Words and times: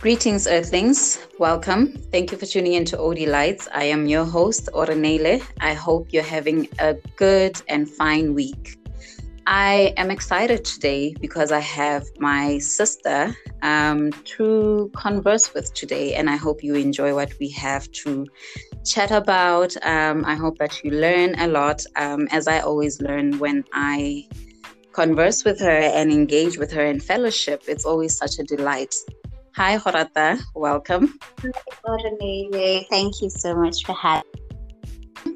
Greetings, 0.00 0.46
Earthlings. 0.46 1.18
Welcome. 1.40 1.88
Thank 2.12 2.30
you 2.30 2.38
for 2.38 2.46
tuning 2.46 2.74
in 2.74 2.84
to 2.84 3.00
OD 3.00 3.18
Lights. 3.26 3.68
I 3.74 3.82
am 3.82 4.06
your 4.06 4.24
host, 4.24 4.68
Orenele. 4.72 5.42
I 5.60 5.74
hope 5.74 6.12
you're 6.12 6.22
having 6.22 6.68
a 6.78 6.94
good 7.16 7.60
and 7.66 7.90
fine 7.90 8.32
week. 8.32 8.78
I 9.48 9.92
am 9.96 10.12
excited 10.12 10.64
today 10.64 11.16
because 11.20 11.50
I 11.50 11.58
have 11.58 12.04
my 12.20 12.58
sister 12.58 13.34
um, 13.62 14.12
to 14.36 14.88
converse 14.94 15.52
with 15.52 15.74
today, 15.74 16.14
and 16.14 16.30
I 16.30 16.36
hope 16.36 16.62
you 16.62 16.76
enjoy 16.76 17.12
what 17.12 17.32
we 17.40 17.48
have 17.50 17.90
to 18.04 18.24
chat 18.84 19.10
about. 19.10 19.74
Um, 19.84 20.24
I 20.24 20.36
hope 20.36 20.58
that 20.58 20.84
you 20.84 20.92
learn 20.92 21.34
a 21.40 21.48
lot, 21.48 21.84
um, 21.96 22.28
as 22.30 22.46
I 22.46 22.60
always 22.60 23.00
learn 23.02 23.36
when 23.40 23.64
I 23.72 24.28
converse 24.92 25.44
with 25.44 25.58
her 25.58 25.80
and 25.98 26.12
engage 26.12 26.56
with 26.56 26.70
her 26.70 26.84
in 26.84 27.00
fellowship. 27.00 27.64
It's 27.66 27.84
always 27.84 28.16
such 28.16 28.38
a 28.38 28.44
delight. 28.44 28.94
Hi, 29.56 29.76
Horata. 29.78 30.40
Welcome. 30.54 31.18
Hi, 31.40 32.82
Thank 32.90 33.22
you 33.22 33.30
so 33.30 33.56
much 33.56 33.84
for 33.84 33.92
having 33.92 34.24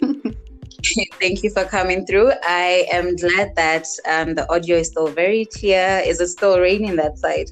Thank 1.20 1.42
you 1.42 1.50
for 1.50 1.64
coming 1.64 2.06
through. 2.06 2.32
I 2.42 2.86
am 2.92 3.16
glad 3.16 3.54
that 3.56 3.86
um, 4.08 4.34
the 4.34 4.50
audio 4.52 4.76
is 4.76 4.88
still 4.88 5.08
very 5.08 5.46
clear. 5.46 6.02
Is 6.04 6.20
it 6.20 6.28
still 6.28 6.58
raining 6.58 6.96
that 6.96 7.18
side? 7.18 7.50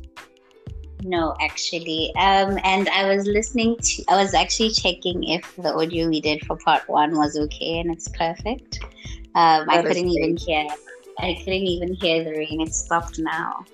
No, 1.03 1.35
actually. 1.41 2.13
Um, 2.17 2.59
and 2.65 2.89
I 2.89 3.15
was 3.15 3.27
listening 3.27 3.77
to, 3.79 4.05
I 4.09 4.23
was 4.23 4.35
actually 4.35 4.71
checking 4.71 5.25
if 5.25 5.57
the 5.57 5.73
audio 5.75 6.09
we 6.09 6.21
did 6.21 6.45
for 6.45 6.57
part 6.57 6.89
one 6.89 7.17
was 7.17 7.37
okay 7.37 7.79
and 7.79 7.91
it's 7.91 8.09
perfect. 8.09 8.81
Um, 9.35 9.71
I 9.71 9.83
couldn't 9.83 10.09
even 10.09 10.37
hear, 10.37 10.67
I 11.19 11.35
couldn't 11.39 11.67
even 11.67 11.95
hear 11.95 12.25
the 12.25 12.33
rain. 12.33 12.61
It 12.61 12.75
stopped 12.75 13.19
now. 13.19 13.65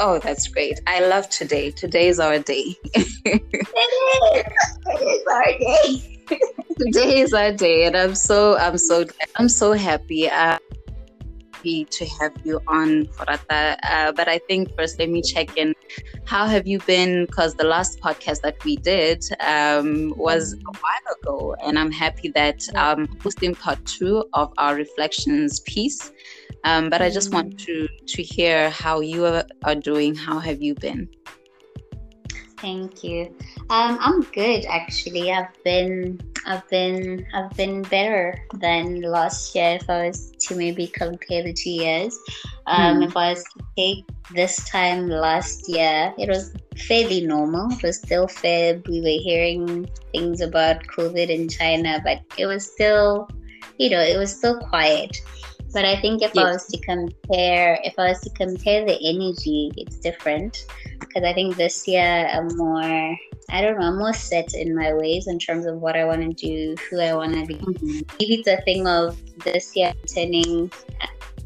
Oh, 0.00 0.20
that's 0.20 0.46
great. 0.46 0.80
I 0.86 1.00
love 1.00 1.28
today. 1.28 1.72
Today 1.72 2.06
is 2.06 2.20
our 2.20 2.38
day. 2.38 2.76
it 2.84 3.42
is 5.02 5.24
our 5.26 5.58
day. 5.58 6.24
today 6.78 7.20
is 7.20 7.32
our 7.32 7.50
day, 7.50 7.84
and 7.84 7.96
I'm 7.96 8.14
so 8.14 8.56
I'm 8.58 8.78
so 8.78 9.04
I'm 9.34 9.48
so 9.48 9.72
happy. 9.72 10.30
Uh, 10.30 10.58
happy 11.52 11.84
to 11.86 12.06
have 12.06 12.32
you 12.44 12.60
on, 12.68 13.06
Forata. 13.06 13.76
Uh, 13.82 14.12
but 14.12 14.28
I 14.28 14.38
think 14.38 14.74
first, 14.76 15.00
let 15.00 15.08
me 15.08 15.20
check 15.20 15.56
in. 15.56 15.74
How 16.24 16.46
have 16.46 16.68
you 16.68 16.78
been? 16.80 17.26
Because 17.26 17.54
the 17.54 17.64
last 17.64 18.00
podcast 18.00 18.42
that 18.42 18.62
we 18.64 18.76
did 18.76 19.24
um, 19.40 20.14
was 20.16 20.52
a 20.52 20.72
while 20.80 21.16
ago, 21.20 21.56
and 21.64 21.76
I'm 21.76 21.90
happy 21.90 22.28
that 22.36 22.62
I'm 22.76 23.08
hosting 23.20 23.56
part 23.56 23.84
two 23.84 24.24
of 24.32 24.52
our 24.58 24.76
reflections 24.76 25.60
piece. 25.60 26.12
Um, 26.64 26.90
but 26.90 27.00
I 27.00 27.10
just 27.10 27.32
want 27.32 27.56
mm. 27.56 27.64
to 27.66 27.88
to 27.88 28.22
hear 28.22 28.70
how 28.70 29.00
you 29.00 29.24
are, 29.24 29.44
are 29.64 29.74
doing. 29.74 30.14
How 30.14 30.38
have 30.38 30.62
you 30.62 30.74
been? 30.74 31.08
Thank 32.60 33.04
you. 33.04 33.34
Um, 33.70 33.98
I'm 34.00 34.22
good 34.22 34.64
actually. 34.66 35.30
I've 35.30 35.54
been 35.62 36.20
I've 36.44 36.68
been 36.68 37.24
I've 37.32 37.56
been 37.56 37.82
better 37.82 38.44
than 38.54 39.02
last 39.02 39.54
year 39.54 39.78
if 39.80 39.88
I 39.88 40.08
was 40.08 40.32
to 40.48 40.56
maybe 40.56 40.88
compare 40.88 41.44
the 41.44 41.52
two 41.52 41.70
years. 41.70 42.18
Um, 42.66 42.98
mm. 42.98 43.06
If 43.06 43.16
I 43.16 43.30
was 43.30 43.44
to 43.44 43.64
take 43.76 44.04
this 44.34 44.68
time 44.68 45.08
last 45.08 45.68
year, 45.68 46.12
it 46.18 46.28
was 46.28 46.52
fairly 46.76 47.24
normal. 47.24 47.70
It 47.72 47.82
was 47.82 47.98
still 47.98 48.26
Feb. 48.26 48.88
We 48.88 49.00
were 49.00 49.22
hearing 49.22 49.88
things 50.12 50.40
about 50.40 50.84
COVID 50.88 51.28
in 51.28 51.48
China, 51.48 52.00
but 52.02 52.22
it 52.36 52.46
was 52.46 52.70
still, 52.70 53.28
you 53.78 53.90
know, 53.90 54.00
it 54.00 54.16
was 54.16 54.36
still 54.36 54.58
quiet. 54.58 55.16
But 55.72 55.84
I 55.84 56.00
think 56.00 56.22
if 56.22 56.36
I 56.36 56.52
was 56.52 56.66
to 56.68 56.78
compare, 56.78 57.78
if 57.84 57.98
I 57.98 58.08
was 58.08 58.20
to 58.22 58.30
compare 58.30 58.86
the 58.86 58.98
energy, 59.02 59.70
it's 59.76 59.98
different 59.98 60.64
because 60.98 61.24
I 61.24 61.32
think 61.34 61.56
this 61.56 61.86
year 61.86 62.28
I'm 62.32 62.48
more, 62.56 62.82
I 63.50 63.60
don't 63.60 63.78
know, 63.78 63.86
I'm 63.86 63.98
more 63.98 64.14
set 64.14 64.54
in 64.54 64.74
my 64.74 64.94
ways 64.94 65.26
in 65.26 65.38
terms 65.38 65.66
of 65.66 65.76
what 65.76 65.96
I 65.96 66.04
want 66.04 66.22
to 66.22 66.32
do, 66.32 66.74
who 66.88 67.00
I 67.00 67.14
want 67.14 67.34
to 67.34 67.44
be. 67.44 67.56
Mm-hmm. 67.56 68.00
Maybe 68.18 68.34
it's 68.36 68.48
a 68.48 68.62
thing 68.62 68.86
of 68.86 69.20
this 69.44 69.76
year 69.76 69.92
turning 70.06 70.72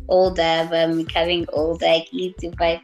older, 0.09 0.67
but 0.71 0.89
I'm 0.89 0.97
becoming 0.97 1.47
older, 1.53 1.85
like 1.85 2.13
easy, 2.13 2.53
but 2.57 2.81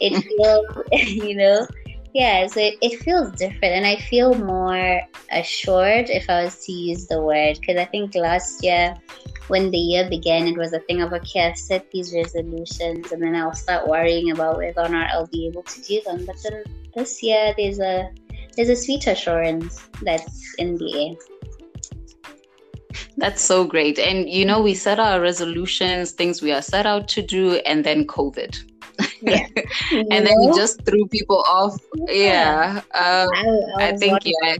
it 0.00 0.22
feels, 0.92 1.14
you 1.26 1.36
know, 1.36 1.66
yeah, 2.14 2.46
so 2.46 2.60
it, 2.60 2.76
it 2.82 3.02
feels 3.02 3.32
different, 3.32 3.74
and 3.74 3.86
I 3.86 3.96
feel 3.96 4.34
more 4.34 5.00
assured 5.30 6.10
if 6.10 6.28
I 6.28 6.44
was 6.44 6.62
to 6.66 6.72
use 6.72 7.06
the 7.06 7.22
word 7.22 7.58
because 7.60 7.78
I 7.78 7.86
think 7.86 8.14
last 8.14 8.62
year 8.62 8.94
when 9.52 9.70
the 9.70 9.78
year 9.78 10.08
began, 10.08 10.48
it 10.48 10.56
was 10.56 10.72
a 10.72 10.80
thing 10.80 11.02
of 11.02 11.12
okay, 11.12 11.46
I've 11.46 11.58
set 11.58 11.90
these 11.90 12.14
resolutions, 12.14 13.12
and 13.12 13.22
then 13.22 13.34
I'll 13.36 13.54
start 13.54 13.86
worrying 13.86 14.30
about 14.30 14.56
whether 14.56 14.80
or 14.80 14.88
not 14.88 15.10
I'll 15.10 15.26
be 15.26 15.46
able 15.46 15.62
to 15.62 15.82
do 15.82 16.00
them. 16.06 16.24
But 16.24 16.36
then 16.42 16.64
this 16.94 17.22
year, 17.22 17.52
there's 17.58 17.78
a 17.78 18.10
there's 18.56 18.70
a 18.70 18.76
sweet 18.76 19.06
assurance 19.06 19.86
that's 20.00 20.54
in 20.58 20.76
the 20.78 20.90
air. 21.02 21.14
That's 23.18 23.42
so 23.42 23.64
great. 23.64 23.98
And 23.98 24.28
you 24.28 24.46
know, 24.46 24.62
we 24.62 24.74
set 24.74 24.98
our 24.98 25.20
resolutions, 25.20 26.12
things 26.12 26.40
we 26.40 26.50
are 26.50 26.62
set 26.62 26.86
out 26.86 27.06
to 27.08 27.20
do, 27.20 27.56
and 27.66 27.84
then 27.84 28.06
COVID 28.06 28.56
yeah. 29.20 29.46
and 29.92 30.26
then 30.26 30.34
we 30.38 30.46
just 30.56 30.84
threw 30.84 31.06
people 31.08 31.44
off. 31.46 31.78
Yeah. 32.08 32.80
yeah. 32.94 33.22
Um, 33.22 33.28
I, 33.34 33.84
I, 33.84 33.88
I, 33.88 33.96
think, 33.96 34.18
yeah. 34.24 34.56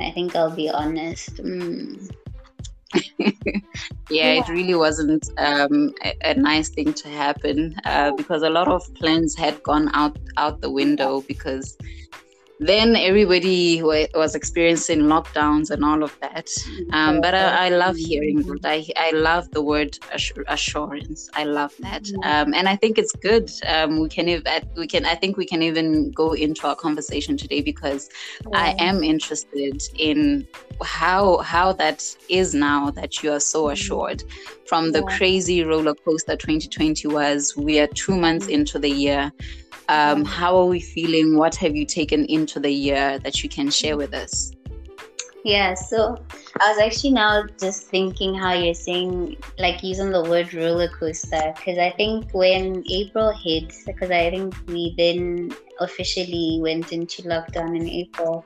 I 0.00 0.10
think 0.12 0.36
I'll 0.36 0.54
be 0.54 0.70
honest. 0.70 1.36
Mm. 1.36 2.10
Yeah, 3.18 3.30
yeah, 4.10 4.32
it 4.32 4.48
really 4.48 4.74
wasn't 4.74 5.28
um, 5.38 5.94
a, 6.04 6.14
a, 6.22 6.34
nice 6.34 6.68
thing 6.68 6.92
to 6.94 7.08
happen 7.08 7.76
uh, 7.84 8.10
because 8.16 8.42
a 8.42 8.50
lot 8.50 8.68
of 8.68 8.82
plans 8.94 9.36
had 9.36 9.62
gone 9.62 9.90
out 9.94 10.18
out 10.36 10.60
the 10.60 10.70
window 10.70 11.20
because 11.22 11.76
then 12.60 12.94
everybody 12.94 13.82
was 13.82 14.34
experiencing 14.34 15.00
lockdowns 15.00 15.70
and 15.70 15.82
all 15.82 16.02
of 16.02 16.14
that. 16.20 16.50
Um, 16.92 17.22
but 17.22 17.34
I, 17.34 17.66
I, 17.66 17.68
love 17.70 17.96
hearing 17.96 18.42
that. 18.42 18.60
I, 18.64 18.86
I 18.96 19.12
love 19.12 19.50
the 19.50 19.62
word 19.62 19.98
assurance. 20.46 21.30
I 21.32 21.44
love 21.44 21.74
that, 21.78 22.06
um, 22.22 22.52
and 22.52 22.68
I 22.68 22.76
think 22.76 22.98
it's 22.98 23.12
good. 23.12 23.50
Um, 23.66 23.98
we 24.00 24.10
can 24.10 24.28
even 24.28 24.44
we 24.76 24.86
can 24.86 25.06
I 25.06 25.14
think 25.14 25.38
we 25.38 25.46
can 25.46 25.62
even 25.62 26.10
go 26.10 26.32
into 26.32 26.66
our 26.66 26.76
conversation 26.76 27.38
today 27.38 27.62
because 27.62 28.10
I 28.52 28.74
am 28.78 29.02
interested 29.02 29.82
in 29.98 30.46
how 30.82 31.38
how 31.38 31.72
that 31.72 32.04
is 32.28 32.54
now 32.54 32.90
that 32.90 33.22
you 33.22 33.32
are 33.32 33.40
so 33.40 33.64
mm-hmm. 33.64 33.72
assured 33.72 34.22
from 34.66 34.92
the 34.92 35.02
crazy 35.04 35.64
roller 35.64 35.94
coaster 35.94 36.36
2020 36.36 37.08
was. 37.08 37.56
We 37.56 37.80
are 37.80 37.86
two 37.88 38.16
months 38.16 38.48
into 38.48 38.78
the 38.78 38.90
year 38.90 39.32
um, 39.90 40.24
how 40.24 40.56
are 40.56 40.66
we 40.66 40.80
feeling? 40.80 41.36
What 41.36 41.56
have 41.56 41.74
you 41.74 41.84
taken 41.84 42.24
into 42.26 42.60
the 42.60 42.70
year 42.70 43.18
that 43.18 43.42
you 43.42 43.48
can 43.48 43.70
share 43.70 43.96
with 43.96 44.14
us? 44.14 44.52
Yeah, 45.44 45.74
so 45.74 46.16
I 46.60 46.70
was 46.70 46.78
actually 46.78 47.12
now 47.12 47.44
just 47.58 47.88
thinking 47.88 48.34
how 48.34 48.52
you're 48.52 48.74
saying, 48.74 49.36
like 49.58 49.82
using 49.82 50.10
the 50.10 50.22
word 50.22 50.54
roller 50.54 50.88
coaster, 50.88 51.52
because 51.56 51.78
I 51.78 51.90
think 51.96 52.30
when 52.32 52.84
April 52.88 53.32
hit, 53.32 53.72
because 53.84 54.10
I 54.10 54.30
think 54.30 54.54
we 54.68 54.94
then 54.96 55.52
officially 55.80 56.58
went 56.60 56.92
into 56.92 57.22
lockdown 57.22 57.74
in 57.74 57.88
April, 57.88 58.44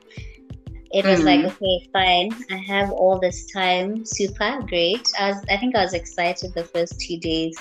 it 0.92 1.04
was 1.04 1.20
mm-hmm. 1.20 1.44
like, 1.44 1.52
okay, 1.52 1.90
fine, 1.92 2.30
I 2.50 2.56
have 2.56 2.92
all 2.92 3.18
this 3.18 3.50
time, 3.52 4.06
super 4.06 4.62
great. 4.62 5.06
I 5.18 5.32
was, 5.32 5.44
I 5.50 5.56
think 5.58 5.76
I 5.76 5.82
was 5.82 5.92
excited 5.92 6.54
the 6.54 6.64
first 6.64 7.00
two 7.00 7.18
days 7.18 7.58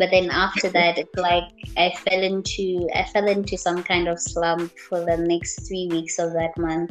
but 0.00 0.10
then 0.10 0.30
after 0.30 0.70
that 0.70 0.96
it's 0.96 1.14
like 1.16 1.44
i 1.76 1.92
fell 2.04 2.22
into 2.22 2.88
i 2.94 3.04
fell 3.12 3.28
into 3.28 3.56
some 3.56 3.82
kind 3.82 4.08
of 4.08 4.18
slump 4.18 4.72
for 4.88 5.04
the 5.04 5.16
next 5.16 5.68
three 5.68 5.86
weeks 5.90 6.18
of 6.18 6.32
that 6.32 6.56
month 6.56 6.90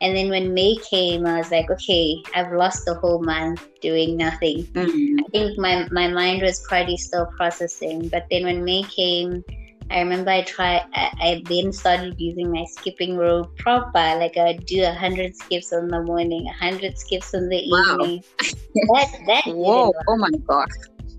and 0.00 0.16
then 0.16 0.30
when 0.30 0.54
may 0.54 0.74
came 0.90 1.26
i 1.26 1.36
was 1.36 1.50
like 1.50 1.70
okay 1.70 2.16
i've 2.34 2.52
lost 2.52 2.86
the 2.86 2.94
whole 2.94 3.22
month 3.22 3.68
doing 3.82 4.16
nothing 4.16 4.64
mm-hmm. 4.72 5.20
i 5.20 5.28
think 5.30 5.58
my, 5.58 5.86
my 5.92 6.08
mind 6.08 6.40
was 6.40 6.64
probably 6.66 6.96
still 6.96 7.26
processing 7.36 8.08
but 8.08 8.26
then 8.30 8.44
when 8.44 8.64
may 8.64 8.82
came 8.84 9.44
I 9.92 9.98
remember 9.98 10.30
I 10.30 10.42
tried. 10.42 10.82
I, 10.94 11.10
I, 11.20 11.42
then 11.46 11.72
started 11.72 12.14
using 12.16 12.52
my 12.52 12.64
skipping 12.64 13.16
rope 13.16 13.56
proper. 13.58 13.98
Like 13.98 14.36
I 14.36 14.44
would 14.44 14.64
do 14.64 14.84
a 14.84 14.92
hundred 14.92 15.34
skips 15.34 15.72
in 15.72 15.88
the 15.88 16.00
morning, 16.02 16.46
a 16.46 16.52
hundred 16.52 16.96
skips 16.96 17.34
in 17.34 17.48
the 17.48 17.60
wow. 17.68 17.96
evening. 17.98 18.22
that 18.38 19.08
that 19.26 19.42
whoa! 19.46 19.92
Oh 20.06 20.16
my 20.16 20.30
god! 20.46 20.68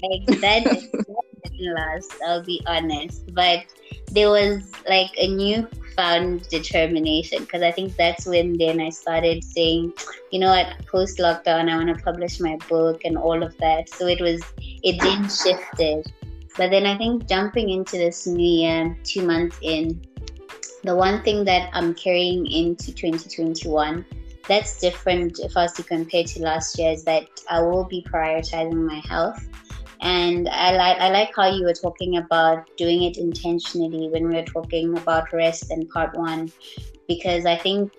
Like 0.03 0.41
that, 0.41 0.63
didn't 1.43 1.75
last. 1.75 2.13
I'll 2.25 2.43
be 2.43 2.61
honest, 2.67 3.33
but 3.33 3.65
there 4.11 4.29
was 4.29 4.71
like 4.87 5.11
a 5.17 5.27
new 5.27 5.67
found 5.95 6.47
determination 6.49 7.43
because 7.43 7.61
I 7.61 7.71
think 7.71 7.95
that's 7.95 8.25
when 8.25 8.57
then 8.57 8.79
I 8.79 8.89
started 8.89 9.43
saying, 9.43 9.93
you 10.31 10.39
know 10.39 10.49
what, 10.49 10.85
post 10.87 11.19
lockdown, 11.19 11.69
I 11.69 11.77
want 11.77 11.95
to 11.95 12.03
publish 12.03 12.39
my 12.39 12.57
book 12.69 13.01
and 13.05 13.17
all 13.17 13.43
of 13.43 13.55
that. 13.57 13.89
So 13.89 14.07
it 14.07 14.21
was, 14.21 14.41
it 14.59 14.99
then 15.01 15.29
shifted. 15.29 16.11
But 16.57 16.71
then 16.71 16.85
I 16.85 16.97
think 16.97 17.27
jumping 17.27 17.69
into 17.69 17.97
this 17.97 18.27
new 18.27 18.61
year, 18.63 18.97
two 19.03 19.25
months 19.25 19.57
in, 19.61 20.01
the 20.83 20.95
one 20.95 21.21
thing 21.23 21.45
that 21.45 21.69
I'm 21.73 21.93
carrying 21.93 22.45
into 22.47 22.93
2021 22.93 24.05
that's 24.47 24.79
different 24.79 25.39
if 25.39 25.55
I 25.55 25.63
was 25.63 25.73
to 25.73 25.83
compare 25.83 26.23
to 26.23 26.41
last 26.41 26.77
year 26.77 26.91
is 26.91 27.03
that 27.03 27.27
I 27.47 27.61
will 27.61 27.85
be 27.85 28.05
prioritizing 28.11 28.73
my 28.73 29.01
health 29.07 29.47
And 30.01 30.49
I 30.49 30.75
like 30.75 30.97
I 30.99 31.09
like 31.09 31.31
how 31.35 31.49
you 31.49 31.65
were 31.65 31.73
talking 31.73 32.17
about 32.17 32.69
doing 32.75 33.03
it 33.03 33.17
intentionally 33.17 34.09
when 34.09 34.27
we 34.27 34.35
were 34.35 34.45
talking 34.45 34.97
about 34.97 35.31
rest 35.31 35.71
in 35.71 35.87
part 35.87 36.17
one, 36.17 36.51
because 37.07 37.45
I 37.45 37.55
think 37.55 37.91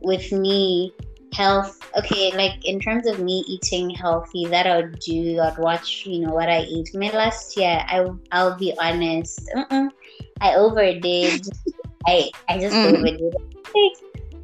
with 0.00 0.32
me 0.32 0.94
health 1.32 1.78
okay 1.96 2.32
like 2.36 2.64
in 2.64 2.80
terms 2.80 3.06
of 3.06 3.20
me 3.20 3.44
eating 3.46 3.88
healthy 3.90 4.46
that 4.46 4.66
i 4.66 4.76
would 4.76 4.98
do 4.98 5.38
i'd 5.40 5.56
watch 5.58 6.04
you 6.04 6.20
know 6.20 6.32
what 6.32 6.48
i 6.48 6.62
eat. 6.62 6.88
I 6.94 6.98
mean 6.98 7.12
last 7.12 7.56
year 7.56 7.84
i 7.86 8.04
i'll 8.32 8.58
be 8.58 8.74
honest 8.80 9.48
i 10.40 10.54
overdid. 10.54 11.46
I 12.06 12.30
i 12.48 12.58
just 12.58 12.74
mm. 12.74 12.96
overdid. 12.96 13.34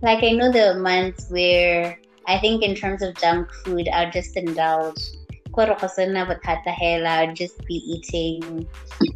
Like 0.02 0.22
i 0.22 0.30
know 0.30 0.52
there 0.52 0.72
are 0.72 0.78
months 0.78 1.26
where 1.30 1.98
i 2.28 2.38
think 2.38 2.62
in 2.62 2.74
terms 2.74 3.02
of 3.02 3.14
junk 3.16 3.52
food 3.64 3.88
i'll 3.92 4.10
just 4.10 4.36
indulge 4.36 5.00
i'll 7.06 7.34
just 7.34 7.64
be 7.66 7.74
eating 7.74 8.66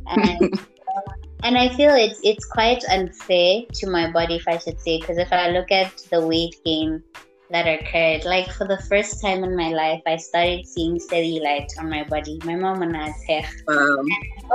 and 0.06 0.58
and 1.42 1.56
I 1.56 1.68
feel 1.70 1.94
it's 1.94 2.20
it's 2.22 2.44
quite 2.44 2.84
unfair 2.90 3.62
to 3.72 3.90
my 3.90 4.10
body, 4.10 4.36
if 4.36 4.46
I 4.46 4.58
should 4.58 4.78
say, 4.78 5.00
because 5.00 5.16
if 5.16 5.32
I 5.32 5.48
look 5.48 5.72
at 5.72 5.96
the 6.10 6.26
weight 6.26 6.56
gain 6.66 7.02
that 7.50 7.66
occurred. 7.66 8.24
Like 8.24 8.50
for 8.52 8.66
the 8.66 8.78
first 8.88 9.20
time 9.20 9.44
in 9.44 9.56
my 9.56 9.70
life, 9.70 10.02
I 10.06 10.16
started 10.16 10.66
seeing 10.66 10.98
cellulite 10.98 11.78
on 11.78 11.90
my 11.90 12.04
body. 12.04 12.40
My 12.44 12.56
mom 12.56 12.82
and 12.82 12.96
I 12.96 13.12
said, 13.26 13.46
wow. 13.66 14.04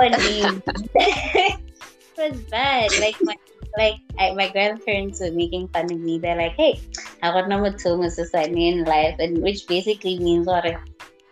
it 0.94 1.60
was 2.16 2.40
bad. 2.42 2.90
Like 2.98 3.16
my 3.22 3.36
like 3.76 3.96
I, 4.18 4.32
my 4.32 4.48
grandparents 4.48 5.20
were 5.20 5.30
making 5.30 5.68
fun 5.68 5.92
of 5.92 6.00
me. 6.00 6.18
They're 6.18 6.36
like, 6.36 6.52
"Hey, 6.52 6.80
I 7.22 7.30
got 7.30 7.48
number 7.48 7.70
two 7.72 8.08
society 8.08 8.68
in 8.68 8.84
life," 8.84 9.16
and 9.18 9.42
which 9.42 9.66
basically 9.66 10.18
means 10.18 10.46
what? 10.46 10.64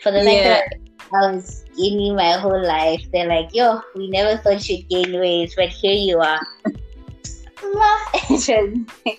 For 0.05 0.13
the 0.13 0.23
yeah. 0.23 0.43
that 0.45 0.75
I 1.13 1.33
was 1.33 1.65
skinny 1.73 2.13
my 2.13 2.33
whole 2.33 2.63
life, 2.63 3.03
they're 3.11 3.27
like, 3.27 3.53
"Yo, 3.53 3.81
we 3.97 4.09
never 4.09 4.41
thought 4.41 4.69
you'd 4.69 4.89
gain 4.89 5.19
weight, 5.19 5.53
but 5.57 5.71
here 5.71 5.95
you 5.95 6.21
are." 6.21 6.41
it 6.67 8.31
was. 8.31 8.49
It 8.49 9.15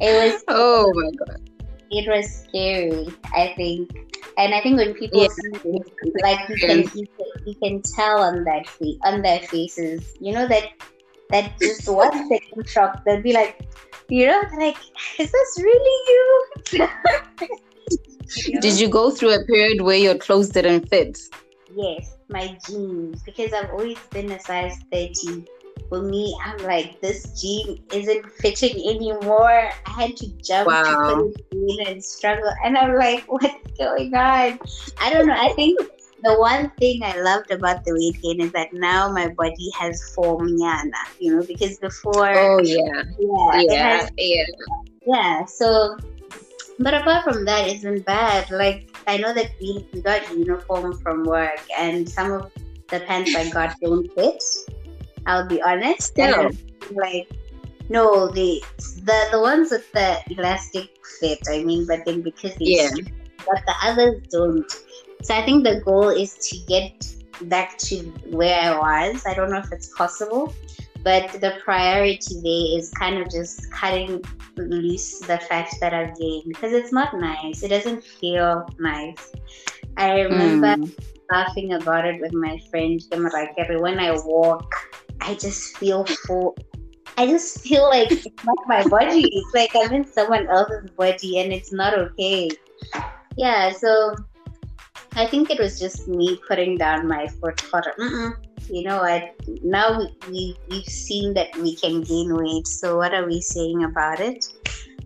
was. 0.00 0.44
Oh 0.48 0.92
my 0.94 1.10
god 1.18 1.40
it 1.92 2.08
was 2.08 2.26
scary, 2.44 3.08
I 3.34 3.52
think. 3.56 3.90
And 4.38 4.54
I 4.54 4.62
think 4.62 4.78
when 4.78 4.94
people 4.94 5.22
yeah. 5.22 5.28
see 5.28 5.78
it, 5.78 6.22
like 6.22 6.48
you 6.48 6.56
can, 6.56 6.78
you 6.94 7.06
can, 7.06 7.46
you 7.46 7.54
can 7.56 7.82
tell 7.82 8.22
on 8.22 8.44
that 8.44 8.66
face, 8.66 8.96
on 9.04 9.20
their 9.20 9.40
faces, 9.40 10.16
you 10.20 10.32
know 10.32 10.48
that 10.48 10.70
that 11.30 11.52
just 11.60 11.88
one 11.92 12.28
second 12.28 12.68
shock. 12.68 13.04
They'll 13.04 13.22
be 13.22 13.34
like, 13.34 13.68
you 14.08 14.26
know, 14.26 14.42
like, 14.58 14.78
is 15.18 15.30
this 15.30 15.58
really 15.62 15.98
you? 16.08 16.88
you 18.36 18.54
know? 18.54 18.60
Did 18.60 18.80
you 18.80 18.88
go 18.88 19.10
through 19.10 19.34
a 19.34 19.44
period 19.44 19.82
where 19.82 19.96
your 19.96 20.16
clothes 20.16 20.50
didn't 20.50 20.88
fit? 20.88 21.18
Yes, 21.74 22.16
my 22.28 22.56
jeans, 22.66 23.22
because 23.22 23.52
I've 23.52 23.70
always 23.70 23.98
been 24.10 24.30
a 24.30 24.40
size 24.40 24.76
30 24.92 25.46
for 25.92 26.00
me, 26.00 26.34
I'm 26.42 26.56
like, 26.64 27.02
this 27.02 27.38
jean 27.38 27.82
isn't 27.92 28.24
fitting 28.40 28.76
anymore. 28.88 29.70
I 29.86 29.90
had 29.90 30.16
to 30.16 30.26
jump 30.42 30.68
wow. 30.68 30.84
to 30.84 31.32
put 31.32 31.36
it 31.52 31.86
and 31.86 32.02
struggle. 32.02 32.50
And 32.64 32.78
I'm 32.78 32.96
like, 32.96 33.24
what's 33.26 33.78
going 33.78 34.14
on? 34.14 34.58
I 34.98 35.12
don't 35.12 35.26
know. 35.26 35.36
I 35.36 35.52
think 35.52 35.78
the 36.22 36.34
one 36.38 36.70
thing 36.78 37.02
I 37.02 37.20
loved 37.20 37.50
about 37.50 37.84
the 37.84 37.92
weight 37.92 38.22
gain 38.22 38.40
is 38.40 38.52
that 38.52 38.72
now 38.72 39.12
my 39.12 39.28
body 39.28 39.70
has 39.78 40.02
form 40.14 40.48
yana, 40.48 40.92
you 41.18 41.36
know, 41.36 41.44
because 41.44 41.78
before. 41.78 42.38
Oh, 42.38 42.60
yeah. 42.62 43.02
Yeah. 43.18 43.62
Yeah. 43.68 43.98
Has, 43.98 44.10
yeah. 44.16 44.44
yeah. 45.06 45.44
So, 45.44 45.98
but 46.78 46.94
apart 46.94 47.24
from 47.24 47.44
that, 47.44 47.68
it's 47.68 47.82
been 47.82 48.00
bad. 48.00 48.50
Like, 48.50 48.96
I 49.06 49.16
know 49.18 49.32
that 49.32 49.50
we, 49.60 49.86
we 49.92 50.02
got 50.02 50.28
uniform 50.30 50.98
from 50.98 51.24
work, 51.24 51.60
and 51.78 52.08
some 52.08 52.32
of 52.32 52.52
the 52.88 53.00
pants 53.00 53.34
I 53.34 53.50
got 53.50 53.78
don't 53.82 54.12
fit. 54.14 54.42
I'll 55.26 55.46
be 55.46 55.62
honest. 55.62 56.12
Yeah. 56.16 56.50
Like, 56.90 57.30
no, 57.88 58.28
the 58.28 58.62
the 59.04 59.28
the 59.32 59.40
ones 59.40 59.70
with 59.70 59.90
the 59.92 60.18
elastic 60.30 60.90
fit. 61.20 61.40
I 61.48 61.62
mean, 61.62 61.86
but 61.86 62.04
then 62.04 62.22
because 62.22 62.54
they 62.56 62.80
yeah, 62.80 62.90
but 63.38 63.62
the 63.66 63.74
others 63.82 64.22
don't. 64.30 64.70
So 65.22 65.34
I 65.34 65.44
think 65.44 65.64
the 65.64 65.80
goal 65.80 66.08
is 66.08 66.34
to 66.48 66.58
get 66.66 67.06
back 67.42 67.78
to 67.78 67.96
where 68.30 68.58
I 68.58 68.78
was. 68.78 69.26
I 69.26 69.34
don't 69.34 69.50
know 69.50 69.58
if 69.58 69.70
it's 69.72 69.88
possible, 69.96 70.54
but 71.04 71.40
the 71.40 71.54
priority 71.64 72.40
there 72.42 72.78
is 72.78 72.90
kind 72.90 73.18
of 73.18 73.30
just 73.30 73.70
cutting 73.72 74.22
loose 74.56 75.20
the 75.20 75.38
fact 75.38 75.76
that 75.80 75.94
I've 75.94 76.16
gained 76.16 76.44
because 76.48 76.72
it's 76.72 76.92
not 76.92 77.18
nice. 77.18 77.62
It 77.62 77.68
doesn't 77.68 78.04
feel 78.04 78.66
nice. 78.78 79.32
I 79.96 80.20
remember 80.20 80.76
mm. 80.76 81.04
laughing 81.30 81.74
about 81.74 82.06
it 82.06 82.20
with 82.20 82.32
my 82.32 82.58
friend 82.70 83.00
when 83.10 83.98
I 83.98 84.12
walk 84.24 84.72
I 85.22 85.34
just 85.34 85.76
feel 85.76 86.04
full. 86.26 86.56
I 87.16 87.26
just 87.26 87.60
feel 87.60 87.88
like 87.88 88.10
it's 88.10 88.44
not 88.44 88.58
my 88.66 88.86
body. 88.88 89.22
It's 89.22 89.54
like 89.54 89.70
I'm 89.74 89.92
in 89.92 90.04
someone 90.04 90.48
else's 90.48 90.90
body 90.90 91.38
and 91.40 91.52
it's 91.52 91.72
not 91.72 91.94
okay. 91.94 92.50
Yeah, 93.36 93.70
so 93.70 94.16
I 95.14 95.26
think 95.26 95.50
it 95.50 95.60
was 95.60 95.78
just 95.78 96.08
me 96.08 96.40
putting 96.48 96.76
down 96.76 97.06
my 97.06 97.28
foot 97.28 97.60
for 97.60 97.82
you 98.68 98.82
know 98.82 98.98
what 98.98 99.34
now 99.62 99.98
we, 99.98 100.08
we, 100.28 100.56
we've 100.70 100.84
seen 100.84 101.34
that 101.34 101.54
we 101.56 101.74
can 101.76 102.02
gain 102.02 102.34
weight 102.34 102.66
so 102.66 102.96
what 102.96 103.14
are 103.14 103.26
we 103.26 103.40
saying 103.40 103.84
about 103.84 104.20
it 104.20 104.46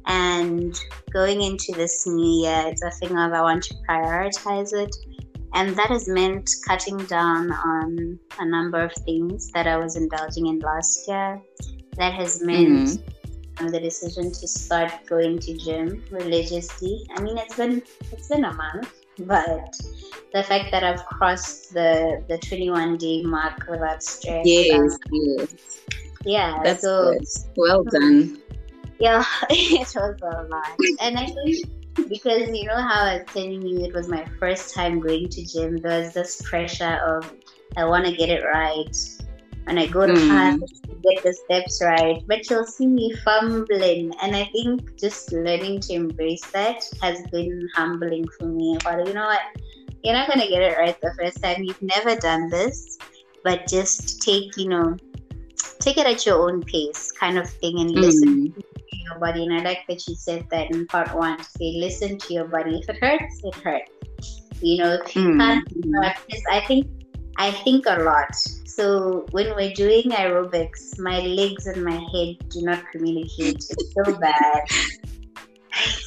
and 0.06 0.80
going 1.12 1.42
into 1.42 1.72
this 1.72 2.06
new 2.06 2.44
year 2.44 2.62
it's 2.66 2.82
a 2.82 2.90
thing 2.92 3.16
of 3.18 3.32
i 3.32 3.40
want 3.40 3.62
to 3.62 3.74
prioritize 3.88 4.72
it 4.72 4.94
and 5.56 5.74
that 5.74 5.88
has 5.88 6.06
meant 6.06 6.50
cutting 6.66 6.98
down 7.06 7.50
on 7.50 8.18
a 8.38 8.44
number 8.44 8.78
of 8.78 8.92
things 9.06 9.50
that 9.52 9.66
I 9.66 9.78
was 9.78 9.96
indulging 9.96 10.48
in 10.48 10.58
last 10.58 11.08
year. 11.08 11.40
That 11.96 12.12
has 12.12 12.42
meant 12.42 12.88
mm-hmm. 12.88 13.68
the 13.68 13.80
decision 13.80 14.24
to 14.32 14.46
start 14.46 14.92
going 15.06 15.38
to 15.38 15.56
gym 15.56 16.04
religiously. 16.10 17.06
I 17.16 17.22
mean, 17.22 17.38
it's 17.38 17.56
been 17.56 17.82
it's 18.12 18.28
been 18.28 18.44
a 18.44 18.52
month, 18.52 18.92
but 19.20 19.76
the 20.32 20.42
fact 20.42 20.70
that 20.70 20.84
I've 20.84 21.04
crossed 21.06 21.72
the 21.72 22.22
the 22.28 22.38
21 22.38 22.98
day 22.98 23.22
mark 23.22 23.66
without 23.68 24.02
stress. 24.02 24.46
Yes, 24.46 24.78
um, 24.78 24.98
yes. 25.12 25.54
Yeah, 26.24 26.60
that's 26.62 26.82
so, 26.82 27.12
good. 27.12 27.26
Well 27.56 27.84
done. 27.84 28.42
Yeah, 28.98 29.24
it 29.50 29.94
was 29.94 30.20
a 30.22 30.42
lot, 30.48 30.76
and 31.00 31.18
I 31.18 31.26
think 31.26 31.66
because 32.08 32.48
you 32.48 32.64
know 32.64 32.76
how 32.80 33.04
I 33.04 33.18
was 33.18 33.24
telling 33.32 33.62
you 33.62 33.84
it 33.84 33.94
was 33.94 34.08
my 34.08 34.24
first 34.38 34.74
time 34.74 35.00
going 35.00 35.28
to 35.28 35.44
gym. 35.44 35.78
There 35.78 36.00
was 36.00 36.12
this 36.12 36.42
pressure 36.42 36.98
of 37.04 37.32
I 37.76 37.84
want 37.84 38.06
to 38.06 38.12
get 38.12 38.28
it 38.28 38.42
right. 38.44 38.96
When 39.66 39.78
I 39.78 39.86
go 39.86 40.06
to 40.06 40.12
mm. 40.12 40.28
class, 40.28 40.58
get 41.02 41.22
the 41.22 41.32
steps 41.32 41.82
right. 41.82 42.22
But 42.26 42.48
you'll 42.48 42.66
see 42.66 42.86
me 42.86 43.12
fumbling, 43.24 44.12
and 44.22 44.36
I 44.36 44.44
think 44.52 44.96
just 44.96 45.32
learning 45.32 45.80
to 45.80 45.94
embrace 45.94 46.44
that 46.52 46.88
has 47.02 47.22
been 47.32 47.68
humbling 47.74 48.26
for 48.38 48.46
me. 48.46 48.78
But 48.84 49.06
you 49.06 49.12
know 49.12 49.26
what? 49.26 49.40
You're 50.04 50.14
not 50.14 50.28
gonna 50.28 50.48
get 50.48 50.62
it 50.62 50.78
right 50.78 51.00
the 51.00 51.12
first 51.18 51.42
time. 51.42 51.64
You've 51.64 51.82
never 51.82 52.14
done 52.16 52.48
this, 52.48 52.98
but 53.42 53.66
just 53.66 54.22
take 54.22 54.56
you 54.56 54.68
know, 54.68 54.96
take 55.80 55.98
it 55.98 56.06
at 56.06 56.24
your 56.24 56.48
own 56.48 56.62
pace, 56.62 57.10
kind 57.12 57.38
of 57.38 57.50
thing, 57.50 57.80
and 57.80 57.90
listen 57.90 58.52
mm 58.52 58.62
your 59.06 59.18
body. 59.18 59.44
And 59.44 59.54
I 59.54 59.62
like 59.62 59.86
that 59.88 60.06
you 60.06 60.14
said 60.14 60.46
that 60.50 60.70
in 60.70 60.86
part 60.86 61.14
one 61.14 61.38
to 61.38 61.44
say, 61.44 61.72
listen 61.76 62.18
to 62.18 62.34
your 62.34 62.46
body. 62.46 62.78
If 62.78 62.88
it 62.88 63.02
hurts, 63.02 63.40
it 63.44 63.54
hurts. 63.56 63.90
You 64.60 64.78
know, 64.78 64.94
if 64.94 65.14
you 65.14 65.22
mm. 65.22 65.38
can't, 65.38 66.42
I 66.50 66.60
think 66.66 66.86
I 67.38 67.50
think 67.50 67.86
a 67.86 68.02
lot. 68.02 68.34
So 68.64 69.26
when 69.30 69.54
we're 69.54 69.72
doing 69.72 70.10
aerobics, 70.10 70.98
my 70.98 71.20
legs 71.20 71.66
and 71.66 71.84
my 71.84 71.96
head 72.12 72.36
do 72.50 72.62
not 72.62 72.82
communicate. 72.92 73.64
It's 73.68 73.94
so 73.94 74.16
bad. 74.20 74.64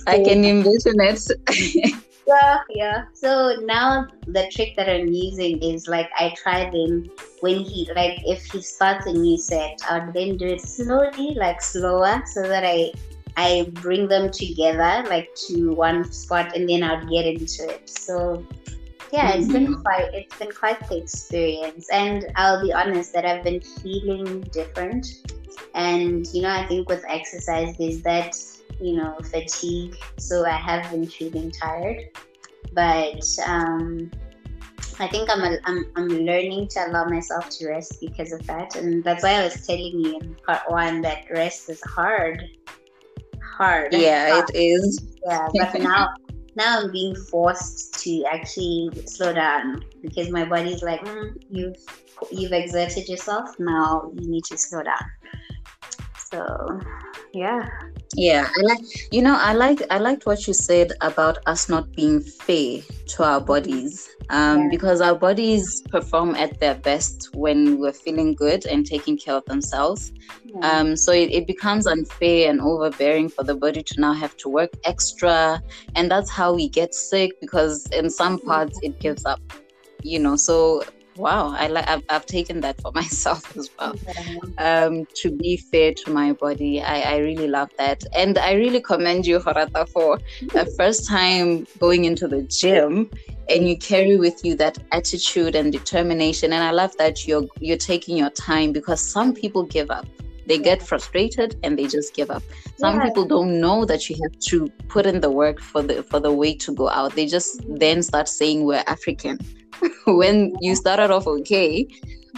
I 0.08 0.18
can 0.24 0.44
envision 0.46 1.00
it. 1.00 1.22
yeah, 2.28 2.60
yeah. 2.70 3.06
So 3.14 3.56
now 3.64 4.08
the 4.28 4.50
trick 4.52 4.76
that 4.78 4.90
I'm 4.90 5.08
using 5.08 5.62
is 5.62 5.88
like 5.88 6.10
I 6.18 6.34
try 6.38 6.70
them 6.70 7.10
when 7.42 7.60
he 7.60 7.90
like 7.96 8.20
if 8.26 8.44
he 8.46 8.62
starts 8.62 9.06
a 9.06 9.14
new 9.14 9.38
set, 9.38 9.80
I'll 9.90 10.12
then 10.12 10.38
do 10.38 10.48
it 10.48 10.62
slowly, 10.62 11.36
like 11.36 11.62
slower, 11.62 12.22
so 12.26 12.44
that 12.44 12.64
I 12.64 12.92
I 13.38 13.70
bring 13.74 14.08
them 14.08 14.32
together 14.32 15.08
like 15.10 15.34
to 15.48 15.74
one 15.74 16.12
spot 16.12 16.56
and 16.56 16.68
then 16.68 16.84
I'll 16.84 17.06
get 17.08 17.26
into 17.26 17.70
it. 17.70 17.90
So 17.90 18.46
yeah, 19.12 19.34
it's 19.34 19.48
been 19.48 19.76
quite 19.82 20.14
it's 20.14 20.38
been 20.38 20.52
quite 20.52 20.88
the 20.90 20.98
experience. 20.98 21.90
And 21.92 22.32
I'll 22.36 22.62
be 22.62 22.74
honest 22.74 23.14
that 23.14 23.26
I've 23.26 23.44
been 23.44 23.62
feeling 23.62 24.42
different. 24.42 25.08
And 25.76 26.28
you 26.34 26.42
know, 26.42 26.50
I 26.50 26.66
think 26.68 26.90
with 26.90 27.04
exercise 27.08 27.76
there's 27.78 28.02
that 28.02 28.36
you 28.80 28.96
know, 28.96 29.18
fatigue. 29.24 29.98
So 30.18 30.46
I 30.46 30.52
have 30.52 30.92
been 30.92 31.06
feeling 31.06 31.52
tired. 31.52 32.18
But 32.74 33.24
um, 33.46 34.12
I 35.00 35.08
think 35.08 35.30
I'm, 35.30 35.42
a, 35.42 35.58
I'm 35.66 35.86
I'm 35.96 36.08
learning 36.08 36.68
to 36.70 36.88
allow 36.88 37.06
myself 37.06 37.50
to 37.50 37.70
rest 37.70 38.00
because 38.00 38.32
of 38.32 38.46
that, 38.48 38.76
and 38.76 39.04
that's 39.04 39.24
why 39.24 39.34
I 39.34 39.44
was 39.44 39.66
telling 39.66 40.00
you 40.00 40.20
in 40.20 40.36
part 40.46 40.70
one 40.70 41.02
that 41.02 41.26
rest 41.32 41.70
is 41.70 41.82
hard, 41.82 42.44
hard. 43.42 43.94
Yeah, 43.94 44.30
hard. 44.30 44.50
it 44.54 44.58
is. 44.58 45.18
Yeah, 45.26 45.48
but 45.54 45.82
now 45.82 46.10
now 46.60 46.82
I'm 46.82 46.92
being 46.92 47.16
forced 47.16 48.04
to 48.04 48.26
actually 48.26 48.92
slow 49.06 49.34
down 49.34 49.84
because 50.02 50.30
my 50.30 50.44
body's 50.44 50.84
like, 50.84 51.00
mm, 51.06 51.42
you've 51.50 51.78
you've 52.32 52.52
exerted 52.52 53.08
yourself. 53.08 53.58
Now 53.60 54.12
you 54.14 54.30
need 54.30 54.44
to 54.46 54.58
slow 54.58 54.84
down. 54.84 55.06
So, 56.18 56.80
yeah. 57.34 57.68
Yeah, 58.16 58.50
I 58.58 58.62
like 58.62 58.80
you 59.12 59.22
know 59.22 59.38
I 59.38 59.54
like 59.54 59.82
I 59.92 60.00
liked 60.00 60.26
what 60.26 60.48
you 60.48 60.54
said 60.54 60.94
about 61.02 61.38
us 61.46 61.70
not 61.70 61.92
being 61.96 62.22
fair 62.22 62.82
to 63.08 63.24
our 63.24 63.40
bodies 63.40 64.10
um, 64.30 64.62
yeah. 64.62 64.68
because 64.72 65.00
our 65.02 65.16
bodies 65.16 65.82
perform 65.90 66.36
at 66.36 66.60
their 66.60 66.76
best 66.76 67.30
when 67.36 67.80
we're 67.80 67.94
feeling 67.94 68.34
good 68.34 68.66
and 68.66 68.86
taking 68.86 69.18
care 69.18 69.36
of 69.36 69.46
themselves. 69.46 70.12
Yeah. 70.44 70.60
Um, 70.60 70.96
so 70.96 71.12
it, 71.12 71.32
it 71.32 71.48
becomes 71.48 71.86
unfair 71.86 72.50
and 72.50 72.62
overbearing 72.62 73.30
for 73.30 73.44
the 73.44 73.56
body 73.56 73.84
to 73.84 74.02
now 74.02 74.14
have 74.14 74.36
to 74.38 74.50
work 74.50 74.72
extra, 74.86 75.62
and 75.96 76.10
that's 76.10 76.32
how 76.32 76.54
we 76.54 76.68
get 76.68 76.96
sick 76.96 77.40
because 77.42 77.86
in 77.88 78.10
some 78.10 78.40
parts 78.40 78.80
it 78.82 79.00
gives 79.00 79.26
up. 79.26 79.42
You 80.02 80.18
know, 80.20 80.36
so 80.36 80.84
wow 81.20 81.54
i 81.58 81.68
like 81.68 81.88
I've, 81.88 82.04
I've 82.10 82.26
taken 82.26 82.62
that 82.62 82.82
for 82.82 82.92
myself 82.96 83.56
as 83.58 83.70
well. 83.78 83.96
Um 84.58 85.06
to 85.22 85.30
be 85.30 85.58
fair 85.58 85.94
to 85.94 86.12
my 86.12 86.32
body 86.32 86.82
i 86.82 87.02
i 87.14 87.18
really 87.18 87.48
love 87.48 87.70
that. 87.78 88.04
And 88.16 88.38
i 88.38 88.54
really 88.54 88.82
commend 88.82 89.26
you 89.28 89.40
horata 89.40 89.88
for 89.90 90.20
the 90.54 90.66
first 90.78 91.08
time 91.08 91.68
going 91.80 92.06
into 92.06 92.28
the 92.28 92.44
gym 92.44 93.12
and 93.50 93.68
you 93.68 93.78
carry 93.78 94.16
with 94.16 94.46
you 94.46 94.56
that 94.56 94.78
attitude 94.92 95.56
and 95.56 95.72
determination. 95.72 96.54
And 96.54 96.64
i 96.64 96.72
love 96.72 96.96
that 96.98 97.28
you're 97.28 97.48
you're 97.60 97.84
taking 97.94 98.18
your 98.18 98.32
time 98.32 98.72
because 98.72 99.02
some 99.02 99.34
people 99.34 99.64
give 99.64 99.92
up. 99.92 100.08
They 100.48 100.58
get 100.58 100.82
frustrated 100.82 101.60
and 101.62 101.78
they 101.78 101.86
just 101.86 102.16
give 102.16 102.32
up. 102.32 102.42
Some 102.78 102.96
yeah. 102.96 103.04
people 103.06 103.26
don't 103.26 103.62
know 103.62 103.86
that 103.86 104.10
you 104.10 104.16
have 104.24 104.36
to 104.50 104.68
put 104.88 105.06
in 105.06 105.20
the 105.20 105.30
work 105.30 105.60
for 105.60 105.84
the 105.84 106.02
for 106.02 106.20
the 106.20 106.32
weight 106.32 106.60
to 106.62 106.74
go 106.74 106.90
out. 106.90 107.16
They 107.16 107.28
just 107.28 107.62
then 107.68 108.02
start 108.02 108.28
saying 108.28 108.64
we're 108.66 108.84
african 108.88 109.38
when 110.08 110.56
you 110.62 110.76
started 110.76 111.12
off 111.12 111.28
okay, 111.28 111.88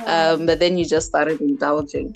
um, 0.06 0.46
but 0.46 0.60
then 0.60 0.78
you 0.78 0.86
just 0.86 1.08
started 1.08 1.42
indulging. 1.42 2.16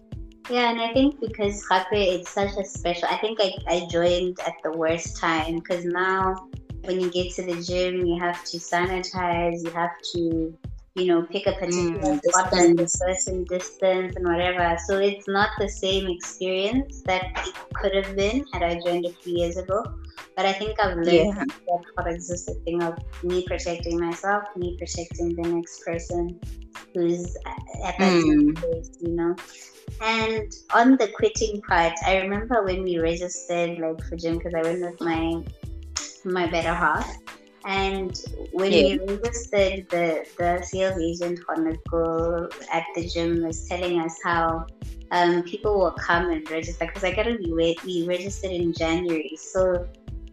Yeah, 0.49 0.69
and 0.69 0.79
I 0.79 0.93
think 0.93 1.19
because 1.19 1.65
Hape 1.71 1.85
it's 1.91 2.29
such 2.29 2.55
a 2.57 2.63
special. 2.63 3.07
I 3.09 3.17
think 3.17 3.39
I, 3.41 3.51
I 3.67 3.87
joined 3.89 4.39
at 4.45 4.53
the 4.63 4.71
worst 4.71 5.17
time 5.17 5.55
because 5.59 5.85
now 5.85 6.49
when 6.83 6.99
you 6.99 7.09
get 7.09 7.33
to 7.35 7.43
the 7.43 7.61
gym, 7.63 8.05
you 8.05 8.19
have 8.19 8.43
to 8.45 8.57
sanitize, 8.57 9.63
you 9.63 9.71
have 9.71 9.91
to 10.13 10.55
you 10.95 11.07
know, 11.07 11.23
pick 11.23 11.45
a 11.45 11.51
particular 11.51 12.15
mm, 12.15 12.21
spot 12.23 12.53
and 12.53 12.79
a 12.79 12.87
certain 12.87 13.43
distance 13.43 14.15
and 14.15 14.25
whatever. 14.25 14.77
So 14.87 14.97
it's 14.97 15.27
not 15.27 15.49
the 15.59 15.67
same 15.67 16.09
experience 16.09 17.01
that 17.05 17.25
it 17.45 17.53
could 17.73 17.93
have 17.93 18.15
been 18.15 18.45
had 18.53 18.63
I 18.63 18.79
joined 18.79 19.05
a 19.05 19.11
few 19.21 19.39
years 19.39 19.57
ago. 19.57 19.83
But 20.35 20.45
I 20.45 20.53
think 20.53 20.79
I've 20.79 20.97
learned 20.97 21.07
yeah. 21.07 21.43
that 21.67 21.81
what 21.93 22.07
exists 22.07 22.49
a 22.49 22.55
thing 22.65 22.83
of 22.83 22.97
me 23.23 23.45
protecting 23.47 23.99
myself, 23.99 24.43
me 24.55 24.75
protecting 24.77 25.35
the 25.35 25.49
next 25.49 25.83
person 25.85 26.39
who's 26.93 27.35
at 27.85 27.95
that 27.99 28.11
mm. 28.11 28.55
place, 28.55 28.91
you 28.99 29.09
know. 29.09 29.35
And 30.01 30.51
on 30.73 30.97
the 30.97 31.07
quitting 31.15 31.61
part, 31.61 31.93
I 32.05 32.17
remember 32.17 32.63
when 32.63 32.83
we 32.83 32.99
registered 32.99 33.79
like 33.79 34.03
for 34.09 34.17
gym 34.17 34.37
because 34.37 34.53
I 34.53 34.61
went 34.61 34.81
with 34.81 34.99
my 34.99 35.43
my 36.25 36.47
better 36.47 36.73
half 36.73 37.17
and 37.65 38.21
when 38.51 38.71
yeah. 38.71 38.97
we 39.07 39.15
registered, 39.15 39.89
the, 39.89 40.25
the 40.37 40.61
sales 40.61 41.01
agent 41.01 41.39
on 41.49 41.63
the 41.63 41.77
Honeko 41.89 42.53
at 42.71 42.85
the 42.93 43.07
gym 43.07 43.43
was 43.43 43.67
telling 43.67 43.99
us 43.99 44.19
how 44.23 44.67
um, 45.09 45.41
people 45.41 45.79
will 45.79 45.91
come 45.91 46.29
and 46.29 46.49
register 46.51 46.85
because 46.85 47.03
I 47.03 47.11
got 47.11 47.23
to 47.23 47.37
be 47.39 47.51
we 47.83 48.05
registered 48.07 48.51
in 48.51 48.71
January. 48.71 49.35
So 49.35 49.87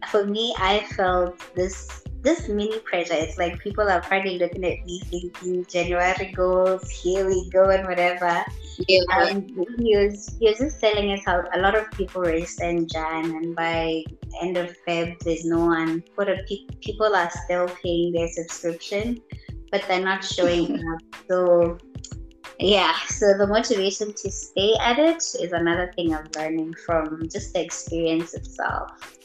for 0.09 0.25
me, 0.25 0.53
I 0.57 0.85
felt 0.95 1.39
this 1.55 2.03
this 2.21 2.47
mini 2.47 2.79
pressure. 2.79 3.13
It's 3.13 3.37
like 3.37 3.59
people 3.59 3.89
are 3.89 4.01
probably 4.01 4.39
looking 4.39 4.63
at 4.63 4.85
me 4.85 5.01
thinking 5.11 5.65
January 5.65 6.31
goals, 6.31 6.89
here 6.89 7.27
we 7.27 7.49
go, 7.49 7.69
and 7.69 7.85
whatever. 7.85 8.45
Yeah. 8.87 9.01
And 9.11 9.49
he 9.77 9.97
was 9.97 10.35
he 10.39 10.49
was 10.49 10.57
just 10.57 10.79
telling 10.79 11.11
us 11.11 11.19
how 11.25 11.43
a 11.53 11.59
lot 11.59 11.75
of 11.75 11.91
people 11.91 12.21
register 12.21 12.65
in 12.65 12.87
Jan, 12.87 13.25
and 13.25 13.55
by 13.55 14.03
end 14.41 14.57
of 14.57 14.75
Feb, 14.87 15.19
there's 15.19 15.45
no 15.45 15.65
one. 15.65 16.03
But 16.15 16.29
people 16.81 17.15
are 17.15 17.29
still 17.43 17.67
paying 17.83 18.13
their 18.13 18.29
subscription, 18.29 19.21
but 19.71 19.83
they're 19.87 20.03
not 20.03 20.23
showing 20.23 20.75
up. 20.93 21.01
So 21.29 21.77
yeah 22.59 22.95
so 23.07 23.35
the 23.37 23.47
motivation 23.47 24.13
to 24.13 24.31
stay 24.31 24.73
at 24.79 24.99
it 24.99 25.17
is 25.17 25.51
another 25.51 25.91
thing 25.95 26.13
i'm 26.13 26.27
learning 26.35 26.73
from 26.85 27.27
just 27.27 27.53
the 27.53 27.59
experience 27.59 28.33
itself 28.35 29.17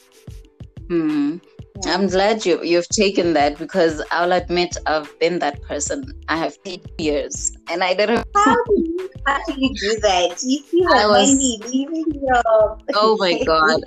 hmm 0.89 1.37
I'm 1.85 2.07
glad 2.07 2.45
you 2.45 2.61
you've 2.63 2.89
taken 2.89 3.33
that 3.33 3.57
because 3.57 4.01
I'll 4.11 4.33
admit 4.33 4.75
I've 4.85 5.17
been 5.19 5.39
that 5.39 5.61
person. 5.61 6.03
I 6.27 6.35
have 6.35 6.57
eight 6.65 6.85
years 6.99 7.55
and 7.71 7.83
I 7.83 7.93
didn't. 7.93 8.27
How 8.35 8.55
do 8.65 8.73
you, 8.75 9.09
how 9.25 9.39
do, 9.47 9.53
you 9.57 9.73
do 9.75 9.99
that? 10.01 10.43
You 10.43 10.61
feel 10.63 10.89
I 10.93 11.05
was, 11.07 11.29
leaving 11.37 12.05
your. 12.21 12.77
Oh 12.95 13.15
my 13.17 13.41
god. 13.45 13.81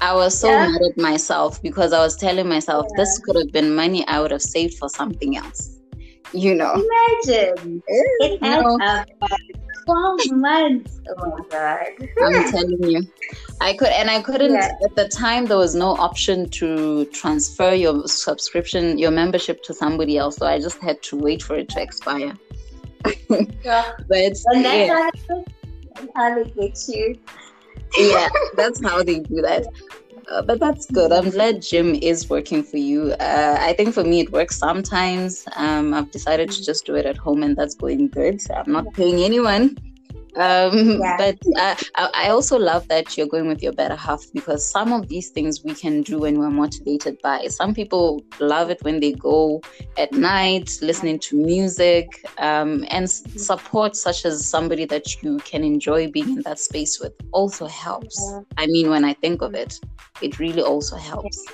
I 0.00 0.14
was 0.14 0.36
so 0.36 0.50
yeah. 0.50 0.66
mad 0.66 0.80
at 0.90 0.98
myself 0.98 1.62
because 1.62 1.92
I 1.92 2.00
was 2.00 2.16
telling 2.16 2.48
myself 2.48 2.86
yeah. 2.90 3.04
this 3.04 3.20
could 3.20 3.36
have 3.36 3.52
been 3.52 3.72
money 3.76 4.04
I 4.08 4.20
would 4.20 4.32
have 4.32 4.42
saved 4.42 4.78
for 4.78 4.88
something 4.88 5.36
else. 5.36 5.78
You 6.32 6.56
know. 6.56 6.72
Imagine. 6.74 7.82
It. 7.86 9.61
12 9.84 10.32
months. 10.32 11.00
Oh 11.08 11.30
my 11.30 11.44
god. 11.48 11.86
I'm 12.22 12.50
telling 12.50 12.82
you. 12.82 13.02
I 13.60 13.74
could 13.74 13.88
and 13.88 14.10
I 14.10 14.20
couldn't 14.22 14.54
yeah. 14.54 14.72
at 14.84 14.96
the 14.96 15.08
time 15.08 15.46
there 15.46 15.56
was 15.56 15.74
no 15.74 15.96
option 15.96 16.48
to 16.50 17.04
transfer 17.06 17.72
your 17.72 18.06
subscription, 18.06 18.98
your 18.98 19.10
membership 19.10 19.62
to 19.64 19.74
somebody 19.74 20.18
else. 20.18 20.36
So 20.36 20.46
I 20.46 20.58
just 20.58 20.78
had 20.78 21.02
to 21.04 21.16
wait 21.16 21.42
for 21.42 21.56
it 21.56 21.68
to 21.70 21.82
expire. 21.82 22.36
yeah. 23.64 23.92
but 24.08 24.18
and 24.46 24.64
that's 24.64 25.18
yeah. 25.28 25.42
how 26.14 26.34
they 26.34 26.50
get 26.50 26.78
you. 26.88 27.18
yeah, 27.98 28.28
that's 28.56 28.82
how 28.82 29.02
they 29.02 29.20
do 29.20 29.42
that. 29.42 29.66
Uh, 30.28 30.42
but 30.42 30.60
that's 30.60 30.86
good. 30.86 31.12
I'm 31.12 31.30
glad 31.30 31.62
gym 31.62 31.94
is 31.94 32.30
working 32.30 32.62
for 32.62 32.76
you. 32.76 33.12
Uh, 33.12 33.56
I 33.60 33.72
think 33.72 33.94
for 33.94 34.04
me 34.04 34.20
it 34.20 34.32
works 34.32 34.56
sometimes. 34.56 35.44
Um, 35.56 35.94
I've 35.94 36.10
decided 36.10 36.50
to 36.50 36.64
just 36.64 36.86
do 36.86 36.94
it 36.94 37.06
at 37.06 37.16
home, 37.16 37.42
and 37.42 37.56
that's 37.56 37.74
going 37.74 38.08
good. 38.08 38.40
So 38.40 38.54
I'm 38.54 38.72
not 38.72 38.92
paying 38.94 39.20
anyone. 39.20 39.76
Um, 40.36 40.98
yeah. 40.98 41.16
But 41.18 41.38
uh, 41.58 41.76
I 42.14 42.28
also 42.28 42.58
love 42.58 42.88
that 42.88 43.16
you're 43.16 43.26
going 43.26 43.48
with 43.48 43.62
your 43.62 43.72
better 43.72 43.96
half 43.96 44.24
because 44.32 44.66
some 44.66 44.92
of 44.92 45.08
these 45.08 45.28
things 45.28 45.62
we 45.62 45.74
can 45.74 46.02
do 46.02 46.20
when 46.20 46.38
we're 46.38 46.50
motivated 46.50 47.20
by. 47.22 47.46
Some 47.48 47.74
people 47.74 48.22
love 48.40 48.70
it 48.70 48.82
when 48.82 49.00
they 49.00 49.12
go 49.12 49.60
at 49.98 50.12
night 50.12 50.78
listening 50.80 51.18
to 51.20 51.36
music 51.36 52.06
um, 52.38 52.84
and 52.90 53.10
support, 53.10 53.94
such 53.94 54.24
as 54.24 54.46
somebody 54.46 54.86
that 54.86 55.22
you 55.22 55.38
can 55.38 55.64
enjoy 55.64 56.10
being 56.10 56.30
in 56.36 56.42
that 56.42 56.58
space 56.58 56.98
with, 57.00 57.12
also 57.32 57.66
helps. 57.66 58.18
I 58.56 58.66
mean, 58.66 58.88
when 58.88 59.04
I 59.04 59.12
think 59.14 59.42
of 59.42 59.54
it, 59.54 59.78
it 60.22 60.38
really 60.38 60.62
also 60.62 60.96
helps. 60.96 61.44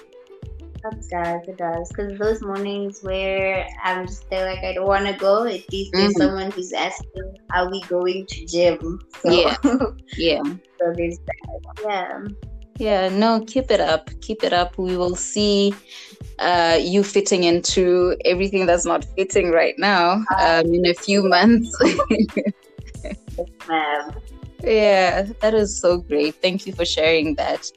It 0.85 1.11
does, 1.11 1.49
it 1.49 1.57
does. 1.57 1.89
Because 1.89 2.19
those 2.19 2.43
mornings 2.43 3.01
where 3.03 3.67
I'm 3.83 4.07
just 4.07 4.29
there, 4.31 4.47
like 4.47 4.65
I 4.65 4.75
don't 4.75 4.87
want 4.87 5.07
to 5.07 5.13
go, 5.15 5.45
at 5.45 5.71
least 5.73 5.93
mm-hmm. 5.93 6.11
someone 6.13 6.51
who's 6.51 6.73
asking, 6.73 7.37
"Are 7.53 7.71
we 7.71 7.83
going 7.85 8.27
to 8.27 8.47
gym?" 8.47 9.01
So, 9.23 9.31
yeah, 9.31 9.57
yeah. 10.17 10.43
So 10.79 10.93
there's 10.95 11.19
that. 11.19 11.85
Yeah. 11.85 12.29
Yeah, 12.79 13.09
no, 13.09 13.45
keep 13.45 13.73
it 13.73 13.81
up. 13.81 14.09
Keep 14.21 14.45
it 14.45 14.53
up. 14.53 14.79
We 14.79 14.97
will 14.97 15.17
see 15.17 15.75
uh, 16.39 16.79
you 16.81 17.03
fitting 17.03 17.43
into 17.43 18.17
everything 18.25 18.67
that's 18.67 18.85
not 18.85 19.05
fitting 19.17 19.51
right 19.51 19.75
now 19.79 20.23
um, 20.39 20.73
in 20.73 20.87
a 20.87 20.95
few 20.95 21.29
months. 21.29 21.77
Yeah, 24.65 25.23
that 25.41 25.55
is 25.55 25.81
so 25.81 25.99
great. 25.99 26.35
Thank 26.43 26.67
you 26.67 26.73
for 26.73 26.85
sharing 26.85 27.37
that. 27.37 27.71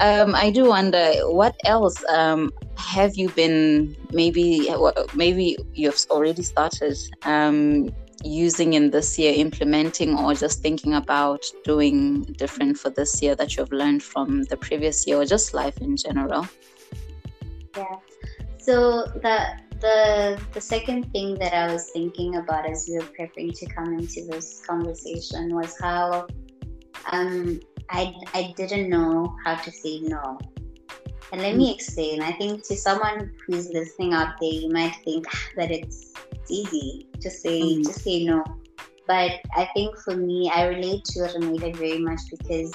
Um, 0.00 0.34
I 0.34 0.50
do 0.50 0.68
wonder 0.68 1.12
what 1.24 1.56
else 1.64 2.04
um, 2.08 2.52
have 2.76 3.16
you 3.16 3.30
been 3.30 3.96
maybe 4.12 4.68
maybe 5.14 5.56
you've 5.74 5.98
already 6.10 6.42
started 6.42 6.96
um, 7.24 7.92
using 8.22 8.74
in 8.74 8.90
this 8.90 9.18
year, 9.18 9.34
implementing 9.34 10.16
or 10.16 10.34
just 10.34 10.62
thinking 10.62 10.94
about 10.94 11.44
doing 11.64 12.22
different 12.38 12.78
for 12.78 12.90
this 12.90 13.20
year 13.20 13.34
that 13.34 13.56
you've 13.56 13.72
learned 13.72 14.02
from 14.02 14.44
the 14.44 14.56
previous 14.56 15.04
year 15.04 15.16
or 15.20 15.24
just 15.24 15.52
life 15.52 15.78
in 15.78 15.96
general. 15.96 16.46
Yeah. 17.76 17.96
So 18.58 19.02
the 19.22 19.58
the 19.80 20.40
the 20.52 20.60
second 20.60 21.10
thing 21.12 21.34
that 21.40 21.54
I 21.54 21.72
was 21.72 21.90
thinking 21.90 22.36
about 22.36 22.70
as 22.70 22.86
we 22.88 22.98
were 22.98 23.04
preparing 23.04 23.52
to 23.52 23.66
come 23.66 23.94
into 23.94 24.26
this 24.30 24.62
conversation 24.64 25.54
was 25.54 25.74
how 25.80 26.28
um, 27.10 27.60
I 27.90 28.14
I 28.34 28.54
didn't 28.56 28.88
know 28.88 29.34
how 29.44 29.56
to 29.56 29.70
say 29.70 30.00
no. 30.00 30.38
And 31.32 31.42
let 31.42 31.56
me 31.56 31.66
hmm. 31.66 31.74
explain. 31.74 32.22
I 32.22 32.32
think 32.32 32.64
to 32.64 32.76
someone 32.76 33.32
who's 33.46 33.68
listening 33.70 34.14
out 34.14 34.34
there, 34.40 34.50
you 34.50 34.70
might 34.70 34.96
think 35.04 35.26
that 35.56 35.70
it's, 35.70 36.12
it's 36.32 36.50
easy 36.50 37.06
to 37.20 37.30
say 37.30 37.60
mm. 37.60 37.86
to 37.86 37.92
say 37.92 38.24
no. 38.24 38.42
But 39.06 39.32
I 39.56 39.68
think 39.74 39.98
for 39.98 40.16
me, 40.16 40.50
I 40.54 40.66
relate 40.66 41.04
to 41.06 41.24
it 41.24 41.34
and 41.34 41.76
very 41.76 41.98
much 41.98 42.20
because 42.30 42.74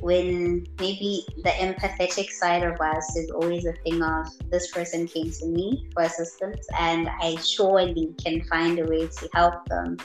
when 0.00 0.66
maybe 0.80 1.24
the 1.44 1.50
empathetic 1.50 2.28
side 2.30 2.64
of 2.64 2.80
us 2.80 3.16
is 3.16 3.30
always 3.30 3.66
a 3.66 3.72
thing 3.84 4.02
of 4.02 4.26
this 4.50 4.70
person 4.72 5.06
came 5.06 5.30
to 5.30 5.46
me 5.46 5.88
for 5.94 6.02
assistance 6.02 6.66
and 6.78 7.08
I 7.20 7.36
surely 7.36 8.12
can 8.22 8.42
find 8.44 8.80
a 8.80 8.86
way 8.86 9.06
to 9.06 9.28
help 9.32 9.64
them. 9.66 9.96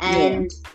And 0.00 0.50
yeah, 0.50 0.70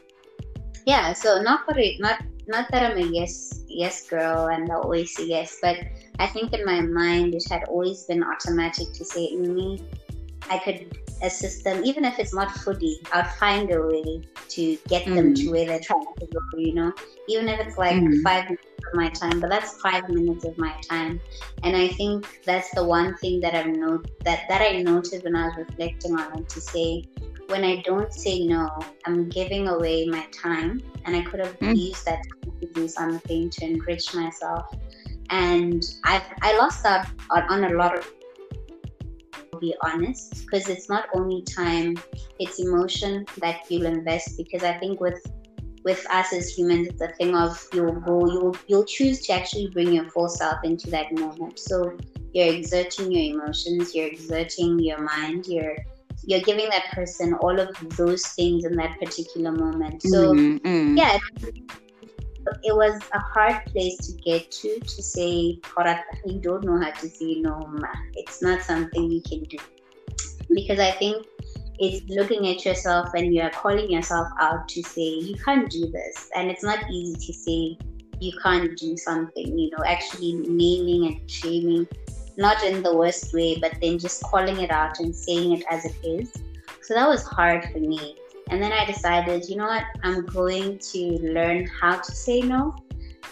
yeah 0.85 1.13
so 1.13 1.41
not 1.41 1.65
for 1.65 1.77
it, 1.77 1.99
not 1.99 2.23
not 2.47 2.69
that 2.71 2.91
I'm 2.91 2.97
a 2.97 3.05
yes 3.05 3.63
yes 3.67 4.07
girl 4.07 4.47
and 4.47 4.71
I 4.71 4.75
always 4.75 5.15
say 5.15 5.25
yes, 5.25 5.59
but 5.61 5.77
I 6.19 6.27
think 6.27 6.53
in 6.53 6.65
my 6.65 6.81
mind 6.81 7.33
it 7.35 7.43
had 7.49 7.63
always 7.65 8.03
been 8.03 8.23
automatic 8.23 8.93
to 8.93 9.05
say 9.05 9.35
me 9.35 9.79
I 10.49 10.57
could 10.57 10.97
assist 11.21 11.63
them, 11.63 11.83
even 11.85 12.03
if 12.03 12.19
it's 12.19 12.33
not 12.33 12.51
fully, 12.51 12.99
I'll 13.13 13.23
find 13.23 13.71
a 13.71 13.81
way 13.81 14.21
to 14.49 14.77
get 14.87 15.05
mm. 15.05 15.15
them 15.15 15.33
to 15.35 15.43
mm. 15.43 15.51
where 15.51 15.65
they're 15.65 15.79
trying 15.79 16.05
to 16.19 16.25
go, 16.25 16.39
you 16.57 16.73
know, 16.73 16.91
even 17.29 17.47
if 17.47 17.59
it's 17.59 17.77
like 17.77 17.95
mm. 17.95 18.21
five 18.23 18.45
minutes 18.45 18.67
of 18.87 18.93
my 18.93 19.09
time, 19.09 19.39
but 19.39 19.49
that's 19.49 19.79
five 19.79 20.09
minutes 20.09 20.45
of 20.45 20.57
my 20.57 20.75
time. 20.89 21.19
And 21.63 21.75
I 21.75 21.89
think 21.89 22.41
that's 22.43 22.71
the 22.71 22.83
one 22.83 23.15
thing 23.17 23.39
that 23.41 23.53
I've 23.53 23.67
not 23.67 24.05
that, 24.25 24.47
that 24.49 24.61
I 24.61 24.81
noticed 24.81 25.23
when 25.23 25.35
I 25.35 25.47
was 25.47 25.57
reflecting 25.57 26.19
on 26.19 26.39
it 26.39 26.49
to 26.49 26.61
say, 26.61 27.03
when 27.51 27.65
I 27.65 27.81
don't 27.81 28.13
say 28.13 28.45
no, 28.45 28.69
I'm 29.05 29.27
giving 29.27 29.67
away 29.67 30.07
my 30.07 30.25
time 30.31 30.81
and 31.05 31.15
I 31.15 31.21
could 31.21 31.41
have 31.41 31.59
mm. 31.59 31.77
used 31.77 32.05
that 32.05 32.23
to 32.61 32.67
do 32.73 32.87
something 32.87 33.49
to 33.49 33.65
enrich 33.65 34.15
myself. 34.15 34.73
And 35.29 35.83
I 36.05 36.23
I 36.41 36.57
lost 36.57 36.85
out 36.85 37.05
on, 37.29 37.43
on 37.49 37.63
a 37.65 37.75
lot 37.75 37.97
of 37.97 38.09
be 39.59 39.75
honest 39.83 40.45
because 40.45 40.67
it's 40.67 40.89
not 40.89 41.05
only 41.13 41.43
time 41.43 41.95
it's 42.39 42.59
emotion 42.59 43.23
that 43.37 43.59
you'll 43.69 43.85
invest 43.85 44.35
because 44.35 44.63
i 44.63 44.73
think 44.79 44.99
with 44.99 45.23
with 45.83 46.03
us 46.09 46.33
as 46.33 46.49
humans 46.49 46.87
it's 46.87 47.01
a 47.01 47.09
thing 47.09 47.35
of 47.35 47.63
you'll 47.71 47.99
go 47.99 48.25
you'll 48.25 48.55
you'll 48.67 48.83
choose 48.83 49.21
to 49.21 49.33
actually 49.33 49.67
bring 49.69 49.93
your 49.93 50.09
full 50.09 50.27
self 50.27 50.57
into 50.63 50.89
that 50.89 51.11
moment 51.13 51.59
so 51.59 51.95
you're 52.33 52.51
exerting 52.51 53.11
your 53.11 53.35
emotions 53.35 53.93
you're 53.93 54.07
exerting 54.07 54.79
your 54.79 54.99
mind 54.99 55.45
you're 55.45 55.77
you're 56.23 56.41
giving 56.41 56.69
that 56.69 56.85
person 56.91 57.33
all 57.35 57.59
of 57.59 57.69
those 57.97 58.25
things 58.27 58.65
in 58.65 58.75
that 58.75 58.99
particular 58.99 59.51
moment 59.51 60.01
so 60.01 60.33
mm-hmm. 60.33 60.97
yeah 60.97 61.17
it 62.63 62.75
was 62.75 62.99
a 63.13 63.19
hard 63.19 63.63
place 63.65 63.97
to 63.97 64.13
get 64.23 64.51
to 64.51 64.79
to 64.79 65.03
say 65.03 65.59
you 66.25 66.39
don't 66.41 66.63
know 66.63 66.79
how 66.79 66.91
to 66.91 67.07
say 67.07 67.35
no 67.35 67.59
ma. 67.73 67.87
it's 68.13 68.41
not 68.41 68.61
something 68.61 69.09
you 69.11 69.21
can 69.21 69.43
do 69.43 69.57
because 70.49 70.79
i 70.79 70.91
think 70.91 71.25
it's 71.79 72.07
looking 72.09 72.47
at 72.47 72.63
yourself 72.63 73.09
and 73.15 73.33
you're 73.33 73.49
calling 73.49 73.89
yourself 73.91 74.27
out 74.39 74.67
to 74.69 74.83
say 74.83 75.01
you 75.01 75.35
can't 75.43 75.69
do 75.69 75.89
this 75.91 76.29
and 76.35 76.49
it's 76.49 76.63
not 76.63 76.79
easy 76.91 77.15
to 77.15 77.33
say 77.33 77.77
you 78.19 78.31
can't 78.43 78.77
do 78.77 78.95
something 78.95 79.57
you 79.57 79.69
know 79.71 79.83
actually 79.85 80.33
naming 80.47 81.07
and 81.07 81.31
shaming 81.31 81.87
not 82.41 82.63
in 82.63 82.81
the 82.83 82.95
worst 82.95 83.33
way 83.33 83.57
but 83.61 83.73
then 83.81 83.99
just 83.99 84.23
calling 84.23 84.57
it 84.59 84.71
out 84.71 84.99
and 84.99 85.15
saying 85.15 85.53
it 85.57 85.63
as 85.69 85.85
it 85.85 85.95
is. 86.03 86.33
So 86.81 86.93
that 86.95 87.07
was 87.07 87.23
hard 87.23 87.65
for 87.71 87.79
me. 87.79 88.17
And 88.49 88.61
then 88.61 88.73
I 88.73 88.85
decided, 88.85 89.47
you 89.47 89.55
know 89.55 89.67
what, 89.67 89.83
I'm 90.03 90.25
going 90.25 90.79
to 90.79 90.99
learn 91.21 91.67
how 91.79 91.97
to 91.97 92.11
say 92.11 92.41
no. 92.41 92.75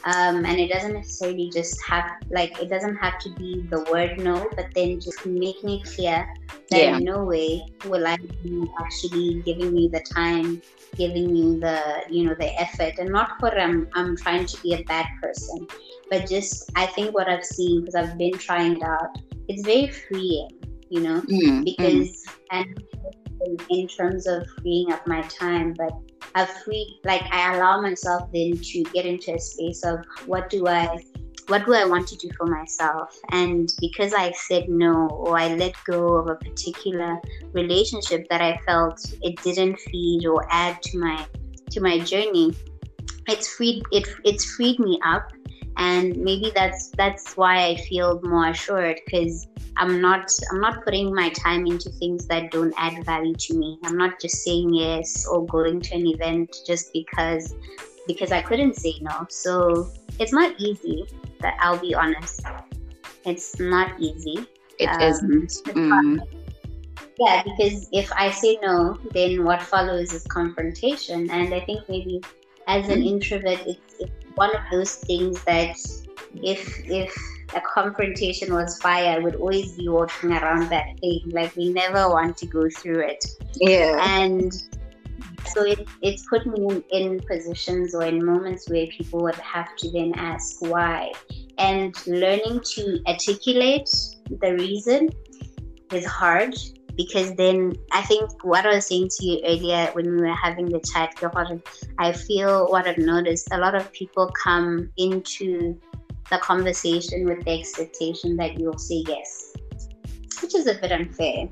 Um, 0.05 0.45
and 0.45 0.57
it 0.59 0.71
doesn't 0.71 0.93
necessarily 0.93 1.49
just 1.49 1.77
have 1.85 2.09
like 2.29 2.57
it 2.61 2.69
doesn't 2.69 2.95
have 2.95 3.19
to 3.19 3.29
be 3.31 3.67
the 3.69 3.83
word 3.91 4.17
no, 4.17 4.47
but 4.55 4.67
then 4.73 4.99
just 4.99 5.25
making 5.25 5.69
it 5.71 5.83
clear 5.83 6.25
that 6.69 6.81
yeah. 6.81 6.97
in 6.97 7.03
no 7.03 7.25
way 7.25 7.65
will 7.85 8.07
I 8.07 8.15
be 8.41 8.65
actually 8.79 9.41
giving 9.41 9.75
you 9.75 9.89
the 9.89 9.99
time, 9.99 10.61
giving 10.95 11.35
you 11.35 11.59
the 11.59 12.03
you 12.09 12.23
know 12.23 12.35
the 12.39 12.49
effort, 12.61 12.93
and 12.97 13.09
not 13.09 13.39
for 13.41 13.49
I'm 13.59 13.89
I'm 13.93 14.15
trying 14.15 14.45
to 14.45 14.61
be 14.61 14.73
a 14.75 14.83
bad 14.83 15.05
person, 15.21 15.67
but 16.09 16.29
just 16.29 16.71
I 16.75 16.85
think 16.87 17.13
what 17.13 17.27
I've 17.27 17.45
seen 17.45 17.81
because 17.81 17.95
I've 17.95 18.17
been 18.17 18.33
trying 18.33 18.77
it 18.77 18.83
out, 18.83 19.17
it's 19.47 19.63
very 19.63 19.87
freeing, 19.87 20.49
you 20.89 21.01
know, 21.01 21.21
mm, 21.21 21.63
because 21.63 22.25
mm. 22.25 22.31
and 22.51 22.83
in, 23.45 23.57
in 23.69 23.87
terms 23.87 24.27
of 24.27 24.45
freeing 24.61 24.91
up 24.91 25.05
my 25.07 25.21
time, 25.23 25.73
but 25.77 25.91
I've 26.35 26.49
free 26.63 26.99
like 27.03 27.23
I 27.31 27.55
allow 27.55 27.81
myself 27.81 28.29
then 28.33 28.57
to 28.57 28.83
get 28.93 29.05
into 29.05 29.33
a 29.33 29.39
space 29.39 29.83
of 29.83 29.99
what 30.25 30.49
do 30.49 30.67
I 30.67 30.99
what 31.47 31.65
do 31.65 31.73
I 31.73 31.83
want 31.83 32.07
to 32.09 32.15
do 32.15 32.29
for 32.37 32.45
myself? 32.45 33.17
And 33.31 33.73
because 33.81 34.13
I 34.13 34.31
said 34.31 34.69
no 34.69 35.07
or 35.09 35.39
I 35.39 35.55
let 35.55 35.73
go 35.83 36.15
of 36.15 36.29
a 36.29 36.35
particular 36.35 37.17
relationship 37.53 38.27
that 38.29 38.39
I 38.39 38.59
felt 38.67 39.03
it 39.23 39.41
didn't 39.41 39.79
feed 39.79 40.27
or 40.27 40.45
add 40.51 40.81
to 40.83 40.99
my 40.99 41.25
to 41.71 41.81
my 41.81 41.99
journey, 41.99 42.53
it's 43.27 43.55
freed 43.55 43.83
it 43.91 44.07
it's 44.23 44.45
freed 44.55 44.79
me 44.79 44.99
up 45.03 45.31
and 45.79 46.17
maybe 46.17 46.51
that's 46.53 46.89
that's 46.97 47.35
why 47.37 47.65
I 47.67 47.75
feel 47.77 48.19
more 48.21 48.49
assured 48.49 48.99
because 49.05 49.47
I'm 49.77 50.01
not 50.01 50.29
I'm 50.51 50.59
not 50.59 50.83
putting 50.83 51.15
my 51.15 51.29
time 51.29 51.65
into 51.65 51.89
things 51.89 52.27
that 52.27 52.51
don't 52.51 52.73
add 52.77 53.05
value 53.05 53.33
to 53.33 53.57
me. 53.57 53.79
I'm 53.85 53.97
not 53.97 54.19
just 54.19 54.43
saying 54.43 54.73
yes 54.73 55.25
or 55.25 55.45
going 55.45 55.79
to 55.81 55.95
an 55.95 56.05
event 56.05 56.53
just 56.67 56.91
because 56.91 57.55
because 58.07 58.31
I 58.33 58.41
couldn't 58.41 58.75
say 58.75 58.95
no. 59.01 59.25
So 59.29 59.89
it's 60.19 60.33
not 60.33 60.53
easy, 60.59 61.05
but 61.39 61.53
I'll 61.61 61.79
be 61.79 61.95
honest. 61.95 62.41
It's 63.25 63.57
not 63.57 63.99
easy. 64.01 64.45
It 64.79 64.89
um, 64.89 65.01
isn't. 65.01 65.51
Mm. 65.75 66.19
Yeah, 67.19 67.43
because 67.43 67.87
if 67.93 68.11
I 68.13 68.31
say 68.31 68.57
no, 68.61 68.97
then 69.11 69.45
what 69.45 69.61
follows 69.61 70.11
is 70.11 70.23
confrontation. 70.27 71.29
And 71.29 71.53
I 71.53 71.61
think 71.61 71.87
maybe 71.87 72.21
as 72.69 72.87
an 72.87 73.01
introvert, 73.01 73.59
it's, 73.65 73.95
it's 73.99 74.11
one 74.35 74.55
of 74.55 74.61
those 74.71 74.95
things 74.95 75.43
that 75.43 75.75
if 76.35 76.61
if 76.85 77.13
a 77.55 77.61
confrontation 77.61 78.53
was 78.53 78.77
fire, 78.77 79.17
I 79.17 79.19
would 79.19 79.35
always 79.35 79.71
be 79.71 79.89
walking 79.89 80.31
around 80.31 80.69
that 80.69 80.99
thing. 80.99 81.23
Like 81.31 81.55
we 81.55 81.73
never 81.73 82.07
want 82.07 82.37
to 82.37 82.45
go 82.45 82.69
through 82.69 82.99
it. 82.99 83.25
Yeah. 83.55 83.97
And 84.19 84.53
so 85.47 85.63
it, 85.63 85.87
it's 86.03 86.23
put 86.29 86.45
me 86.45 86.63
in, 86.69 86.83
in 86.91 87.19
positions 87.21 87.95
or 87.95 88.03
in 88.03 88.23
moments 88.23 88.69
where 88.69 88.85
people 88.87 89.21
would 89.23 89.35
have 89.35 89.75
to 89.77 89.91
then 89.91 90.13
ask 90.15 90.61
why. 90.61 91.11
And 91.57 91.95
learning 92.05 92.61
to 92.75 93.01
articulate 93.07 93.89
the 94.29 94.53
reason 94.53 95.09
is 95.91 96.05
hard 96.05 96.53
because 96.99 97.33
then 97.35 97.73
I 97.93 98.01
think 98.01 98.43
what 98.43 98.65
I 98.65 98.75
was 98.75 98.87
saying 98.87 99.07
to 99.19 99.25
you 99.25 99.39
earlier 99.45 99.89
when 99.93 100.11
we 100.11 100.21
were 100.21 100.35
having 100.35 100.65
the 100.65 100.81
chat, 100.81 101.13
I 101.97 102.11
feel 102.11 102.67
what 102.67 102.87
I've 102.87 102.97
noticed 102.97 103.47
a 103.53 103.57
lot 103.57 103.73
of 103.73 103.89
people 103.93 104.29
come 104.43 104.91
into 104.97 105.79
the 106.29 106.39
conversation 106.39 107.23
with 107.23 107.45
the 107.45 107.57
expectation 107.57 108.35
that 108.35 108.59
you'll 108.59 108.77
say 108.77 109.05
yes, 109.07 109.53
which 110.41 110.53
is 110.53 110.67
a 110.67 110.73
bit 110.73 110.91
unfair. 110.91 111.47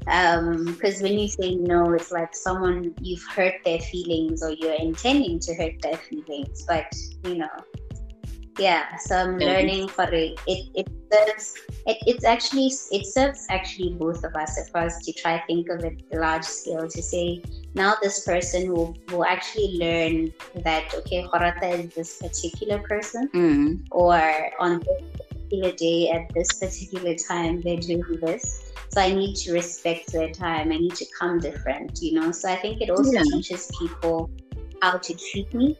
Because 0.00 0.96
um, 0.96 1.02
when 1.02 1.16
you 1.16 1.28
say 1.28 1.54
no, 1.54 1.92
it's 1.92 2.10
like 2.10 2.34
someone 2.34 2.92
you've 3.00 3.24
hurt 3.28 3.54
their 3.64 3.78
feelings 3.78 4.42
or 4.42 4.50
you're 4.50 4.74
intending 4.74 5.38
to 5.46 5.54
hurt 5.54 5.80
their 5.80 5.96
feelings, 5.96 6.64
but 6.66 6.92
you 7.22 7.36
know, 7.36 7.56
yeah 8.58 8.96
so 8.96 9.16
i'm 9.16 9.38
learning 9.38 9.88
for 9.88 10.04
it. 10.04 10.38
It, 10.46 10.68
it 10.74 10.88
serves 11.12 11.54
it, 11.86 11.98
it's 12.06 12.24
actually 12.24 12.70
it 12.90 13.06
serves 13.06 13.46
actually 13.50 13.94
both 13.94 14.24
of 14.24 14.34
us. 14.34 14.58
At 14.58 14.70
first 14.70 15.04
to 15.04 15.12
try 15.12 15.42
think 15.46 15.68
of 15.68 15.84
it 15.84 16.02
large 16.12 16.44
scale 16.44 16.88
to 16.88 17.02
say 17.02 17.42
now 17.74 17.94
this 18.02 18.24
person 18.24 18.72
will 18.72 18.96
will 19.10 19.24
actually 19.24 19.78
learn 19.78 20.32
that 20.64 20.92
okay 20.94 21.24
Horata 21.24 21.84
is 21.84 21.94
this 21.94 22.18
particular 22.18 22.78
person 22.80 23.28
mm. 23.34 23.80
or 23.90 24.20
on 24.58 24.80
this 24.80 25.02
particular 25.20 25.72
day 25.72 26.10
at 26.10 26.32
this 26.34 26.52
particular 26.58 27.14
time 27.14 27.60
they're 27.60 27.76
doing 27.76 28.04
this. 28.22 28.72
So 28.88 29.00
i 29.00 29.12
need 29.12 29.34
to 29.36 29.52
respect 29.52 30.12
their 30.12 30.30
time. 30.30 30.72
I 30.72 30.78
need 30.78 30.94
to 30.96 31.06
come 31.18 31.38
different 31.40 32.00
you 32.00 32.18
know? 32.18 32.32
So 32.32 32.48
i 32.48 32.56
think 32.56 32.80
it 32.80 32.90
also 32.90 33.12
yeah. 33.12 33.22
teaches 33.32 33.70
people 33.78 34.30
how 34.82 34.98
to 34.98 35.14
treat 35.14 35.52
me 35.54 35.76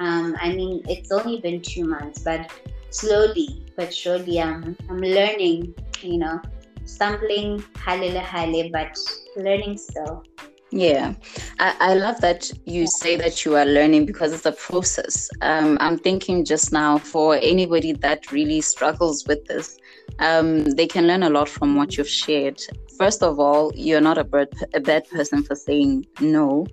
um, 0.00 0.36
I 0.40 0.52
mean, 0.52 0.82
it's 0.88 1.10
only 1.12 1.40
been 1.40 1.60
two 1.62 1.84
months, 1.84 2.22
but 2.22 2.50
slowly 2.90 3.66
but 3.76 3.94
surely, 3.94 4.40
um, 4.40 4.76
I'm 4.90 5.00
learning. 5.00 5.74
You 6.02 6.18
know, 6.18 6.40
stumbling, 6.84 7.62
hale, 7.84 8.70
but 8.72 8.96
learning 9.36 9.78
still. 9.78 10.24
Yeah, 10.70 11.14
I, 11.58 11.76
I 11.78 11.94
love 11.94 12.20
that 12.20 12.50
you 12.64 12.86
say 12.86 13.16
that 13.16 13.44
you 13.44 13.54
are 13.54 13.64
learning 13.64 14.04
because 14.04 14.32
it's 14.32 14.46
a 14.46 14.52
process. 14.52 15.30
Um, 15.40 15.78
I'm 15.80 15.98
thinking 15.98 16.44
just 16.44 16.72
now 16.72 16.98
for 16.98 17.36
anybody 17.36 17.92
that 17.92 18.32
really 18.32 18.60
struggles 18.60 19.26
with 19.26 19.44
this, 19.46 19.78
um, 20.18 20.64
they 20.64 20.86
can 20.86 21.06
learn 21.06 21.22
a 21.22 21.30
lot 21.30 21.48
from 21.48 21.76
what 21.76 21.96
you've 21.96 22.08
shared. 22.08 22.60
First 22.98 23.22
of 23.22 23.38
all, 23.38 23.72
you're 23.74 24.00
not 24.00 24.18
a, 24.18 24.24
bird, 24.24 24.48
a 24.74 24.80
bad 24.80 25.08
person 25.08 25.42
for 25.44 25.54
saying 25.54 26.06
no. 26.20 26.66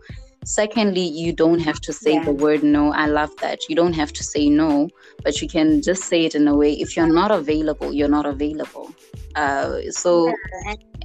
Secondly, 0.45 1.08
you 1.08 1.34
don't 1.34 1.60
have 1.60 1.79
to 1.82 1.93
say 1.93 2.13
yeah. 2.13 2.23
the 2.23 2.32
word 2.32 2.63
no. 2.63 2.91
I 2.93 3.08
love 3.08 3.36
that. 3.38 3.69
You 3.69 3.75
don't 3.75 3.93
have 3.93 4.13
to 4.13 4.23
say 4.23 4.49
no, 4.49 4.89
but 5.23 5.41
you 5.41 5.47
can 5.47 5.82
just 5.82 6.03
say 6.03 6.25
it 6.25 6.36
in 6.36 6.47
a 6.47 6.56
way 6.56 6.73
if 6.73 6.95
you're 6.95 7.08
not 7.08 7.32
available, 7.32 7.93
you're 7.93 8.10
not 8.10 8.25
available. 8.25 8.93
Uh, 9.36 9.82
so, 9.89 10.34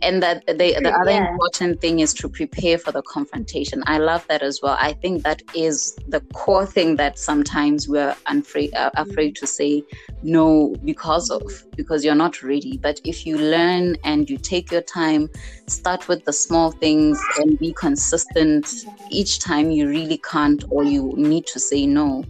and 0.03 0.23
that 0.23 0.47
the, 0.47 0.55
the 0.55 0.93
other 0.93 1.11
yeah. 1.11 1.31
important 1.31 1.81
thing 1.81 2.01
is 2.01 2.15
to 2.15 2.29
prepare 2.29 2.79
for 2.79 2.93
the 2.93 3.03
confrontation. 3.03 3.83
I 3.87 3.99
love 3.99 4.27
that 4.29 4.43
as 4.43 4.61
well. 4.63 4.77
I 4.79 4.93
think 4.93 5.23
that 5.25 5.43
is 5.55 5.97
the 6.09 6.21
core 6.35 6.67
thing 6.67 6.97
that 6.97 7.19
sometimes 7.19 7.89
we're 7.89 8.15
afraid 8.27 8.75
uh, 8.75 8.91
afraid 8.97 9.37
to 9.37 9.47
say 9.47 9.83
no 10.23 10.75
because 10.85 11.31
of 11.31 11.43
because 11.77 12.05
you're 12.05 12.15
not 12.15 12.43
ready. 12.43 12.79
But 12.79 13.01
if 13.05 13.27
you 13.27 13.39
learn 13.39 13.97
and 14.05 14.29
you 14.29 14.39
take 14.39 14.71
your 14.71 14.83
time 14.83 15.29
start 15.67 16.09
with 16.09 16.25
the 16.25 16.33
small 16.33 16.71
things 16.71 17.21
and 17.39 17.59
be 17.59 17.73
consistent 17.73 18.87
each 19.11 19.39
time 19.39 19.71
you 19.71 19.89
really 19.89 20.19
can't 20.19 20.65
or 20.71 20.85
you 20.85 21.13
need 21.17 21.47
to 21.47 21.61
say 21.61 21.87
no. 21.87 22.25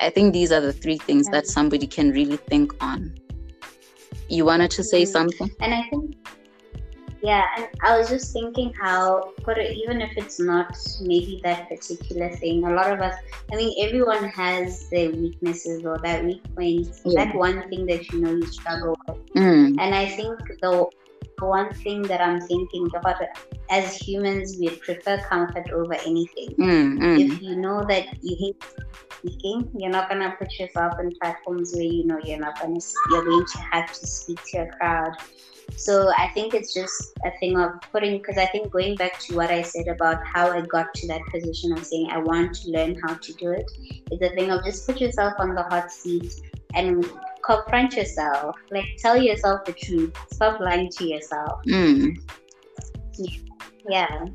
I 0.00 0.08
think 0.08 0.32
these 0.32 0.50
are 0.50 0.60
the 0.60 0.72
three 0.72 0.96
things 0.96 1.28
that 1.28 1.46
somebody 1.46 1.86
can 1.86 2.10
really 2.10 2.38
think 2.38 2.72
on 2.82 3.19
you 4.28 4.44
wanted 4.44 4.70
to 4.70 4.84
say 4.84 5.02
mm. 5.02 5.08
something 5.08 5.50
and 5.60 5.74
i 5.74 5.82
think 5.90 6.16
yeah 7.22 7.44
and 7.56 7.68
i 7.82 7.96
was 7.98 8.08
just 8.08 8.32
thinking 8.32 8.72
how 8.72 9.32
for 9.44 9.58
even 9.58 10.00
if 10.00 10.10
it's 10.16 10.40
not 10.40 10.76
maybe 11.02 11.40
that 11.42 11.68
particular 11.68 12.30
thing 12.36 12.64
a 12.64 12.70
lot 12.70 12.90
of 12.90 13.00
us 13.00 13.14
i 13.52 13.56
mean 13.56 13.74
everyone 13.86 14.24
has 14.24 14.88
their 14.90 15.10
weaknesses 15.10 15.84
or 15.84 15.98
that 15.98 16.24
weak 16.24 16.42
point 16.54 16.88
yeah. 17.04 17.24
that 17.24 17.34
one 17.34 17.68
thing 17.68 17.86
that 17.86 18.10
you 18.10 18.20
know 18.20 18.30
you 18.30 18.46
struggle 18.46 18.96
with 19.06 19.34
mm. 19.34 19.76
and 19.78 19.94
i 19.94 20.06
think 20.06 20.38
the 20.62 20.86
one 21.40 21.72
thing 21.74 22.02
that 22.02 22.20
i'm 22.20 22.40
thinking 22.40 22.88
about 22.94 23.16
as 23.70 23.96
humans 23.96 24.56
we 24.58 24.70
prefer 24.70 25.18
comfort 25.28 25.70
over 25.70 25.94
anything 25.94 26.50
mm, 26.56 26.98
mm. 26.98 27.20
if 27.20 27.42
you 27.42 27.56
know 27.56 27.84
that 27.84 28.06
you 28.22 28.36
hate 28.38 28.62
speaking 29.18 29.68
you're 29.76 29.90
not 29.90 30.08
going 30.08 30.20
to 30.20 30.30
put 30.36 30.58
yourself 30.58 30.98
in 31.00 31.10
platforms 31.20 31.72
where 31.74 31.84
you 31.84 32.06
know 32.06 32.18
you're 32.24 32.38
not 32.38 32.56
to 32.56 32.80
you're 33.10 33.24
going 33.24 33.46
to 33.46 33.58
have 33.58 33.92
to 33.92 34.06
speak 34.06 34.40
to 34.44 34.58
a 34.58 34.66
crowd 34.76 35.12
so 35.76 36.10
I 36.16 36.28
think 36.28 36.54
it's 36.54 36.74
just 36.74 37.12
a 37.24 37.30
thing 37.38 37.58
of 37.58 37.80
putting, 37.92 38.18
because 38.18 38.38
I 38.38 38.46
think 38.46 38.70
going 38.70 38.96
back 38.96 39.18
to 39.20 39.36
what 39.36 39.50
I 39.50 39.62
said 39.62 39.88
about 39.88 40.18
how 40.24 40.50
I 40.50 40.60
got 40.62 40.92
to 40.94 41.06
that 41.08 41.22
position 41.32 41.72
of 41.72 41.84
saying 41.84 42.10
I 42.10 42.18
want 42.18 42.54
to 42.56 42.70
learn 42.70 42.96
how 43.06 43.14
to 43.14 43.32
do 43.34 43.50
it, 43.50 43.70
it's 44.10 44.22
a 44.22 44.34
thing 44.34 44.50
of 44.50 44.64
just 44.64 44.86
put 44.86 45.00
yourself 45.00 45.34
on 45.38 45.54
the 45.54 45.62
hot 45.62 45.90
seat 45.92 46.40
and 46.74 47.04
confront 47.44 47.94
yourself. 47.94 48.56
Like 48.70 48.86
tell 48.98 49.16
yourself 49.20 49.64
the 49.64 49.72
truth. 49.72 50.16
Stop 50.32 50.60
lying 50.60 50.90
to 50.90 51.04
yourself. 51.06 51.60
Mm. 51.66 52.16
Yeah. 53.88 54.26
So 54.26 54.30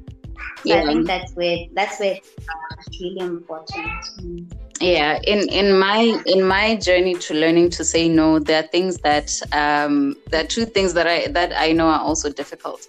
yeah. 0.65 0.81
I 0.81 0.85
think 0.85 1.07
that's 1.07 1.33
where 1.33 1.57
that's 1.73 1.99
where 1.99 2.17
it's 2.17 3.01
really 3.01 3.19
important. 3.19 3.87
Mm 4.19 4.65
yeah 4.81 5.19
in 5.23 5.47
in 5.49 5.77
my 5.77 6.21
in 6.25 6.43
my 6.43 6.75
journey 6.75 7.15
to 7.15 7.33
learning 7.33 7.69
to 7.69 7.83
say 7.83 8.09
no 8.09 8.39
there 8.39 8.61
are 8.61 8.67
things 8.67 8.97
that 8.97 9.31
um 9.53 10.15
there 10.31 10.43
are 10.43 10.47
two 10.47 10.65
things 10.65 10.93
that 10.93 11.07
i 11.07 11.27
that 11.27 11.53
i 11.57 11.71
know 11.71 11.87
are 11.87 12.01
also 12.01 12.29
difficult 12.29 12.85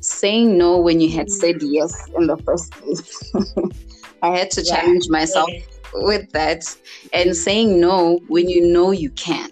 saying 0.00 0.58
no 0.58 0.76
when 0.76 1.00
you 1.00 1.10
had 1.10 1.30
said 1.30 1.56
yes 1.62 2.08
in 2.16 2.26
the 2.26 2.36
first 2.38 2.72
place 2.72 3.32
i 4.22 4.28
had 4.28 4.50
to 4.50 4.62
yeah. 4.62 4.80
challenge 4.80 5.08
myself 5.08 5.48
yeah. 5.50 5.60
With 5.94 6.30
that 6.32 6.64
and 7.12 7.36
saying 7.36 7.80
no 7.80 8.20
when 8.28 8.48
you 8.48 8.66
know 8.66 8.90
you 8.90 9.10
can 9.10 9.50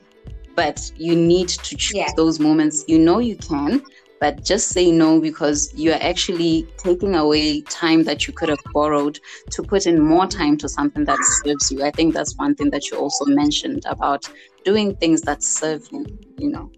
but 0.55 0.91
you 0.97 1.17
need 1.17 1.49
to 1.49 1.77
choose 1.77 1.95
yeah. 1.95 2.13
those 2.17 2.39
moments 2.39 2.85
you 2.89 2.99
know 2.99 3.19
you 3.19 3.37
can 3.37 3.83
but 4.23 4.45
just 4.45 4.69
say 4.69 4.93
no 4.93 5.21
because 5.21 5.73
you're 5.75 6.01
actually 6.01 6.65
taking 6.79 7.17
away 7.17 7.61
time 7.63 8.05
that 8.05 8.25
you 8.25 8.33
could 8.33 8.49
have 8.49 8.63
borrowed 8.73 9.19
to 9.51 9.65
put 9.65 9.85
in 9.85 10.01
more 10.01 10.29
time 10.29 10.57
to 10.59 10.69
something 10.69 11.05
that 11.07 11.19
serves 11.43 11.73
you. 11.73 11.83
I 11.83 11.91
think 11.91 12.15
that's 12.15 12.39
one 12.39 12.55
thing 12.55 12.71
that 12.71 12.89
you 12.89 12.99
also 12.99 13.25
mentioned 13.25 13.83
about 13.85 14.31
doing 14.65 14.95
things 14.95 15.23
that 15.23 15.43
serve 15.43 15.89
you, 15.91 16.07
you 16.39 16.51
know. 16.51 16.71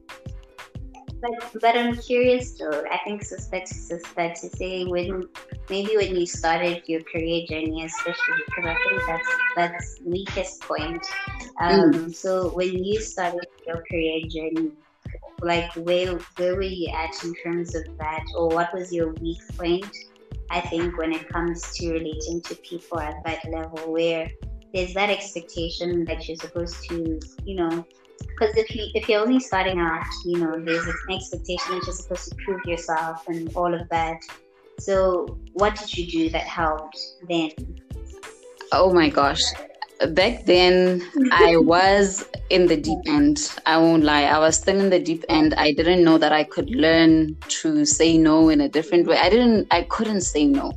But, 1.24 1.60
but 1.62 1.76
I'm 1.76 1.96
curious 1.96 2.52
though. 2.58 2.84
I 2.90 2.98
think 3.04 3.24
suspect 3.24 3.68
suspect 3.68 4.42
to 4.42 4.48
say 4.50 4.84
when 4.84 5.26
maybe 5.70 5.96
when 5.96 6.14
you 6.16 6.26
started 6.26 6.82
your 6.87 7.02
career 7.02 7.46
journey, 7.48 7.84
especially 7.84 8.42
because 8.44 8.64
I 8.66 8.76
think 8.84 9.02
that's 9.06 9.28
that's 9.56 10.00
weakest 10.04 10.60
point. 10.60 11.04
Um, 11.60 11.92
mm. 11.92 12.14
So 12.14 12.50
when 12.50 12.84
you 12.84 13.00
started 13.00 13.46
your 13.66 13.82
career 13.90 14.20
journey, 14.28 14.72
like 15.40 15.72
where 15.74 16.18
where 16.37 16.56
were 16.56 16.62
you 16.62 16.88
at 16.88 17.12
in 17.24 17.34
terms 17.42 17.74
of 17.74 17.84
that 17.98 18.24
or 18.37 18.48
what 18.48 18.72
was 18.72 18.92
your 18.92 19.12
weak 19.14 19.40
point 19.56 19.96
i 20.50 20.60
think 20.60 20.96
when 20.96 21.12
it 21.12 21.28
comes 21.28 21.74
to 21.74 21.92
relating 21.92 22.40
to 22.40 22.54
people 22.56 22.98
at 22.98 23.16
that 23.24 23.40
level 23.50 23.92
where 23.92 24.28
there's 24.72 24.94
that 24.94 25.10
expectation 25.10 26.04
that 26.04 26.26
you're 26.26 26.37
supposed 26.37 26.82
to 26.88 27.20
you 27.44 27.56
know 27.56 27.84
because 28.20 28.57
if 28.57 28.74
you 28.74 28.87
if 28.94 29.09
you're 29.09 29.20
only 29.20 29.40
starting 29.40 29.79
out 29.79 30.05
you 30.24 30.38
know 30.38 30.59
there's 30.59 30.87
an 30.87 30.94
expectation 31.11 31.74
that 31.74 31.87
you're 31.87 31.94
supposed 31.94 32.29
to 32.29 32.35
prove 32.44 32.64
yourself 32.64 33.27
and 33.29 33.55
all 33.55 33.72
of 33.72 33.88
that 33.88 34.18
so 34.79 35.38
what 35.53 35.77
did 35.77 35.96
you 35.96 36.07
do 36.07 36.31
that 36.31 36.42
helped 36.42 36.98
then 37.29 37.50
oh 38.72 38.92
my 38.92 39.09
gosh 39.09 39.42
back 40.09 40.44
then 40.44 41.03
I 41.33 41.57
was 41.59 42.27
in 42.50 42.66
the 42.66 42.77
deep 42.77 42.98
end. 43.07 43.50
I 43.66 43.79
won't 43.79 44.05
lie. 44.05 44.24
I 44.24 44.38
was 44.38 44.57
still 44.57 44.79
in 44.79 44.90
the 44.90 44.98
deep 44.98 45.24
end. 45.29 45.55
I 45.55 45.72
didn't 45.72 46.05
know 46.05 46.18
that 46.18 46.33
I 46.33 46.44
could 46.44 46.70
learn 46.70 47.37
to 47.48 47.85
say 47.85 48.18
no 48.18 48.48
in 48.48 48.61
a 48.61 48.68
different 48.68 49.07
way. 49.07 49.18
I 49.18 49.31
didn't 49.31 49.68
I 49.70 49.83
couldn't 49.83 50.22
say 50.22 50.46
no. 50.46 50.72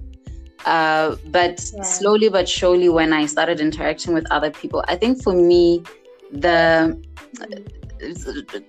Uh, 0.65 1.15
but 1.27 1.63
yeah. 1.73 1.81
slowly 1.81 2.29
but 2.29 2.47
surely 2.47 2.89
when 2.89 3.13
I 3.13 3.25
started 3.25 3.59
interacting 3.59 4.13
with 4.13 4.29
other 4.31 4.51
people, 4.51 4.83
I 4.87 4.95
think 4.95 5.23
for 5.23 5.33
me 5.33 5.83
the 6.31 7.01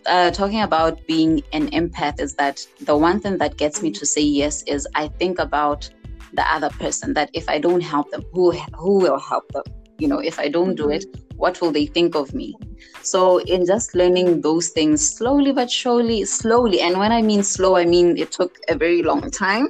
uh, 0.06 0.30
talking 0.30 0.62
about 0.62 1.06
being 1.06 1.42
an 1.52 1.70
empath 1.70 2.20
is 2.20 2.34
that 2.34 2.66
the 2.80 2.96
one 2.96 3.20
thing 3.20 3.38
that 3.38 3.56
gets 3.56 3.82
me 3.82 3.90
to 3.90 4.06
say 4.06 4.22
yes 4.22 4.62
is 4.62 4.86
I 4.94 5.08
think 5.08 5.38
about 5.38 5.88
the 6.32 6.50
other 6.50 6.70
person 6.70 7.14
that 7.14 7.30
if 7.32 7.48
I 7.48 7.58
don't 7.58 7.80
help 7.80 8.10
them, 8.10 8.24
who 8.32 8.52
who 8.52 8.98
will 8.98 9.18
help 9.18 9.48
them? 9.52 9.64
you 9.98 10.06
know 10.06 10.18
if 10.18 10.38
i 10.38 10.48
don't 10.48 10.76
do 10.76 10.88
it 10.90 11.04
what 11.36 11.60
will 11.60 11.70
they 11.70 11.86
think 11.86 12.16
of 12.16 12.34
me? 12.34 12.56
So 13.02 13.38
in 13.38 13.64
just 13.64 13.94
learning 13.94 14.40
those 14.40 14.70
things 14.70 15.08
slowly 15.08 15.52
but 15.52 15.70
surely 15.70 16.24
slowly 16.24 16.80
and 16.80 16.98
when 16.98 17.12
i 17.12 17.22
mean 17.22 17.44
slow 17.44 17.76
i 17.76 17.84
mean 17.84 18.18
it 18.18 18.32
took 18.32 18.58
a 18.68 18.74
very 18.74 19.02
long 19.02 19.30
time. 19.30 19.68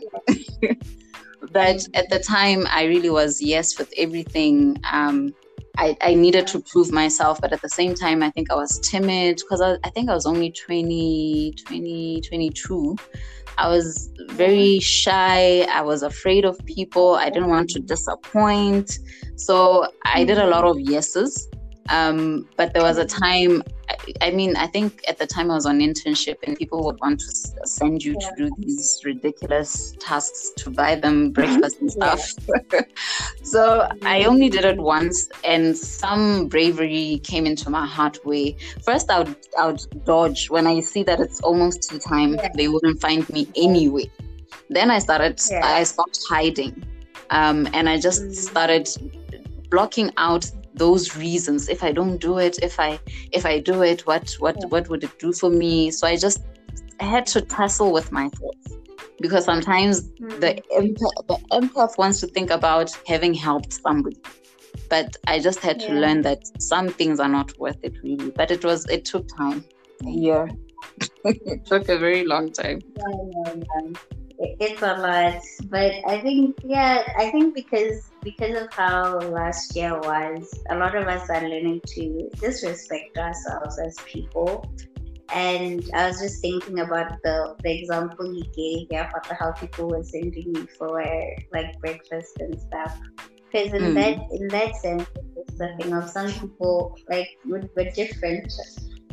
But 1.52 1.86
at 1.94 2.08
the 2.10 2.20
time 2.20 2.66
i 2.70 2.84
really 2.84 3.10
was 3.10 3.42
yes 3.42 3.78
with 3.78 3.92
everything. 3.96 4.78
Um, 4.92 5.34
I, 5.78 5.96
I 6.00 6.14
needed 6.14 6.46
to 6.48 6.60
prove 6.60 6.92
myself 6.92 7.40
but 7.40 7.52
at 7.52 7.62
the 7.62 7.68
same 7.68 7.94
time 7.94 8.22
i 8.22 8.30
think 8.30 8.50
i 8.50 8.54
was 8.54 8.78
timid 8.80 9.36
because 9.36 9.60
I, 9.60 9.76
I 9.84 9.90
think 9.90 10.10
i 10.10 10.14
was 10.14 10.26
only 10.26 10.50
20 10.50 11.54
20 11.64 12.20
22 12.28 12.96
I 13.58 13.66
was 13.66 14.10
very 14.28 14.78
shy. 14.78 15.62
I 15.62 15.82
was 15.82 16.04
afraid 16.04 16.44
of 16.44 16.64
people. 16.64 17.16
I 17.16 17.28
didn't 17.28 17.48
want 17.48 17.68
to 17.70 17.80
disappoint. 17.80 19.00
So 19.34 19.88
I 20.04 20.22
did 20.22 20.38
a 20.38 20.46
lot 20.46 20.64
of 20.64 20.78
yeses. 20.78 21.48
Um, 21.88 22.48
but 22.56 22.72
there 22.72 22.84
was 22.84 22.98
a 22.98 23.04
time, 23.04 23.64
I, 24.20 24.30
mean, 24.30 24.56
I 24.56 24.66
think 24.66 25.02
at 25.08 25.18
the 25.18 25.26
time 25.26 25.50
I 25.50 25.54
was 25.54 25.66
on 25.66 25.80
internship 25.80 26.36
and 26.42 26.56
people 26.56 26.84
would 26.84 26.98
want 27.00 27.20
to 27.20 27.66
send 27.66 28.04
you 28.04 28.14
to 28.14 28.32
do 28.36 28.50
these 28.58 29.00
ridiculous 29.04 29.94
tasks 30.00 30.52
to 30.58 30.70
buy 30.70 30.94
them 30.94 31.30
breakfast 31.30 31.80
and 31.80 31.90
stuff. 31.90 32.32
so 33.42 33.88
I 34.02 34.24
only 34.24 34.48
did 34.48 34.64
it 34.64 34.78
once 34.78 35.28
and 35.44 35.76
some 35.76 36.48
bravery 36.48 37.20
came 37.24 37.46
into 37.46 37.70
my 37.70 37.86
heart 37.86 38.18
where 38.24 38.52
first 38.82 39.10
I 39.10 39.20
would, 39.20 39.36
I 39.58 39.66
would 39.66 40.04
dodge 40.04 40.50
when 40.50 40.66
I 40.66 40.80
see 40.80 41.02
that 41.04 41.20
it's 41.20 41.40
almost 41.40 41.88
tea 41.88 41.98
time, 41.98 42.34
yeah. 42.34 42.50
they 42.54 42.68
wouldn't 42.68 43.00
find 43.00 43.28
me 43.30 43.48
anyway. 43.56 44.10
Then 44.70 44.90
I 44.90 44.98
started, 44.98 45.40
yeah. 45.50 45.60
I 45.64 45.84
stopped 45.84 46.20
hiding. 46.28 46.84
Um, 47.30 47.68
and 47.74 47.88
I 47.88 47.98
just 47.98 48.22
mm. 48.22 48.34
started 48.34 48.88
blocking 49.70 50.10
out 50.16 50.50
those 50.78 51.16
reasons. 51.16 51.68
If 51.68 51.82
i 51.82 51.92
don't 51.92 52.18
do 52.18 52.38
it 52.38 52.58
if 52.62 52.78
i 52.80 52.98
if 53.32 53.44
i 53.46 53.58
do 53.58 53.82
it 53.82 54.06
what 54.06 54.34
what 54.38 54.56
what 54.70 54.88
would 54.88 55.04
it 55.04 55.18
do 55.18 55.32
for 55.32 55.50
me? 55.50 55.90
So 55.90 56.06
i 56.06 56.16
just 56.16 56.44
had 57.00 57.26
to 57.28 57.40
tussle 57.40 57.92
with 57.92 58.10
myself 58.12 58.54
because 59.20 59.44
sometimes 59.44 60.02
mm-hmm. 60.02 60.40
the 60.40 60.62
empath, 60.76 61.26
the 61.26 61.38
empath 61.52 61.98
wants 61.98 62.20
to 62.20 62.26
think 62.26 62.50
about 62.50 62.90
having 63.06 63.34
helped 63.34 63.72
somebody. 63.72 64.20
But 64.88 65.16
i 65.26 65.38
just 65.38 65.60
had 65.60 65.80
yeah. 65.80 65.88
to 65.88 65.94
learn 65.94 66.22
that 66.22 66.40
some 66.62 66.88
things 66.88 67.20
are 67.20 67.28
not 67.28 67.58
worth 67.58 67.78
it 67.82 67.94
really. 68.02 68.30
But 68.30 68.50
it 68.50 68.64
was 68.64 68.86
it 68.88 69.04
took 69.04 69.28
time. 69.36 69.64
A 70.06 70.10
year 70.10 70.48
it 71.24 71.66
took 71.66 71.88
a 71.88 71.98
very 71.98 72.24
long 72.24 72.52
time. 72.52 72.80
Yeah, 72.96 73.54
it's 74.38 74.82
a 74.82 74.94
lot. 74.94 75.42
But 75.68 75.92
i 76.06 76.20
think 76.20 76.56
yeah 76.64 77.02
i 77.18 77.30
think 77.30 77.54
because 77.54 78.10
because 78.22 78.56
of 78.60 78.72
how 78.72 79.18
last 79.18 79.74
year 79.74 79.98
was 79.98 80.52
a 80.70 80.76
lot 80.76 80.94
of 80.94 81.06
us 81.08 81.28
are 81.30 81.42
learning 81.42 81.80
to 81.86 82.30
disrespect 82.40 83.18
ourselves 83.18 83.78
as 83.78 83.96
people. 84.06 84.70
And 85.30 85.84
i 85.94 86.06
was 86.06 86.20
just 86.20 86.40
thinking 86.40 86.80
about 86.80 87.20
the 87.22 87.54
the 87.62 87.80
example 87.80 88.32
you 88.32 88.44
gave 88.56 88.88
yeah 88.90 89.10
about 89.10 89.36
how 89.38 89.52
people 89.52 89.88
were 89.88 90.04
sending 90.04 90.52
me 90.52 90.66
for 90.78 91.04
like 91.52 91.78
breakfast 91.80 92.40
and 92.40 92.58
stuff. 92.58 92.98
Because 93.50 93.72
in 93.72 93.82
mm. 93.82 93.94
that 93.94 94.40
in 94.40 94.48
that 94.48 94.76
sense 94.76 95.06
it's 95.36 95.58
the 95.58 95.74
thing 95.78 95.92
of 95.92 96.08
some 96.08 96.32
people 96.32 96.96
like 97.08 97.28
we're 97.44 97.90
different 97.90 98.52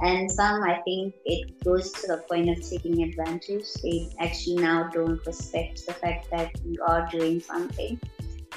And 0.01 0.29
some, 0.29 0.63
I 0.63 0.81
think, 0.83 1.15
it 1.25 1.63
goes 1.63 1.91
to 1.93 2.07
the 2.07 2.17
point 2.29 2.49
of 2.49 2.67
taking 2.67 3.03
advantage. 3.03 3.65
They 3.81 4.09
actually 4.19 4.57
now 4.57 4.89
don't 4.93 5.25
respect 5.25 5.85
the 5.85 5.93
fact 5.93 6.29
that 6.31 6.51
you 6.65 6.83
are 6.85 7.07
doing 7.11 7.39
something. 7.39 7.99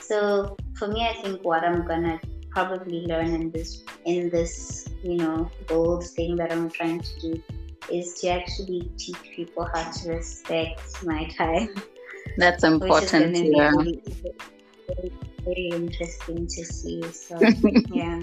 So 0.00 0.56
for 0.76 0.88
me, 0.88 1.06
I 1.06 1.20
think 1.22 1.44
what 1.44 1.64
I'm 1.64 1.86
gonna 1.86 2.20
probably 2.50 3.06
learn 3.06 3.26
in 3.26 3.50
this 3.50 3.84
in 4.04 4.30
this 4.30 4.88
you 5.02 5.16
know 5.16 5.50
bold 5.66 6.04
thing 6.04 6.34
that 6.36 6.50
I'm 6.50 6.70
trying 6.70 7.00
to 7.00 7.20
do 7.20 7.42
is 7.92 8.14
to 8.20 8.28
actually 8.28 8.90
teach 8.96 9.20
people 9.36 9.68
how 9.74 9.90
to 9.90 10.08
respect 10.10 11.04
my 11.04 11.24
time. 11.36 11.74
That's 12.36 12.64
important. 12.72 13.36
yeah. 13.36 13.70
Really, 13.70 14.02
very, 14.86 15.12
very 15.44 15.68
interesting 15.72 16.46
to 16.46 16.64
see. 16.64 17.02
So 17.12 17.38
yeah. 17.92 18.22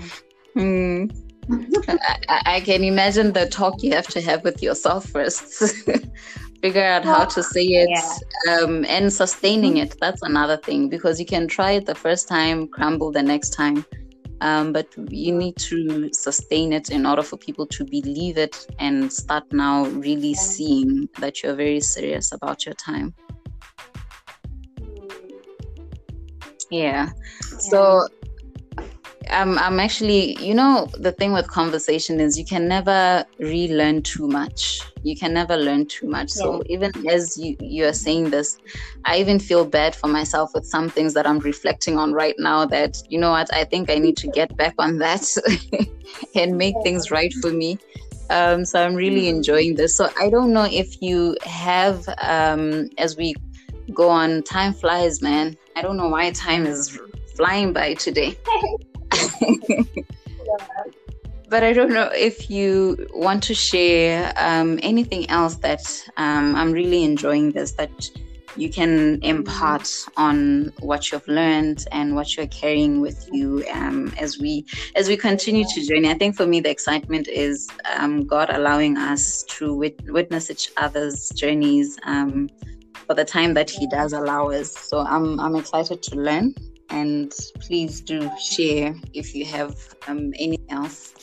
Mm. 0.56 1.35
I, 2.30 2.42
I, 2.46 2.60
can 2.62 2.84
imagine 2.84 3.34
the 3.34 3.48
talk 3.48 3.84
you 3.84 3.92
have 3.94 4.08
to 4.08 4.22
have 4.22 4.44
with 4.44 4.64
yourself 4.64 5.06
first. 5.06 5.44
Figure 6.62 6.84
out 6.84 7.06
how 7.06 7.26
to 7.26 7.44
say 7.44 7.64
it 7.64 7.90
yeah. 7.90 8.58
um, 8.58 8.86
and 8.86 9.14
sustaining 9.14 9.78
it. 9.78 9.96
That's 10.00 10.24
another 10.24 10.58
thing 10.58 10.90
because 10.90 11.20
you 11.20 11.26
can 11.26 11.48
try 11.48 11.74
it 11.74 11.86
the 11.86 11.94
first 11.94 12.28
time, 12.28 12.68
crumble 12.68 13.12
the 13.12 13.22
next 13.22 13.52
time. 13.52 13.86
Um, 14.42 14.74
but 14.74 14.88
you 15.10 15.34
need 15.34 15.56
to 15.58 16.12
sustain 16.12 16.74
it 16.74 16.90
in 16.90 17.06
order 17.06 17.24
for 17.24 17.38
people 17.38 17.68
to 17.68 17.86
believe 17.86 18.38
it 18.38 18.66
and 18.80 19.12
start 19.14 19.44
now 19.52 19.86
really 19.86 20.30
yeah. 20.30 20.40
seeing 20.40 21.10
that 21.20 21.44
you're 21.44 21.56
very 21.56 21.80
serious 21.80 22.32
about 22.32 22.66
your 22.66 22.76
time. 22.76 23.14
Yeah. 26.72 26.80
yeah. 26.80 27.10
So 27.60 28.08
I'm, 29.30 29.58
I'm 29.58 29.80
actually, 29.80 30.38
you 30.44 30.54
know, 30.54 30.88
the 30.98 31.12
thing 31.12 31.34
with 31.34 31.48
conversation 31.48 32.20
is 32.20 32.38
you 32.38 32.46
can 32.46 32.68
never 32.68 33.26
relearn 33.40 34.02
too 34.02 34.28
much. 34.28 34.82
You 35.04 35.16
can 35.16 35.34
never 35.34 35.56
learn 35.58 35.86
too 35.86 36.08
much. 36.08 36.32
Yeah. 36.36 36.44
So 36.44 36.64
even 36.68 36.92
as 37.08 37.38
you, 37.38 37.56
you 37.60 37.86
are 37.86 37.94
saying 37.94 38.30
this, 38.30 38.58
I 39.06 39.18
even 39.20 39.40
feel 39.40 39.66
bad 39.66 39.96
for 39.96 40.08
myself 40.08 40.54
with 40.54 40.66
some 40.66 40.90
things 40.90 41.14
that 41.14 41.28
I'm 41.28 41.40
reflecting 41.40 41.98
on 41.98 42.14
right 42.14 42.36
now 42.38 42.66
that, 42.66 43.02
you 43.10 43.20
know 43.20 43.32
what, 43.32 43.54
I 43.54 43.64
think 43.64 43.90
I 43.90 43.96
need 43.96 44.18
to 44.18 44.28
get 44.28 44.56
back 44.58 44.76
on 44.80 44.98
that 45.00 45.26
and 46.36 46.58
make 46.58 46.76
things 46.84 47.12
right 47.12 47.34
for 47.34 47.52
me. 47.52 47.78
Um, 48.30 48.66
so 48.66 48.84
I'm 48.84 48.96
really 48.96 49.24
mm-hmm. 49.24 49.38
enjoying 49.38 49.76
this. 49.76 49.96
So 49.96 50.10
I 50.20 50.30
don't 50.30 50.52
know 50.52 50.68
if 50.70 51.02
you 51.02 51.38
have, 51.44 52.08
um, 52.22 52.90
as 52.98 53.16
we 53.18 53.36
go 53.94 54.10
on, 54.10 54.44
time 54.44 54.74
flies, 54.74 55.22
man. 55.22 55.56
I 55.76 55.82
don't 55.82 55.98
know 55.98 56.10
why 56.10 56.32
time 56.32 56.66
is 56.66 57.00
flying 57.36 57.74
by 57.74 57.94
today. 57.96 58.38
but 61.50 61.64
I 61.64 61.74
don't 61.74 61.92
know 61.92 62.10
if 62.14 62.50
you 62.50 63.08
want 63.14 63.44
to 63.44 63.54
share 63.54 64.34
um, 64.36 64.80
anything 64.84 65.30
else 65.30 65.56
that 65.58 65.82
um, 66.18 66.56
I'm 66.56 66.72
really 66.72 67.04
enjoying 67.04 67.52
this 67.52 67.72
that 67.74 67.92
you 68.58 68.70
can 68.70 69.20
impart 69.22 69.90
on 70.16 70.72
what 70.80 71.12
you've 71.12 71.28
learned 71.28 71.86
and 71.92 72.16
what 72.16 72.36
you're 72.36 72.48
carrying 72.48 73.02
with 73.02 73.28
you 73.32 73.64
um, 73.72 74.14
as 74.18 74.40
we 74.40 74.66
as 74.96 75.08
we 75.08 75.18
continue 75.18 75.66
to 75.66 75.86
journey. 75.86 76.10
I 76.10 76.14
think 76.14 76.36
for 76.36 76.46
me 76.46 76.62
the 76.62 76.70
excitement 76.70 77.28
is 77.28 77.68
um, 77.98 78.26
God 78.26 78.50
allowing 78.50 78.98
us 78.98 79.44
to 79.58 79.76
wit- 79.76 80.00
witness 80.08 80.50
each 80.50 80.72
other's 80.78 81.30
journeys 81.36 81.98
um, 82.04 82.50
for 83.08 83.14
the 83.14 83.26
time 83.26 83.54
that 83.56 83.70
He 83.70 83.88
does 83.88 84.14
allow 84.14 84.50
us. 84.50 84.72
So 84.72 85.00
I'm 85.00 85.40
I'm 85.40 85.56
excited 85.56 86.02
to 86.04 86.16
learn 86.16 86.54
and 86.96 87.34
please 87.60 88.00
do 88.00 88.32
share 88.40 88.96
if 89.14 89.36
you 89.36 89.46
have 89.46 89.76
um, 90.08 90.34
anything 90.40 90.72
else. 90.72 91.14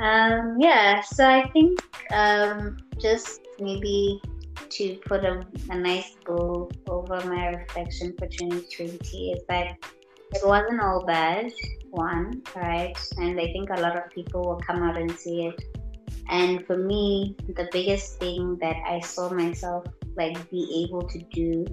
Um, 0.00 0.56
yeah, 0.58 1.00
so 1.00 1.28
I 1.28 1.48
think 1.50 1.78
um, 2.12 2.76
just 3.00 3.40
maybe 3.60 4.20
to 4.70 4.96
put 5.06 5.24
a, 5.24 5.46
a 5.70 5.76
nice 5.76 6.16
bow 6.26 6.70
over 6.88 7.20
my 7.26 7.48
reflection 7.48 8.14
for 8.18 8.26
2020 8.26 9.32
is 9.32 9.42
that 9.48 9.76
it 10.32 10.42
wasn't 10.44 10.80
all 10.80 11.04
bad, 11.04 11.52
one, 11.90 12.42
right? 12.56 12.96
And 13.18 13.38
I 13.38 13.46
think 13.52 13.70
a 13.70 13.80
lot 13.80 13.96
of 13.96 14.10
people 14.10 14.42
will 14.42 14.60
come 14.66 14.82
out 14.82 14.96
and 14.96 15.10
see 15.18 15.46
it. 15.46 15.62
And 16.28 16.64
for 16.66 16.76
me, 16.76 17.36
the 17.48 17.68
biggest 17.72 18.18
thing 18.20 18.56
that 18.60 18.76
I 18.86 19.00
saw 19.00 19.30
myself 19.30 19.86
like 20.16 20.50
be 20.50 20.86
able 20.86 21.02
to 21.02 21.18
do 21.32 21.64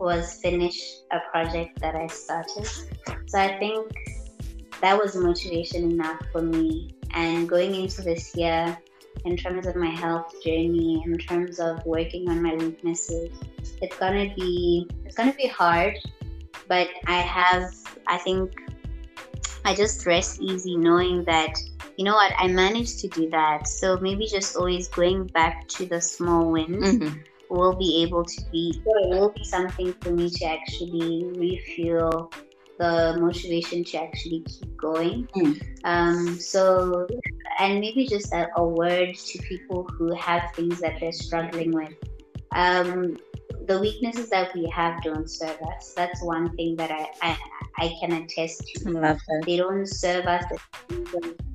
was 0.00 0.40
finish 0.40 0.80
a 1.12 1.20
project 1.30 1.80
that 1.80 1.94
I 1.94 2.06
started. 2.06 2.66
So 3.26 3.38
I 3.38 3.58
think 3.58 3.92
that 4.80 4.96
was 4.98 5.14
motivation 5.14 5.90
enough 5.92 6.20
for 6.32 6.42
me. 6.42 6.94
And 7.12 7.48
going 7.48 7.74
into 7.74 8.02
this 8.02 8.34
year, 8.34 8.76
in 9.24 9.36
terms 9.36 9.66
of 9.66 9.76
my 9.76 9.90
health 9.90 10.32
journey, 10.42 11.02
in 11.04 11.18
terms 11.18 11.60
of 11.60 11.84
working 11.84 12.28
on 12.30 12.42
my 12.42 12.54
weaknesses, 12.54 13.30
it's 13.82 13.96
gonna 13.98 14.32
be 14.34 14.88
it's 15.04 15.16
gonna 15.16 15.34
be 15.34 15.46
hard. 15.46 15.98
But 16.68 16.88
I 17.06 17.20
have, 17.20 17.74
I 18.06 18.18
think, 18.18 18.52
I 19.64 19.74
just 19.74 20.06
rest 20.06 20.40
easy 20.40 20.76
knowing 20.76 21.24
that 21.24 21.58
you 21.96 22.04
know 22.04 22.14
what 22.14 22.32
I 22.38 22.46
managed 22.46 23.00
to 23.00 23.08
do 23.08 23.28
that. 23.30 23.66
So 23.66 23.98
maybe 23.98 24.26
just 24.26 24.56
always 24.56 24.88
going 24.88 25.26
back 25.26 25.68
to 25.68 25.86
the 25.86 26.00
small 26.00 26.50
wins. 26.50 26.94
Mm-hmm 26.94 27.20
will 27.50 27.76
be 27.76 28.02
able 28.02 28.24
to 28.24 28.42
be 28.50 28.80
it 28.84 29.08
will 29.10 29.30
be 29.30 29.44
something 29.44 29.92
for 30.00 30.12
me 30.12 30.30
to 30.30 30.44
actually 30.44 31.24
refuel 31.36 32.32
the 32.78 33.16
motivation 33.20 33.84
to 33.84 34.02
actually 34.02 34.40
keep 34.40 34.74
going. 34.76 35.28
Mm. 35.36 35.60
Um, 35.84 36.40
so, 36.40 37.06
and 37.58 37.78
maybe 37.78 38.06
just 38.06 38.32
a, 38.32 38.48
a, 38.56 38.66
word 38.66 39.14
to 39.14 39.38
people 39.42 39.86
who 39.98 40.14
have 40.14 40.50
things 40.54 40.80
that 40.80 40.98
they're 40.98 41.12
struggling 41.12 41.72
with. 41.72 41.92
Um, 42.52 43.18
the 43.66 43.78
weaknesses 43.78 44.30
that 44.30 44.54
we 44.54 44.66
have 44.70 45.02
don't 45.02 45.28
serve 45.28 45.60
us. 45.76 45.92
That's 45.94 46.22
one 46.22 46.56
thing 46.56 46.74
that 46.76 46.90
I, 46.90 47.06
I, 47.20 47.38
I 47.78 47.94
can 48.00 48.12
attest 48.12 48.66
to. 48.66 48.90
Love 48.90 49.18
that. 49.28 49.42
They 49.44 49.58
don't 49.58 49.86
serve 49.86 50.24
us 50.24 50.44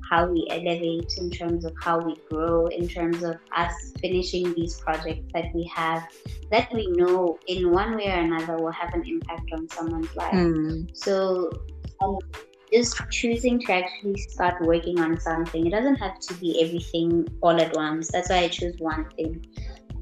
how 0.09 0.27
we 0.27 0.47
elevate, 0.49 1.13
in 1.17 1.29
terms 1.29 1.65
of 1.65 1.73
how 1.81 1.99
we 1.99 2.15
grow, 2.29 2.67
in 2.67 2.87
terms 2.87 3.23
of 3.23 3.37
us 3.55 3.73
finishing 3.99 4.53
these 4.53 4.79
projects 4.79 5.31
that 5.33 5.45
we 5.53 5.69
have, 5.73 6.03
that 6.51 6.71
we 6.73 6.87
know 6.91 7.39
in 7.47 7.71
one 7.71 7.95
way 7.95 8.07
or 8.09 8.19
another 8.19 8.57
will 8.57 8.71
have 8.71 8.93
an 8.93 9.03
impact 9.05 9.51
on 9.53 9.69
someone's 9.69 10.15
life. 10.15 10.33
Mm. 10.33 10.95
So, 10.95 11.51
um, 12.01 12.19
just 12.73 12.99
choosing 13.11 13.59
to 13.61 13.73
actually 13.73 14.17
start 14.17 14.61
working 14.61 14.99
on 14.99 15.19
something, 15.19 15.65
it 15.65 15.71
doesn't 15.71 15.95
have 15.95 16.19
to 16.19 16.33
be 16.35 16.61
everything 16.61 17.27
all 17.41 17.59
at 17.59 17.75
once. 17.75 18.11
That's 18.11 18.29
why 18.29 18.37
I 18.37 18.47
choose 18.47 18.75
one 18.79 19.09
thing. 19.11 19.45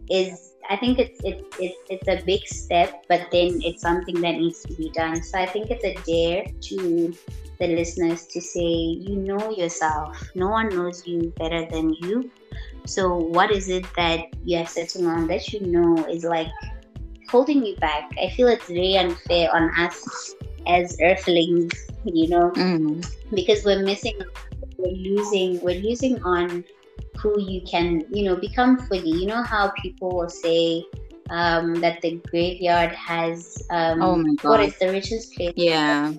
Is 0.09 0.52
I 0.69 0.77
think 0.77 0.99
it's 0.99 1.19
it's 1.23 1.43
it's 1.59 1.77
it's 1.89 2.07
a 2.07 2.23
big 2.25 2.47
step, 2.47 3.03
but 3.09 3.27
then 3.31 3.61
it's 3.63 3.81
something 3.81 4.21
that 4.21 4.35
needs 4.35 4.61
to 4.63 4.73
be 4.73 4.89
done. 4.91 5.21
So 5.21 5.37
I 5.37 5.45
think 5.45 5.69
it's 5.69 5.83
a 5.83 5.95
dare 6.05 6.45
to 6.45 7.13
the 7.59 7.67
listeners 7.67 8.25
to 8.27 8.41
say, 8.41 8.59
you 8.61 9.15
know 9.15 9.51
yourself. 9.51 10.17
No 10.35 10.49
one 10.49 10.69
knows 10.69 11.05
you 11.05 11.33
better 11.37 11.65
than 11.69 11.93
you. 12.01 12.31
So, 12.85 13.15
what 13.15 13.51
is 13.51 13.69
it 13.69 13.85
that 13.95 14.25
you're 14.43 14.65
sitting 14.65 15.07
on 15.07 15.27
that 15.27 15.53
you 15.53 15.61
know 15.61 16.05
is 16.07 16.23
like 16.23 16.51
holding 17.29 17.65
you 17.65 17.75
back? 17.77 18.11
I 18.21 18.29
feel 18.29 18.47
it's 18.47 18.67
very 18.67 18.97
unfair 18.97 19.53
on 19.55 19.71
us 19.79 20.35
as 20.67 20.97
earthlings, 21.01 21.73
you 22.03 22.29
know, 22.29 22.51
mm. 22.51 23.05
because 23.33 23.63
we're 23.63 23.83
missing, 23.83 24.19
we're 24.77 24.91
losing, 24.91 25.61
we're 25.61 25.81
losing 25.81 26.21
on 26.23 26.63
who 27.17 27.39
you 27.39 27.61
can, 27.69 28.05
you 28.11 28.25
know, 28.25 28.35
become 28.35 28.77
fully. 28.87 29.09
You 29.09 29.27
know 29.27 29.43
how 29.43 29.71
people 29.81 30.15
will 30.15 30.29
say, 30.29 30.83
um, 31.29 31.75
that 31.75 32.01
the 32.01 32.21
graveyard 32.29 32.91
has 32.91 33.57
um, 33.71 34.01
oh 34.01 34.15
my 34.15 34.35
God. 34.35 34.49
what 34.49 34.59
is 34.61 34.77
the 34.79 34.89
richest 34.89 35.33
place 35.35 35.53
yeah 35.55 36.13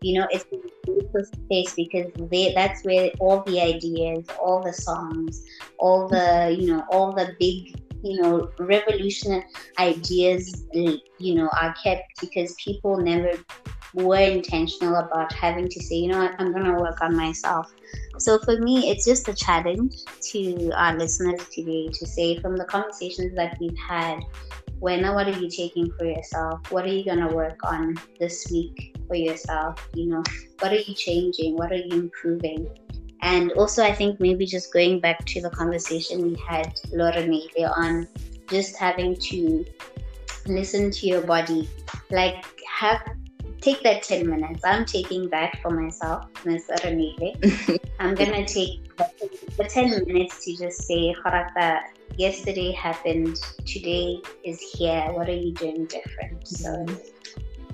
you 0.00 0.18
know 0.18 0.26
it's 0.30 0.44
the 0.44 0.60
beautiful 0.84 1.22
place 1.48 1.74
because 1.74 2.06
they 2.30 2.52
that's 2.54 2.84
where 2.84 3.10
all 3.20 3.42
the 3.42 3.60
ideas 3.60 4.24
all 4.42 4.62
the 4.62 4.72
songs 4.72 5.44
all 5.78 6.08
the 6.08 6.56
you 6.58 6.68
know 6.68 6.84
all 6.90 7.12
the 7.12 7.34
big 7.38 7.80
you 8.02 8.20
know 8.20 8.50
revolutionary 8.58 9.44
ideas 9.78 10.66
you 10.72 11.34
know 11.34 11.48
are 11.60 11.74
kept 11.82 12.04
because 12.20 12.54
people 12.62 12.96
never 12.96 13.32
were 14.04 14.18
intentional 14.18 14.96
about 14.96 15.32
having 15.32 15.68
to 15.68 15.82
say 15.82 15.96
you 15.96 16.08
know 16.08 16.28
i'm 16.38 16.52
going 16.52 16.64
to 16.64 16.74
work 16.74 17.00
on 17.00 17.16
myself. 17.16 17.72
So 18.18 18.38
for 18.40 18.58
me 18.58 18.90
it's 18.90 19.04
just 19.04 19.28
a 19.28 19.34
challenge 19.34 19.94
to 20.32 20.70
our 20.72 20.96
listeners 20.96 21.40
today 21.48 21.88
to 21.88 22.06
say 22.06 22.38
from 22.40 22.56
the 22.56 22.64
conversations 22.64 23.34
that 23.36 23.56
we've 23.60 23.78
had 23.78 24.20
when 24.78 25.02
what 25.14 25.26
are 25.26 25.38
you 25.38 25.48
taking 25.48 25.90
for 25.98 26.04
yourself? 26.04 26.60
What 26.70 26.84
are 26.84 26.92
you 26.92 27.04
going 27.04 27.26
to 27.26 27.34
work 27.34 27.58
on 27.64 27.94
this 28.20 28.46
week 28.50 28.94
for 29.08 29.16
yourself? 29.16 29.88
You 29.94 30.10
know 30.10 30.22
what 30.60 30.72
are 30.72 30.82
you 30.88 30.94
changing? 30.94 31.56
What 31.56 31.72
are 31.72 31.76
you 31.76 31.92
improving? 31.92 32.68
And 33.22 33.52
also 33.52 33.82
i 33.82 33.92
think 33.92 34.20
maybe 34.20 34.44
just 34.44 34.72
going 34.72 35.00
back 35.00 35.24
to 35.24 35.40
the 35.40 35.50
conversation 35.50 36.22
we 36.22 36.36
had 36.46 36.78
laura 36.92 37.16
earlier 37.16 37.70
on 37.76 38.06
just 38.48 38.76
having 38.76 39.16
to 39.16 39.64
listen 40.46 40.90
to 40.90 41.06
your 41.06 41.22
body. 41.22 41.68
Like 42.10 42.44
have 42.68 43.00
take 43.66 43.82
that 43.82 44.02
10 44.04 44.30
minutes. 44.30 44.64
I'm 44.64 44.84
taking 44.84 45.28
that 45.30 45.58
for 45.60 45.70
myself, 45.70 46.26
Ms. 46.44 46.70
I'm 47.98 48.14
going 48.14 48.32
to 48.32 48.44
take 48.44 48.96
the 49.56 49.64
10 49.64 50.04
minutes 50.06 50.44
to 50.44 50.56
just 50.56 50.82
say, 50.82 51.14
Harata, 51.24 51.80
yesterday 52.16 52.70
happened, 52.70 53.40
today 53.66 54.20
is 54.44 54.60
here. 54.60 55.02
What 55.10 55.28
are 55.28 55.40
you 55.44 55.52
doing 55.52 55.86
different? 55.86 56.46
So, 56.46 56.86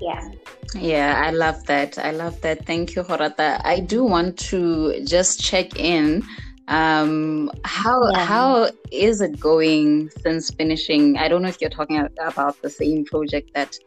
yeah. 0.01 0.31
Yeah, 0.73 1.21
I 1.23 1.29
love 1.29 1.63
that. 1.65 1.99
I 1.99 2.09
love 2.09 2.41
that. 2.41 2.65
Thank 2.65 2.95
you, 2.95 3.03
Horata. 3.03 3.61
I 3.63 3.79
do 3.79 4.03
want 4.03 4.39
to 4.49 5.03
just 5.05 5.41
check 5.41 5.77
in 5.77 6.23
um 6.69 7.51
how 7.65 8.09
yeah. 8.09 8.25
how 8.25 8.69
is 8.89 9.19
it 9.19 9.37
going 9.37 10.09
since 10.21 10.49
finishing 10.49 11.17
i 11.17 11.27
don't 11.27 11.41
know 11.41 11.49
if 11.49 11.59
you're 11.59 11.69
talking 11.69 11.99
about 12.21 12.55
the 12.61 12.69
same 12.69 13.03
project 13.03 13.53
that 13.53 13.77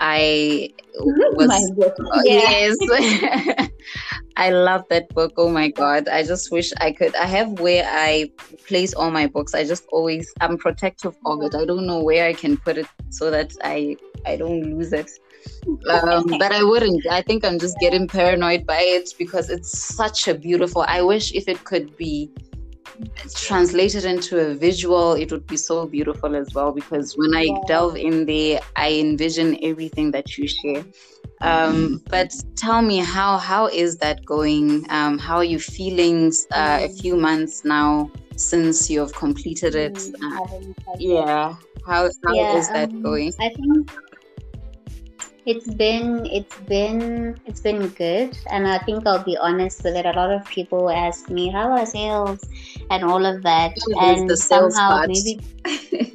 i 0.00 0.68
was 1.00 1.72
yes. 2.24 2.76
I 4.36 4.50
love 4.50 4.84
that 4.88 5.08
book. 5.10 5.34
Oh 5.36 5.50
my 5.50 5.68
god. 5.68 6.08
I 6.08 6.22
just 6.22 6.50
wish 6.50 6.72
i 6.80 6.92
could. 6.92 7.14
I 7.14 7.26
have 7.26 7.60
where 7.60 7.84
i 7.86 8.30
place 8.66 8.94
all 8.94 9.10
my 9.10 9.26
books. 9.26 9.54
I 9.54 9.64
just 9.64 9.84
always 9.92 10.32
i'm 10.40 10.56
protective 10.56 11.14
of 11.26 11.42
it 11.42 11.54
i 11.54 11.64
don't 11.64 11.86
know 11.86 12.02
where 12.02 12.26
i 12.26 12.32
can 12.32 12.56
put 12.56 12.78
it 12.78 12.86
so 13.10 13.30
that 13.30 13.52
i 13.62 13.96
i 14.26 14.36
don't 14.36 14.62
lose 14.62 14.92
it. 14.92 15.10
Um, 15.88 16.26
but 16.38 16.52
I 16.52 16.62
wouldn't. 16.62 17.06
I 17.10 17.22
think 17.22 17.44
I'm 17.44 17.58
just 17.58 17.78
getting 17.80 18.06
paranoid 18.06 18.66
by 18.66 18.80
it 18.80 19.10
because 19.18 19.48
it's 19.48 19.78
such 19.94 20.28
a 20.28 20.34
beautiful. 20.34 20.84
I 20.86 21.02
wish 21.02 21.32
if 21.32 21.48
it 21.48 21.64
could 21.64 21.96
be 21.96 22.30
translated 23.34 24.04
into 24.04 24.38
a 24.38 24.54
visual, 24.54 25.12
it 25.14 25.30
would 25.32 25.46
be 25.46 25.56
so 25.56 25.86
beautiful 25.86 26.36
as 26.36 26.52
well. 26.54 26.72
Because 26.72 27.16
when 27.16 27.34
I 27.34 27.48
delve 27.66 27.96
in 27.96 28.26
there, 28.26 28.60
I 28.76 28.92
envision 28.92 29.58
everything 29.62 30.10
that 30.12 30.36
you 30.36 30.48
share. 30.48 30.84
Um, 31.42 32.02
but 32.10 32.34
tell 32.56 32.82
me 32.82 32.98
how 32.98 33.38
how 33.38 33.66
is 33.66 33.96
that 33.98 34.24
going? 34.26 34.84
Um, 34.90 35.18
how 35.18 35.36
are 35.36 35.44
you 35.44 35.58
feeling? 35.58 36.32
Uh, 36.52 36.80
a 36.82 36.88
few 36.88 37.16
months 37.16 37.64
now 37.64 38.10
since 38.36 38.90
you 38.90 39.00
have 39.00 39.12
completed 39.14 39.74
it. 39.74 39.98
Uh, 40.22 40.46
yeah. 40.98 41.54
How 41.86 42.10
how 42.24 42.34
yeah, 42.34 42.56
is 42.56 42.68
that 42.70 42.90
um, 42.90 43.02
going? 43.02 43.32
I 43.40 43.48
think 43.48 43.90
it's 45.46 45.72
been 45.74 46.26
it's 46.26 46.56
been 46.60 47.36
it's 47.46 47.60
been 47.60 47.88
good. 47.88 48.36
And 48.50 48.66
i 48.66 48.78
think 48.78 49.06
i'll 49.06 49.24
be 49.24 49.36
honest 49.36 49.82
with 49.84 49.96
it. 49.96 50.06
A 50.06 50.12
lot 50.12 50.30
of 50.30 50.44
people 50.46 50.90
ask 50.90 51.30
me 51.30 51.50
how 51.50 51.70
are 51.70 51.86
sales? 51.86 52.44
and 52.90 53.04
all 53.04 53.24
of 53.24 53.42
that. 53.42 53.76
And 54.00 54.30
somehow 54.36 54.90
part. 54.90 55.08
maybe 55.08 55.40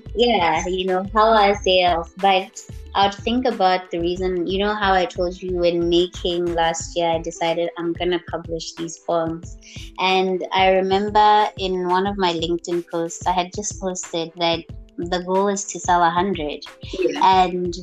yeah 0.16 0.66
you 0.68 0.86
know 0.86 1.06
how 1.14 1.30
are 1.30 1.56
sales? 1.56 2.14
But 2.18 2.62
i 2.94 3.08
would 3.08 3.16
think 3.16 3.46
about 3.46 3.92
the 3.92 4.00
reason. 4.00 4.48
You 4.48 4.60
know 4.60 4.74
how 4.74 4.94
i 4.94 5.06
told 5.06 5.42
you 5.42 5.56
when 5.56 5.90
making 5.90 6.54
last 6.54 6.96
year 6.96 7.10
i 7.10 7.20
decided 7.22 7.70
i'm 7.78 7.94
gonna 7.94 8.22
publish 8.30 8.74
these 8.74 8.98
poems 9.00 9.58
and 10.00 10.46
i 10.54 10.70
remember 10.70 11.50
in 11.58 11.88
one 11.88 12.08
of 12.08 12.18
my 12.18 12.32
linkedin 12.34 12.90
posts 12.90 13.28
i 13.28 13.32
had 13.32 13.52
just 13.54 13.82
posted 13.82 14.32
that 14.38 14.60
the 14.98 15.24
goal 15.24 15.48
is 15.50 15.66
to 15.66 15.80
sell 15.80 16.04
a 16.04 16.10
hundred. 16.10 16.64
Yeah. 17.00 17.46
and 17.46 17.76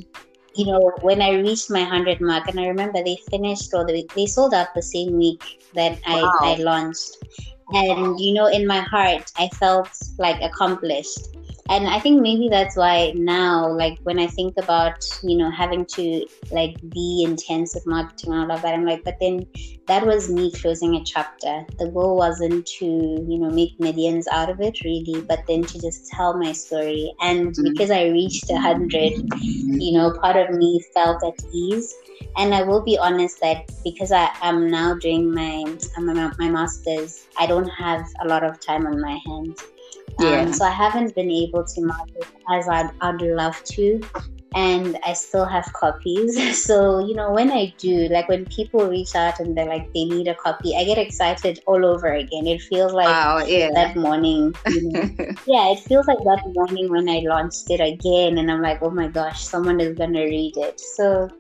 you 0.55 0.67
know, 0.67 0.93
when 1.01 1.23
I 1.23 1.33
reached 1.33 1.71
my 1.71 1.81
100 1.81 2.21
mark, 2.21 2.49
and 2.49 2.61
I 2.61 2.67
remember 2.67 3.03
they 3.03 3.19
finished 3.31 3.71
or 3.73 3.87
they, 3.87 4.07
they 4.15 4.27
sold 4.27 4.55
out 4.55 4.75
the 4.75 4.83
same 4.83 5.17
week 5.17 5.63
that 5.75 5.99
I, 6.07 6.23
wow. 6.23 6.39
I 6.43 6.55
launched. 6.57 7.17
And, 7.75 8.21
you 8.21 8.35
know, 8.35 8.47
in 8.47 8.67
my 8.67 8.81
heart, 8.81 9.31
I 9.39 9.49
felt 9.49 9.89
like 10.19 10.43
accomplished 10.43 11.19
and 11.69 11.87
i 11.87 11.99
think 11.99 12.21
maybe 12.21 12.49
that's 12.49 12.77
why 12.77 13.13
now 13.15 13.69
like 13.69 13.99
when 14.03 14.19
i 14.19 14.27
think 14.27 14.55
about 14.57 15.09
you 15.23 15.37
know 15.37 15.51
having 15.51 15.85
to 15.85 16.27
like 16.51 16.77
be 16.91 17.25
intense 17.27 17.75
with 17.75 17.87
marketing 17.87 18.33
and 18.33 18.43
all 18.43 18.57
of 18.57 18.63
that 18.63 18.75
i'm 18.75 18.85
like 18.85 19.03
but 19.05 19.17
then 19.21 19.47
that 19.87 20.05
was 20.05 20.31
me 20.31 20.51
closing 20.53 20.97
a 20.97 21.05
chapter 21.05 21.65
the 21.79 21.89
goal 21.91 22.17
wasn't 22.17 22.67
to 22.67 22.87
you 22.87 23.39
know 23.39 23.51
make 23.51 23.79
millions 23.79 24.27
out 24.29 24.51
of 24.51 24.61
it 24.61 24.83
really 24.85 25.21
but 25.23 25.41
then 25.47 25.63
to 25.63 25.81
just 25.81 26.09
tell 26.11 26.35
my 26.37 26.53
story 26.53 27.13
and 27.21 27.49
mm-hmm. 27.49 27.73
because 27.73 27.91
i 27.91 28.05
reached 28.07 28.51
a 28.51 28.59
hundred 28.59 29.13
you 29.41 29.93
know 29.93 30.13
part 30.21 30.37
of 30.37 30.55
me 30.57 30.83
felt 30.93 31.23
at 31.25 31.45
ease 31.53 31.95
and 32.37 32.55
I 32.55 32.63
will 32.63 32.83
be 32.83 32.97
honest 32.99 33.41
that 33.41 33.71
because 33.85 34.13
I 34.13 34.31
am 34.43 34.71
now 34.71 34.95
doing 34.95 35.35
my 35.35 35.65
my, 35.99 36.33
my 36.39 36.49
master's, 36.49 37.27
I 37.39 37.47
don't 37.47 37.69
have 37.69 38.07
a 38.23 38.29
lot 38.29 38.43
of 38.45 38.61
time 38.61 38.87
on 38.87 39.01
my 39.01 39.19
hands. 39.27 39.63
Yeah. 40.19 40.43
Um, 40.43 40.53
so 40.53 40.65
I 40.65 40.71
haven't 40.71 41.15
been 41.15 41.31
able 41.31 41.65
to 41.65 41.81
market 41.83 42.27
as 42.51 42.69
I'd, 42.69 42.91
I'd 43.01 43.21
love 43.21 43.63
to. 43.65 44.01
And 44.55 44.99
I 45.03 45.15
still 45.15 45.47
have 45.47 45.65
copies. 45.73 46.37
So, 46.63 47.05
you 47.07 47.15
know, 47.15 47.33
when 47.33 47.51
I 47.51 47.75
do, 47.79 48.09
like 48.09 48.29
when 48.29 48.45
people 48.47 48.87
reach 48.87 49.15
out 49.15 49.41
and 49.41 49.57
they're 49.57 49.67
like, 49.67 49.93
they 49.95 50.05
need 50.05 50.29
a 50.29 50.35
copy, 50.35 50.77
I 50.77 50.85
get 50.85 50.99
excited 50.99 51.61
all 51.67 51.85
over 51.85 52.13
again. 52.13 52.47
It 52.47 52.61
feels 52.63 52.93
like 52.93 53.07
wow, 53.07 53.39
yeah. 53.39 53.71
that 53.73 53.97
morning. 53.97 54.55
You 54.69 54.91
know? 54.91 55.01
yeah, 55.47 55.73
it 55.73 55.81
feels 55.81 56.07
like 56.07 56.19
that 56.19 56.43
morning 56.55 56.91
when 56.91 57.09
I 57.09 57.21
launched 57.21 57.71
it 57.71 57.81
again. 57.81 58.39
And 58.39 58.51
I'm 58.51 58.61
like, 58.61 58.83
oh 58.83 58.91
my 58.91 59.09
gosh, 59.09 59.43
someone 59.43 59.81
is 59.81 59.97
going 59.97 60.13
to 60.13 60.25
read 60.25 60.57
it. 60.59 60.79
So, 60.79 61.31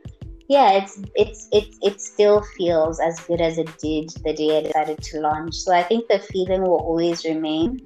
yeah, 0.48 0.72
it's 0.72 1.00
it's 1.14 1.48
it 1.52 1.74
it 1.82 2.00
still 2.00 2.42
feels 2.58 3.00
as 3.00 3.18
good 3.20 3.40
as 3.40 3.58
it 3.58 3.70
did 3.78 4.10
the 4.24 4.34
day 4.34 4.58
I 4.58 4.62
decided 4.62 5.02
to 5.02 5.20
launch. 5.20 5.54
So 5.54 5.72
I 5.72 5.82
think 5.82 6.08
the 6.08 6.18
feeling 6.18 6.62
will 6.62 6.80
always 6.80 7.24
remain. 7.24 7.80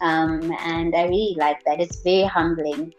Um, 0.00 0.52
and 0.60 0.94
I 0.94 1.04
really 1.04 1.36
like 1.38 1.64
that. 1.64 1.80
It's 1.80 2.00
very 2.02 2.24
humbling. 2.24 2.94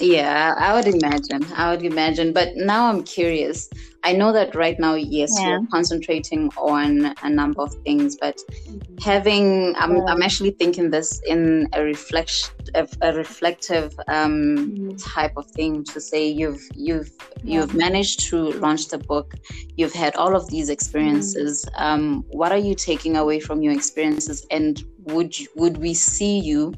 Yeah, 0.00 0.54
I 0.58 0.74
would 0.74 0.86
imagine. 0.86 1.44
I 1.54 1.70
would 1.70 1.84
imagine. 1.84 2.32
But 2.32 2.56
now 2.56 2.88
I'm 2.88 3.04
curious. 3.04 3.70
I 4.02 4.12
know 4.12 4.32
that 4.32 4.54
right 4.54 4.78
now, 4.78 4.94
yes, 4.96 5.32
yeah. 5.38 5.48
you're 5.48 5.66
concentrating 5.70 6.50
on 6.58 7.14
a 7.22 7.30
number 7.30 7.62
of 7.62 7.74
things, 7.84 8.16
but 8.20 8.36
mm-hmm. 8.36 8.96
having, 9.02 9.74
I'm, 9.76 9.96
yeah. 9.96 10.04
I'm 10.04 10.20
actually 10.20 10.50
thinking 10.50 10.90
this 10.90 11.22
in 11.26 11.68
a 11.72 11.82
reflection, 11.82 12.50
a, 12.74 12.86
a 13.00 13.14
reflective 13.14 13.98
um, 14.08 14.58
mm-hmm. 14.58 14.96
type 14.96 15.32
of 15.38 15.50
thing 15.52 15.84
to 15.84 16.02
say 16.02 16.28
you've, 16.28 16.60
you've, 16.74 17.10
yeah. 17.42 17.60
you've 17.60 17.74
managed 17.74 18.20
to 18.28 18.50
launch 18.52 18.88
the 18.88 18.98
book. 18.98 19.34
You've 19.76 19.94
had 19.94 20.14
all 20.16 20.36
of 20.36 20.50
these 20.50 20.68
experiences. 20.68 21.64
Mm-hmm. 21.64 21.82
Um, 21.82 22.24
what 22.28 22.52
are 22.52 22.58
you 22.58 22.74
taking 22.74 23.16
away 23.16 23.40
from 23.40 23.62
your 23.62 23.72
experiences, 23.72 24.46
and 24.50 24.84
would 25.04 25.34
would 25.54 25.78
we 25.78 25.94
see 25.94 26.40
you 26.40 26.74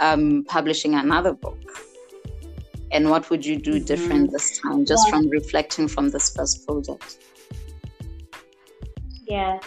um, 0.00 0.44
publishing 0.44 0.94
another 0.94 1.32
book? 1.32 1.58
And 2.96 3.10
what 3.10 3.28
would 3.30 3.44
you 3.44 3.56
do 3.56 3.78
different 3.78 4.24
mm-hmm. 4.24 4.32
this 4.32 4.58
time 4.58 4.84
just 4.84 5.06
yeah. 5.06 5.10
from 5.10 5.28
reflecting 5.28 5.86
from 5.86 6.08
this 6.10 6.34
first 6.34 6.66
project 6.66 7.18
yeah 9.26 9.58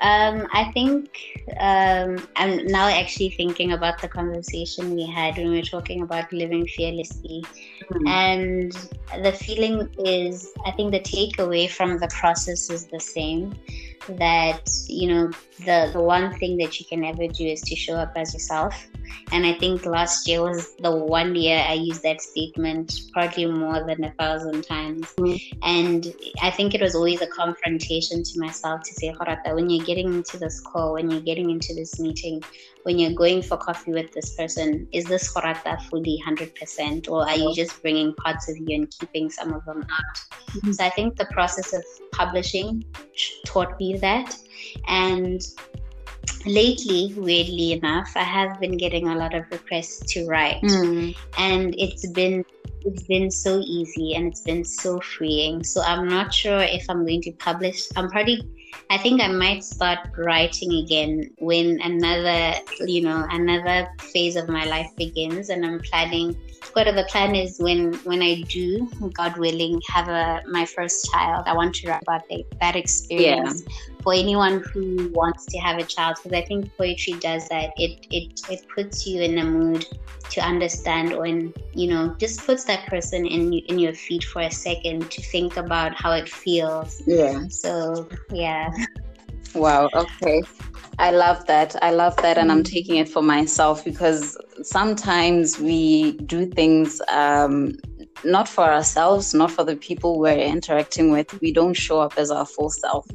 um, 0.00 0.46
I 0.52 0.70
think 0.72 1.10
um, 1.58 2.28
I'm 2.36 2.66
now 2.66 2.88
actually 2.88 3.30
thinking 3.30 3.72
about 3.72 4.00
the 4.00 4.06
conversation 4.06 4.94
we 4.94 5.04
had 5.04 5.36
when 5.36 5.50
we 5.50 5.56
were 5.56 5.62
talking 5.62 6.02
about 6.02 6.32
living 6.32 6.66
fearlessly. 6.68 7.44
Mm-hmm. 7.90 8.06
And 8.06 8.72
the 9.24 9.32
feeling 9.32 9.88
is, 9.98 10.52
I 10.64 10.70
think 10.70 10.92
the 10.92 11.00
takeaway 11.00 11.68
from 11.68 11.98
the 11.98 12.06
process 12.08 12.70
is 12.70 12.86
the 12.86 13.00
same 13.00 13.58
that, 14.16 14.68
you 14.88 15.08
know, 15.08 15.30
the, 15.60 15.90
the 15.92 16.00
one 16.00 16.34
thing 16.38 16.56
that 16.58 16.78
you 16.78 16.86
can 16.86 17.00
never 17.00 17.26
do 17.28 17.44
is 17.44 17.60
to 17.62 17.76
show 17.76 17.94
up 17.94 18.12
as 18.16 18.32
yourself. 18.32 18.88
And 19.32 19.44
I 19.46 19.54
think 19.54 19.84
last 19.86 20.26
year 20.28 20.42
was 20.42 20.74
the 20.76 20.94
one 20.94 21.34
year 21.34 21.64
I 21.66 21.74
used 21.74 22.02
that 22.02 22.20
statement 22.20 23.00
probably 23.12 23.46
more 23.46 23.84
than 23.84 24.04
a 24.04 24.12
thousand 24.12 24.62
times. 24.62 25.06
Mm-hmm. 25.18 25.58
And 25.62 26.14
I 26.42 26.50
think 26.50 26.74
it 26.74 26.80
was 26.80 26.94
always 26.94 27.20
a 27.20 27.26
confrontation 27.26 28.22
to 28.22 28.40
myself 28.40 28.82
to 28.82 28.94
say, 28.94 29.12
Horata, 29.12 29.54
when 29.54 29.68
you're 29.70 29.84
getting 29.84 30.12
into 30.12 30.38
this 30.38 30.60
call, 30.60 30.94
when 30.94 31.10
you're 31.10 31.20
getting 31.20 31.50
into 31.50 31.74
this 31.74 31.98
meeting, 31.98 32.42
when 32.88 32.98
you're 32.98 33.12
going 33.12 33.42
for 33.42 33.58
coffee 33.58 33.92
with 33.92 34.10
this 34.14 34.34
person, 34.34 34.88
is 34.92 35.04
this 35.04 35.30
Horata 35.34 35.78
fully 35.90 36.22
100%? 36.26 37.06
Or 37.10 37.28
are 37.28 37.36
you 37.36 37.54
just 37.54 37.82
bringing 37.82 38.14
parts 38.14 38.48
of 38.48 38.56
you 38.56 38.76
and 38.76 38.90
keeping 38.90 39.28
some 39.28 39.52
of 39.52 39.62
them 39.66 39.82
out? 39.82 40.16
Mm-hmm. 40.52 40.72
So 40.72 40.84
I 40.84 40.88
think 40.88 41.16
the 41.16 41.26
process 41.26 41.74
of 41.74 41.84
publishing 42.12 42.82
taught 43.44 43.78
me 43.78 43.98
that. 43.98 44.34
And 44.86 45.42
lately, 46.46 47.12
weirdly 47.14 47.72
enough, 47.72 48.10
I 48.16 48.22
have 48.22 48.58
been 48.58 48.78
getting 48.78 49.08
a 49.08 49.16
lot 49.16 49.34
of 49.34 49.44
requests 49.50 49.98
to 50.14 50.26
write, 50.26 50.62
mm. 50.62 51.14
and 51.36 51.74
it's 51.76 52.08
been 52.12 52.42
it's 52.86 53.02
been 53.02 53.30
so 53.30 53.60
easy 53.66 54.14
and 54.14 54.28
it's 54.28 54.40
been 54.42 54.64
so 54.64 55.00
freeing. 55.00 55.62
So 55.64 55.82
I'm 55.82 56.08
not 56.08 56.32
sure 56.32 56.60
if 56.60 56.86
I'm 56.88 57.04
going 57.04 57.22
to 57.22 57.32
publish. 57.32 57.88
I'm 57.96 58.08
probably 58.08 58.48
I 58.90 58.98
think 58.98 59.20
I 59.20 59.28
might 59.28 59.64
start 59.64 59.98
writing 60.16 60.72
again 60.84 61.30
when 61.38 61.80
another, 61.82 62.58
you 62.80 63.02
know, 63.02 63.26
another 63.30 63.88
phase 64.12 64.36
of 64.36 64.48
my 64.48 64.64
life 64.64 64.90
begins, 64.96 65.50
and 65.50 65.64
I'm 65.64 65.80
planning. 65.80 66.36
Part 66.74 66.86
of 66.86 66.94
the 66.94 67.04
plan 67.04 67.34
is 67.34 67.58
when 67.58 67.94
when 68.04 68.22
I 68.22 68.42
do, 68.42 68.88
God 69.12 69.36
willing, 69.36 69.80
have 69.88 70.08
a 70.08 70.42
my 70.48 70.64
first 70.64 71.10
child. 71.10 71.44
I 71.46 71.54
want 71.54 71.74
to 71.76 71.88
write 71.88 72.02
about 72.02 72.28
that, 72.28 72.44
that 72.60 72.76
experience 72.76 73.64
yeah. 73.66 73.97
For 74.02 74.14
anyone 74.14 74.62
who 74.72 75.10
wants 75.12 75.46
to 75.46 75.58
have 75.58 75.78
a 75.78 75.84
child, 75.84 76.16
because 76.16 76.36
I 76.36 76.44
think 76.44 76.70
poetry 76.76 77.14
does 77.14 77.48
that. 77.48 77.72
It 77.76 78.06
it 78.10 78.40
it 78.50 78.66
puts 78.74 79.06
you 79.06 79.22
in 79.22 79.38
a 79.38 79.44
mood 79.44 79.86
to 80.30 80.40
understand, 80.40 81.12
or 81.12 81.26
in 81.26 81.54
you 81.74 81.88
know, 81.88 82.14
just 82.18 82.44
puts 82.46 82.64
that 82.64 82.86
person 82.88 83.26
in 83.26 83.52
in 83.52 83.78
your 83.78 83.94
feet 83.94 84.24
for 84.24 84.42
a 84.42 84.50
second 84.50 85.10
to 85.10 85.22
think 85.22 85.56
about 85.56 85.94
how 85.94 86.12
it 86.12 86.28
feels. 86.28 87.02
Yeah. 87.06 87.46
So 87.48 88.08
yeah. 88.30 88.70
Wow. 89.54 89.88
Okay. 89.94 90.42
I 90.98 91.12
love 91.12 91.46
that. 91.46 91.80
I 91.82 91.92
love 91.92 92.16
that. 92.16 92.38
And 92.38 92.50
I'm 92.50 92.64
taking 92.64 92.96
it 92.96 93.08
for 93.08 93.22
myself 93.22 93.84
because 93.84 94.36
sometimes 94.62 95.58
we 95.58 96.12
do 96.26 96.46
things 96.46 97.00
um, 97.08 97.78
not 98.24 98.48
for 98.48 98.64
ourselves, 98.64 99.32
not 99.32 99.50
for 99.50 99.64
the 99.64 99.76
people 99.76 100.18
we're 100.18 100.36
interacting 100.36 101.12
with. 101.12 101.40
We 101.40 101.52
don't 101.52 101.74
show 101.74 102.00
up 102.00 102.14
as 102.16 102.30
our 102.30 102.44
full 102.44 102.70
self. 102.70 103.06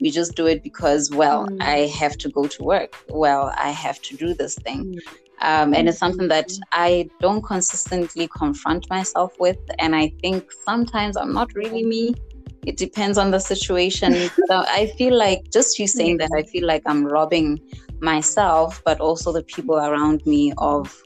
We 0.00 0.10
just 0.10 0.34
do 0.34 0.46
it 0.46 0.62
because, 0.62 1.10
well, 1.10 1.46
mm. 1.46 1.62
I 1.62 1.86
have 1.98 2.18
to 2.18 2.28
go 2.28 2.46
to 2.46 2.62
work. 2.62 2.96
Well, 3.08 3.52
I 3.56 3.70
have 3.70 4.00
to 4.02 4.16
do 4.16 4.34
this 4.34 4.54
thing. 4.54 4.94
Mm. 4.94 5.00
Um, 5.42 5.74
and 5.74 5.88
it's 5.88 5.98
something 5.98 6.28
that 6.28 6.48
mm. 6.48 6.60
I 6.72 7.10
don't 7.20 7.42
consistently 7.42 8.28
confront 8.36 8.88
myself 8.90 9.34
with. 9.38 9.58
And 9.78 9.94
I 9.94 10.12
think 10.20 10.50
sometimes 10.64 11.16
I'm 11.16 11.32
not 11.32 11.54
really 11.54 11.84
me 11.84 12.14
it 12.66 12.76
depends 12.76 13.16
on 13.16 13.30
the 13.30 13.38
situation. 13.38 14.12
so 14.48 14.64
I 14.68 14.92
feel 14.98 15.16
like 15.16 15.50
just 15.52 15.78
you 15.78 15.86
saying 15.86 16.18
that, 16.18 16.30
I 16.36 16.42
feel 16.42 16.66
like 16.66 16.82
I'm 16.84 17.06
robbing 17.06 17.60
myself, 18.00 18.82
but 18.84 19.00
also 19.00 19.32
the 19.32 19.44
people 19.44 19.76
around 19.76 20.26
me 20.26 20.52
of 20.58 21.02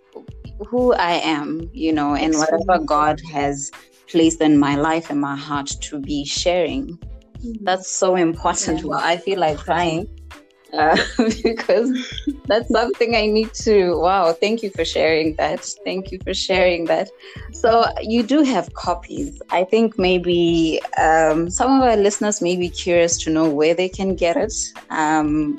who 0.66 0.92
I 0.94 1.12
am, 1.12 1.70
you 1.72 1.92
know, 1.92 2.14
and 2.14 2.34
whatever 2.34 2.82
God 2.84 3.20
has 3.30 3.70
placed 4.08 4.40
in 4.40 4.58
my 4.58 4.74
life 4.74 5.10
and 5.10 5.20
my 5.20 5.36
heart 5.36 5.68
to 5.68 6.00
be 6.00 6.24
sharing. 6.24 6.98
That's 7.42 7.90
so 7.90 8.16
important. 8.16 8.84
Well, 8.84 9.00
I 9.02 9.16
feel 9.16 9.38
like 9.38 9.58
crying 9.58 10.08
uh, 10.72 10.96
because 11.42 11.90
that's 12.46 12.68
something 12.68 13.14
I 13.14 13.26
need 13.26 13.52
to. 13.54 13.98
Wow, 13.98 14.32
thank 14.32 14.62
you 14.62 14.70
for 14.70 14.84
sharing 14.84 15.34
that. 15.36 15.64
Thank 15.84 16.12
you 16.12 16.18
for 16.22 16.34
sharing 16.34 16.84
that. 16.86 17.08
So, 17.52 17.84
you 18.00 18.22
do 18.22 18.42
have 18.42 18.72
copies. 18.74 19.40
I 19.50 19.64
think 19.64 19.98
maybe 19.98 20.80
um, 20.98 21.50
some 21.50 21.80
of 21.80 21.88
our 21.88 21.96
listeners 21.96 22.40
may 22.40 22.56
be 22.56 22.68
curious 22.68 23.16
to 23.24 23.30
know 23.30 23.48
where 23.48 23.74
they 23.74 23.88
can 23.88 24.14
get 24.14 24.36
it 24.36 24.54
um, 24.90 25.58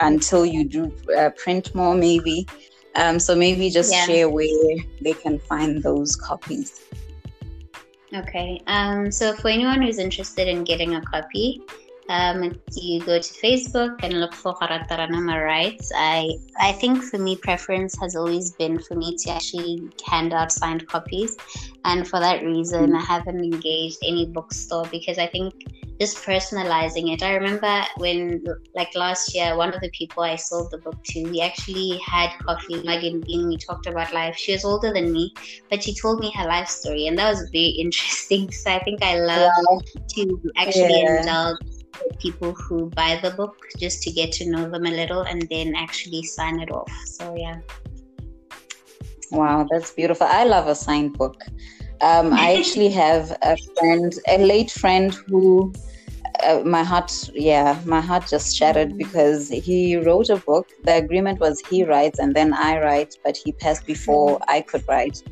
until 0.00 0.46
you 0.46 0.64
do 0.64 0.92
uh, 1.16 1.30
print 1.30 1.74
more, 1.74 1.94
maybe. 1.94 2.46
Um, 2.94 3.20
so, 3.20 3.36
maybe 3.36 3.70
just 3.70 3.92
yeah. 3.92 4.06
share 4.06 4.28
where 4.28 4.76
they 5.00 5.12
can 5.12 5.38
find 5.38 5.82
those 5.82 6.16
copies. 6.16 6.80
Okay. 8.14 8.60
Um, 8.66 9.10
so, 9.10 9.34
for 9.34 9.48
anyone 9.48 9.82
who's 9.82 9.98
interested 9.98 10.48
in 10.48 10.64
getting 10.64 10.94
a 10.94 11.02
copy, 11.02 11.60
um, 12.08 12.58
you 12.72 13.00
go 13.00 13.18
to 13.20 13.34
Facebook 13.34 13.98
and 14.02 14.18
look 14.20 14.34
for 14.34 14.54
Harataranama 14.54 15.44
Rights. 15.44 15.92
I 15.94 16.30
I 16.58 16.72
think 16.72 17.02
for 17.02 17.18
me, 17.18 17.36
preference 17.36 17.98
has 18.00 18.16
always 18.16 18.52
been 18.52 18.78
for 18.78 18.94
me 18.94 19.14
to 19.16 19.30
actually 19.30 19.90
hand 20.06 20.32
out 20.32 20.50
signed 20.50 20.86
copies, 20.86 21.36
and 21.84 22.08
for 22.08 22.18
that 22.18 22.42
reason, 22.42 22.94
I 22.94 23.02
haven't 23.02 23.44
engaged 23.44 23.98
any 24.02 24.24
bookstore 24.24 24.86
because 24.90 25.18
I 25.18 25.26
think 25.26 25.52
just 26.00 26.18
personalizing 26.18 27.12
it. 27.12 27.22
I 27.22 27.34
remember 27.34 27.82
when, 27.96 28.44
like 28.74 28.94
last 28.94 29.34
year, 29.34 29.56
one 29.56 29.74
of 29.74 29.80
the 29.80 29.90
people 29.90 30.22
I 30.22 30.36
sold 30.36 30.70
the 30.70 30.78
book 30.78 31.02
to, 31.02 31.24
we 31.24 31.40
actually 31.40 31.98
had 32.06 32.30
coffee, 32.44 32.82
Megan 32.84 33.20
Bean. 33.20 33.48
We 33.48 33.56
talked 33.56 33.86
about 33.86 34.12
life. 34.12 34.36
She 34.36 34.52
was 34.52 34.64
older 34.64 34.92
than 34.92 35.12
me, 35.12 35.34
but 35.70 35.82
she 35.82 35.94
told 35.94 36.20
me 36.20 36.32
her 36.36 36.46
life 36.46 36.68
story, 36.68 37.08
and 37.08 37.18
that 37.18 37.28
was 37.30 37.48
very 37.52 37.68
interesting. 37.80 38.50
So 38.52 38.70
I 38.70 38.82
think 38.84 39.02
I 39.02 39.18
love 39.18 39.50
yeah. 39.70 40.02
to 40.24 40.40
actually 40.56 41.02
yeah. 41.02 41.20
indulge 41.20 41.56
people 42.20 42.52
who 42.52 42.90
buy 42.90 43.18
the 43.22 43.30
book 43.32 43.56
just 43.78 44.02
to 44.02 44.10
get 44.10 44.30
to 44.32 44.48
know 44.48 44.68
them 44.70 44.86
a 44.86 44.90
little 44.90 45.22
and 45.22 45.48
then 45.50 45.74
actually 45.74 46.22
sign 46.22 46.60
it 46.60 46.70
off. 46.70 46.90
So 47.06 47.34
yeah. 47.36 47.58
Wow, 49.30 49.66
that's 49.70 49.90
beautiful. 49.90 50.26
I 50.26 50.44
love 50.44 50.68
a 50.68 50.74
signed 50.74 51.18
book. 51.18 51.42
Um, 52.00 52.32
I 52.32 52.56
actually 52.56 52.88
have 53.04 53.36
a 53.42 53.56
friend, 53.78 54.14
a 54.28 54.38
late 54.38 54.70
friend 54.70 55.12
who 55.26 55.72
uh, 56.44 56.62
my 56.64 56.82
heart, 56.82 57.12
yeah, 57.34 57.80
my 57.84 58.00
heart 58.00 58.26
just 58.28 58.56
shattered 58.56 58.96
because 58.96 59.48
he 59.48 59.96
wrote 59.96 60.28
a 60.28 60.36
book. 60.36 60.68
The 60.84 60.96
agreement 60.96 61.40
was 61.40 61.60
he 61.68 61.84
writes 61.84 62.18
and 62.18 62.34
then 62.34 62.52
I 62.52 62.80
write, 62.80 63.14
but 63.24 63.36
he 63.36 63.52
passed 63.52 63.86
before 63.86 64.40
I 64.48 64.60
could 64.60 64.84
write. 64.88 65.22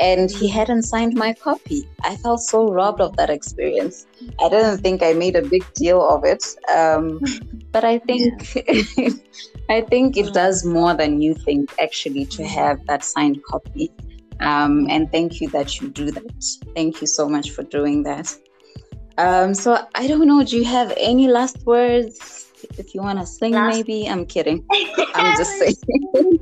And 0.00 0.30
he 0.30 0.48
hadn't 0.48 0.82
signed 0.82 1.14
my 1.14 1.34
copy. 1.34 1.88
I 2.02 2.16
felt 2.16 2.40
so 2.40 2.70
robbed 2.70 3.00
of 3.00 3.16
that 3.16 3.30
experience. 3.30 4.06
I 4.40 4.48
didn't 4.48 4.78
think 4.78 5.02
I 5.02 5.12
made 5.12 5.36
a 5.36 5.42
big 5.42 5.64
deal 5.74 6.06
of 6.06 6.24
it. 6.24 6.44
Um, 6.74 7.20
but 7.72 7.84
I 7.84 7.98
think 7.98 8.54
yeah. 8.54 9.08
I 9.68 9.80
think 9.80 10.16
it 10.16 10.32
does 10.34 10.64
more 10.64 10.94
than 10.94 11.22
you 11.22 11.34
think 11.34 11.72
actually 11.80 12.26
to 12.26 12.44
have 12.44 12.84
that 12.86 13.04
signed 13.04 13.42
copy. 13.44 13.90
Um, 14.40 14.86
and 14.90 15.10
thank 15.10 15.40
you 15.40 15.48
that 15.50 15.80
you 15.80 15.88
do 15.88 16.10
that. 16.10 16.44
Thank 16.74 17.00
you 17.00 17.06
so 17.06 17.28
much 17.28 17.50
for 17.50 17.62
doing 17.62 18.02
that. 18.02 18.34
Um, 19.18 19.54
so 19.54 19.86
I 19.94 20.06
don't 20.06 20.26
know. 20.26 20.42
Do 20.42 20.56
you 20.56 20.64
have 20.64 20.92
any 20.96 21.28
last 21.28 21.64
words? 21.66 22.50
If 22.78 22.94
you 22.94 23.02
want 23.02 23.18
to 23.20 23.26
sing, 23.26 23.52
last... 23.52 23.76
maybe. 23.76 24.08
I'm 24.08 24.26
kidding. 24.26 24.64
I'm 25.14 25.36
just 25.36 25.58
saying. 25.58 26.40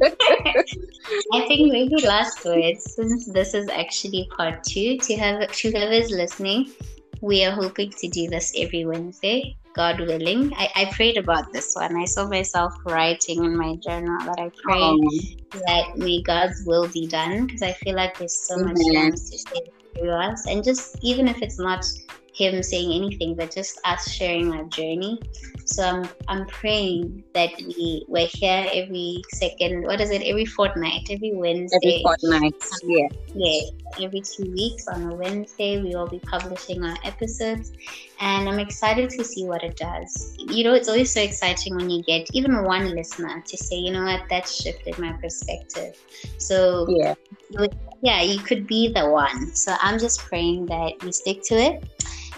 I 1.33 1.47
think 1.49 1.73
maybe 1.73 2.07
last 2.07 2.45
words, 2.45 2.95
since 2.95 3.27
this 3.27 3.55
is 3.55 3.69
actually 3.69 4.29
part 4.37 4.65
two. 4.65 4.99
To 4.99 5.17
have 5.17 5.53
to 5.53 5.71
whoever's 5.71 6.11
listening, 6.11 6.73
we 7.21 7.45
are 7.45 7.53
hoping 7.53 7.91
to 7.91 8.09
do 8.09 8.29
this 8.29 8.53
every 8.57 8.85
Wednesday. 8.85 9.57
God 9.75 10.01
willing. 10.01 10.53
I, 10.55 10.69
I 10.77 10.85
prayed 10.93 11.17
about 11.17 11.53
this 11.53 11.75
one. 11.75 11.97
I 11.97 12.05
saw 12.05 12.29
myself 12.29 12.75
writing 12.85 13.45
in 13.45 13.57
my 13.57 13.77
journal 13.77 14.19
that 14.27 14.39
I 14.39 14.51
pray 14.63 14.83
um, 14.83 15.01
that 15.67 15.97
may 15.97 16.23
God's 16.23 16.63
will 16.67 16.89
be 16.89 17.07
done 17.07 17.47
because 17.47 17.63
I 17.63 17.73
feel 17.73 17.95
like 17.95 18.19
there's 18.19 18.47
so 18.47 18.59
much 18.59 18.77
to 18.77 19.17
say 19.17 19.61
to 19.97 20.11
us. 20.11 20.47
And 20.47 20.63
just 20.63 20.99
even 21.03 21.27
if 21.27 21.41
it's 21.41 21.59
not 21.59 21.85
him 22.35 22.63
saying 22.63 22.93
anything, 22.93 23.35
but 23.35 23.55
just 23.55 23.79
us 23.85 24.11
sharing 24.11 24.53
our 24.53 24.65
journey. 24.65 25.21
So 25.65 25.85
I'm 25.85 26.09
I'm 26.29 26.47
praying 26.47 27.25
that 27.35 27.51
we 27.59 28.05
we're 28.09 28.27
here 28.27 28.67
every 28.73 29.23
second. 29.33 29.85
What 29.85 30.01
is 30.01 30.11
it? 30.11 30.23
Every 30.23 30.47
fortnight, 30.47 31.09
every 31.11 31.33
Wednesday. 31.35 31.77
Every 31.77 32.03
fortnight. 32.03 32.55
Yeah. 32.83 33.09
Yeah. 33.35 33.61
Every 34.01 34.23
two 34.23 34.51
weeks 34.51 34.89
on 34.89 35.13
a 35.13 35.15
Wednesday, 35.15 35.81
we 35.83 35.95
will 35.95 36.09
be 36.09 36.19
publishing 36.21 36.83
our 36.83 36.97
episodes, 37.05 37.73
and 38.21 38.49
I'm 38.49 38.59
excited 38.59 39.11
to 39.11 39.25
see 39.25 39.45
what 39.45 39.63
it 39.63 39.77
does. 39.77 40.35
You 40.39 40.65
know, 40.65 40.75
it's 40.75 40.89
always 40.89 41.13
so 41.13 41.21
exciting 41.21 41.77
when 41.77 41.91
you 41.91 42.03
get 42.03 42.29
even 42.33 42.65
one 42.65 42.95
listener 42.95 43.43
to 43.47 43.57
say, 43.57 43.77
you 43.77 43.93
know 43.93 44.05
what, 44.05 44.23
that 44.31 44.49
shifted 44.49 44.99
my 44.99 45.13
perspective. 45.13 45.95
So 46.39 46.87
yeah. 46.89 47.15
Yeah, 48.05 48.21
you 48.21 48.41
could 48.41 48.67
be 48.67 48.93
the 48.93 49.09
one. 49.09 49.55
So 49.55 49.77
I'm 49.81 49.97
just 49.97 50.21
praying 50.21 50.67
that 50.67 50.95
we 51.05 51.13
stick 51.13 51.43
to 51.45 51.55
it 51.55 51.85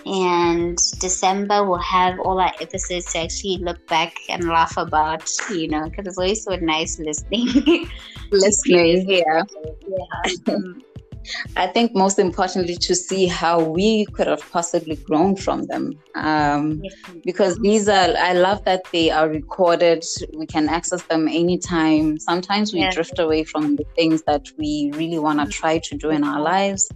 and 0.06 0.76
December 0.98 1.64
we'll 1.64 1.78
have 1.78 2.18
all 2.20 2.40
our 2.40 2.52
episodes 2.60 3.12
to 3.12 3.20
actually 3.20 3.58
look 3.58 3.84
back 3.86 4.14
and 4.28 4.48
laugh 4.48 4.76
about, 4.76 5.30
you 5.50 5.68
know, 5.68 5.84
because 5.88 6.06
it's 6.06 6.18
always 6.18 6.44
so 6.44 6.56
nice 6.56 6.98
listening. 6.98 7.88
listening, 8.30 9.08
yeah. 9.08 9.42
yeah. 9.88 10.32
Mm. 10.44 10.82
I 11.56 11.66
think 11.66 11.94
most 11.94 12.18
importantly 12.18 12.76
to 12.76 12.94
see 12.94 13.26
how 13.26 13.62
we 13.62 14.06
could 14.06 14.26
have 14.26 14.48
possibly 14.50 14.96
grown 14.96 15.36
from 15.36 15.66
them. 15.66 15.98
Um, 16.14 16.82
because 17.24 17.58
these 17.58 17.88
are, 17.88 18.14
I 18.16 18.32
love 18.32 18.64
that 18.64 18.82
they 18.92 19.10
are 19.10 19.28
recorded. 19.28 20.04
We 20.36 20.46
can 20.46 20.68
access 20.68 21.02
them 21.04 21.28
anytime. 21.28 22.18
Sometimes 22.18 22.72
we 22.72 22.88
drift 22.88 23.18
away 23.18 23.44
from 23.44 23.76
the 23.76 23.84
things 23.96 24.22
that 24.22 24.46
we 24.58 24.90
really 24.94 25.18
want 25.18 25.40
to 25.40 25.46
try 25.46 25.78
to 25.78 25.96
do 25.96 26.10
in 26.10 26.24
our 26.24 26.40
lives. 26.40 26.90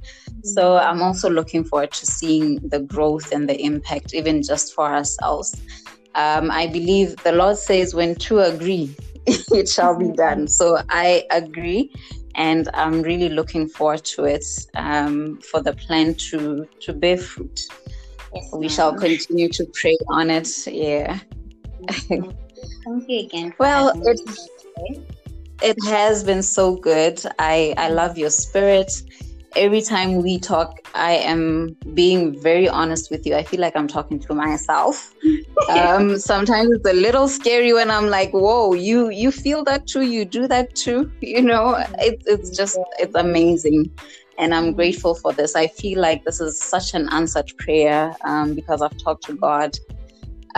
So 0.45 0.77
I'm 0.77 1.03
also 1.03 1.29
looking 1.31 1.65
forward 1.65 1.93
to 1.93 2.07
seeing 2.07 2.57
the 2.69 2.81
growth 2.81 3.33
and 3.33 3.49
the 3.49 3.61
impact, 3.61 4.15
even 4.15 4.43
just 4.43 4.75
for 4.75 4.87
ourselves. 4.87 5.55
Um, 6.15 6.51
I 6.51 6.67
believe 6.67 7.17
the 7.23 7.33
Lord 7.33 7.59
says, 7.59 7.95
when 7.95 8.15
two 8.15 8.41
agree, 8.41 8.95
it 9.27 9.69
shall 9.69 9.97
be 9.97 10.11
done. 10.13 10.49
So 10.49 10.79
I 10.89 11.25
agree 11.31 11.93
and 12.35 12.69
I'm 12.75 13.03
really 13.03 13.29
looking 13.29 13.69
forward 13.69 14.05
to 14.05 14.25
it 14.25 14.45
um, 14.75 15.39
for 15.39 15.63
the 15.63 15.73
plan 15.75 16.15
to 16.31 16.67
to 16.81 16.93
bear 16.93 17.17
fruit. 17.17 17.61
Yes, 18.35 18.51
we 18.53 18.69
shall 18.69 18.95
continue 18.95 19.49
to 19.49 19.67
pray 19.81 19.97
on 20.09 20.31
it. 20.31 20.49
Yeah. 20.67 21.19
Thank 21.89 23.09
you 23.09 23.21
again. 23.21 23.55
well, 23.59 23.93
it, 24.05 24.21
it 25.63 25.77
has 25.87 26.25
been 26.25 26.43
so 26.43 26.77
good. 26.77 27.21
I 27.39 27.75
I 27.77 27.89
love 27.91 28.19
your 28.19 28.31
spirit. 28.31 28.93
Every 29.59 29.83
time 29.83 30.23
we 30.23 30.39
talk, 30.39 30.81
I 30.95 31.13
am 31.13 31.77
being 31.93 32.41
very 32.41 32.69
honest 32.69 33.11
with 33.11 33.27
you. 33.27 33.35
I 33.35 33.43
feel 33.43 33.61
like 33.61 33.77
I'm 33.77 33.89
talking 33.89 34.21
to 34.21 34.35
myself. 34.35 35.13
um, 35.69 36.17
sometimes 36.19 36.71
it's 36.71 36.89
a 36.89 36.93
little 36.93 37.29
scary 37.29 37.73
when 37.73 37.91
I'm 37.91 38.09
like, 38.09 38.31
"Whoa, 38.33 38.75
you 38.75 39.11
you 39.11 39.31
feel 39.33 39.65
that 39.65 39.87
too? 39.87 40.03
You 40.03 40.25
do 40.25 40.47
that 40.49 40.75
too?" 40.75 41.11
You 41.21 41.43
know, 41.43 41.77
it's 41.99 42.25
it's 42.27 42.57
just 42.57 42.79
it's 42.99 43.15
amazing, 43.15 43.91
and 44.39 44.55
I'm 44.55 44.73
grateful 44.73 45.15
for 45.15 45.33
this. 45.33 45.57
I 45.57 45.67
feel 45.67 46.01
like 46.01 46.25
this 46.25 46.41
is 46.41 46.61
such 46.61 46.95
an 46.95 47.09
answered 47.11 47.51
prayer 47.59 48.17
um, 48.25 48.55
because 48.55 48.81
I've 48.81 48.97
talked 49.05 49.25
to 49.25 49.35
God 49.35 49.77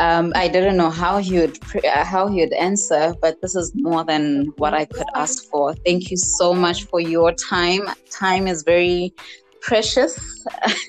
um, 0.01 0.33
I 0.35 0.49
didn't 0.49 0.79
know 0.79 0.89
how 0.89 1.19
he 1.19 1.39
would 1.39 1.59
uh, 1.85 2.05
how 2.05 2.27
he 2.27 2.41
would 2.41 2.55
answer, 2.55 3.15
but 3.21 3.41
this 3.43 3.55
is 3.55 3.71
more 3.75 4.03
than 4.03 4.47
what 4.57 4.73
I 4.73 4.87
could 4.87 5.07
ask 5.15 5.45
for. 5.51 5.75
Thank 5.87 6.11
you 6.11 6.17
so 6.17 6.55
much 6.55 6.85
for 6.85 7.01
your 7.01 7.33
time. 7.33 7.83
Time 8.11 8.47
is 8.47 8.63
very 8.63 9.13
precious, 9.61 10.19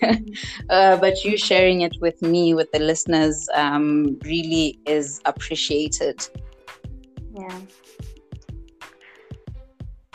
uh, 0.70 0.96
but 0.96 1.26
you 1.26 1.36
sharing 1.36 1.82
it 1.82 1.98
with 2.00 2.22
me, 2.22 2.54
with 2.54 2.72
the 2.72 2.80
listeners, 2.80 3.50
um, 3.54 4.18
really 4.24 4.80
is 4.86 5.20
appreciated. 5.26 6.26
Yeah. 7.34 7.60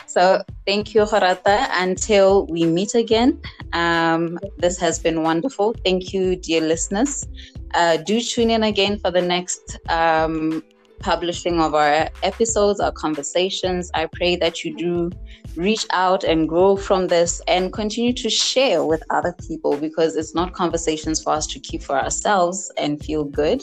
So 0.07 0.41
thank 0.65 0.95
you, 0.95 1.01
Horata. 1.01 1.67
Until 1.73 2.47
we 2.47 2.65
meet 2.65 2.95
again, 2.95 3.39
um, 3.73 4.39
this 4.57 4.79
has 4.79 4.97
been 4.97 5.21
wonderful. 5.21 5.75
Thank 5.85 6.13
you, 6.13 6.35
dear 6.35 6.61
listeners. 6.61 7.27
Uh, 7.73 7.97
do 7.97 8.21
tune 8.21 8.49
in 8.49 8.63
again 8.63 8.99
for 8.99 9.11
the 9.11 9.21
next 9.21 9.77
um, 9.89 10.63
publishing 10.99 11.59
of 11.61 11.73
our 11.73 12.09
episodes, 12.23 12.79
our 12.79 12.91
conversations. 12.91 13.91
I 13.93 14.07
pray 14.07 14.35
that 14.37 14.63
you 14.63 14.75
do 14.75 15.11
reach 15.55 15.85
out 15.91 16.23
and 16.23 16.47
grow 16.47 16.75
from 16.75 17.07
this 17.07 17.41
and 17.47 17.73
continue 17.73 18.13
to 18.13 18.29
share 18.29 18.85
with 18.85 19.03
other 19.09 19.35
people 19.47 19.77
because 19.77 20.15
it's 20.15 20.35
not 20.35 20.53
conversations 20.53 21.21
for 21.21 21.33
us 21.33 21.47
to 21.47 21.59
keep 21.59 21.81
for 21.83 21.97
ourselves 21.97 22.71
and 22.77 23.03
feel 23.03 23.23
good, 23.23 23.61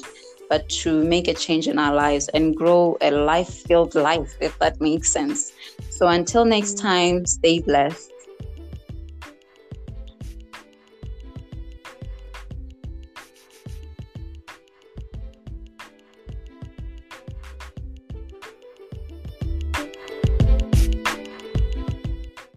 but 0.48 0.68
to 0.68 1.04
make 1.04 1.28
a 1.28 1.34
change 1.34 1.68
in 1.68 1.78
our 1.78 1.94
lives 1.94 2.28
and 2.28 2.56
grow 2.56 2.96
a 3.00 3.10
life 3.10 3.62
filled 3.66 3.94
life, 3.94 4.34
if 4.40 4.58
that 4.58 4.80
makes 4.80 5.10
sense. 5.10 5.52
So 5.90 6.08
until 6.08 6.44
next 6.44 6.78
time, 6.78 7.26
stay 7.26 7.60
blessed. 7.60 8.13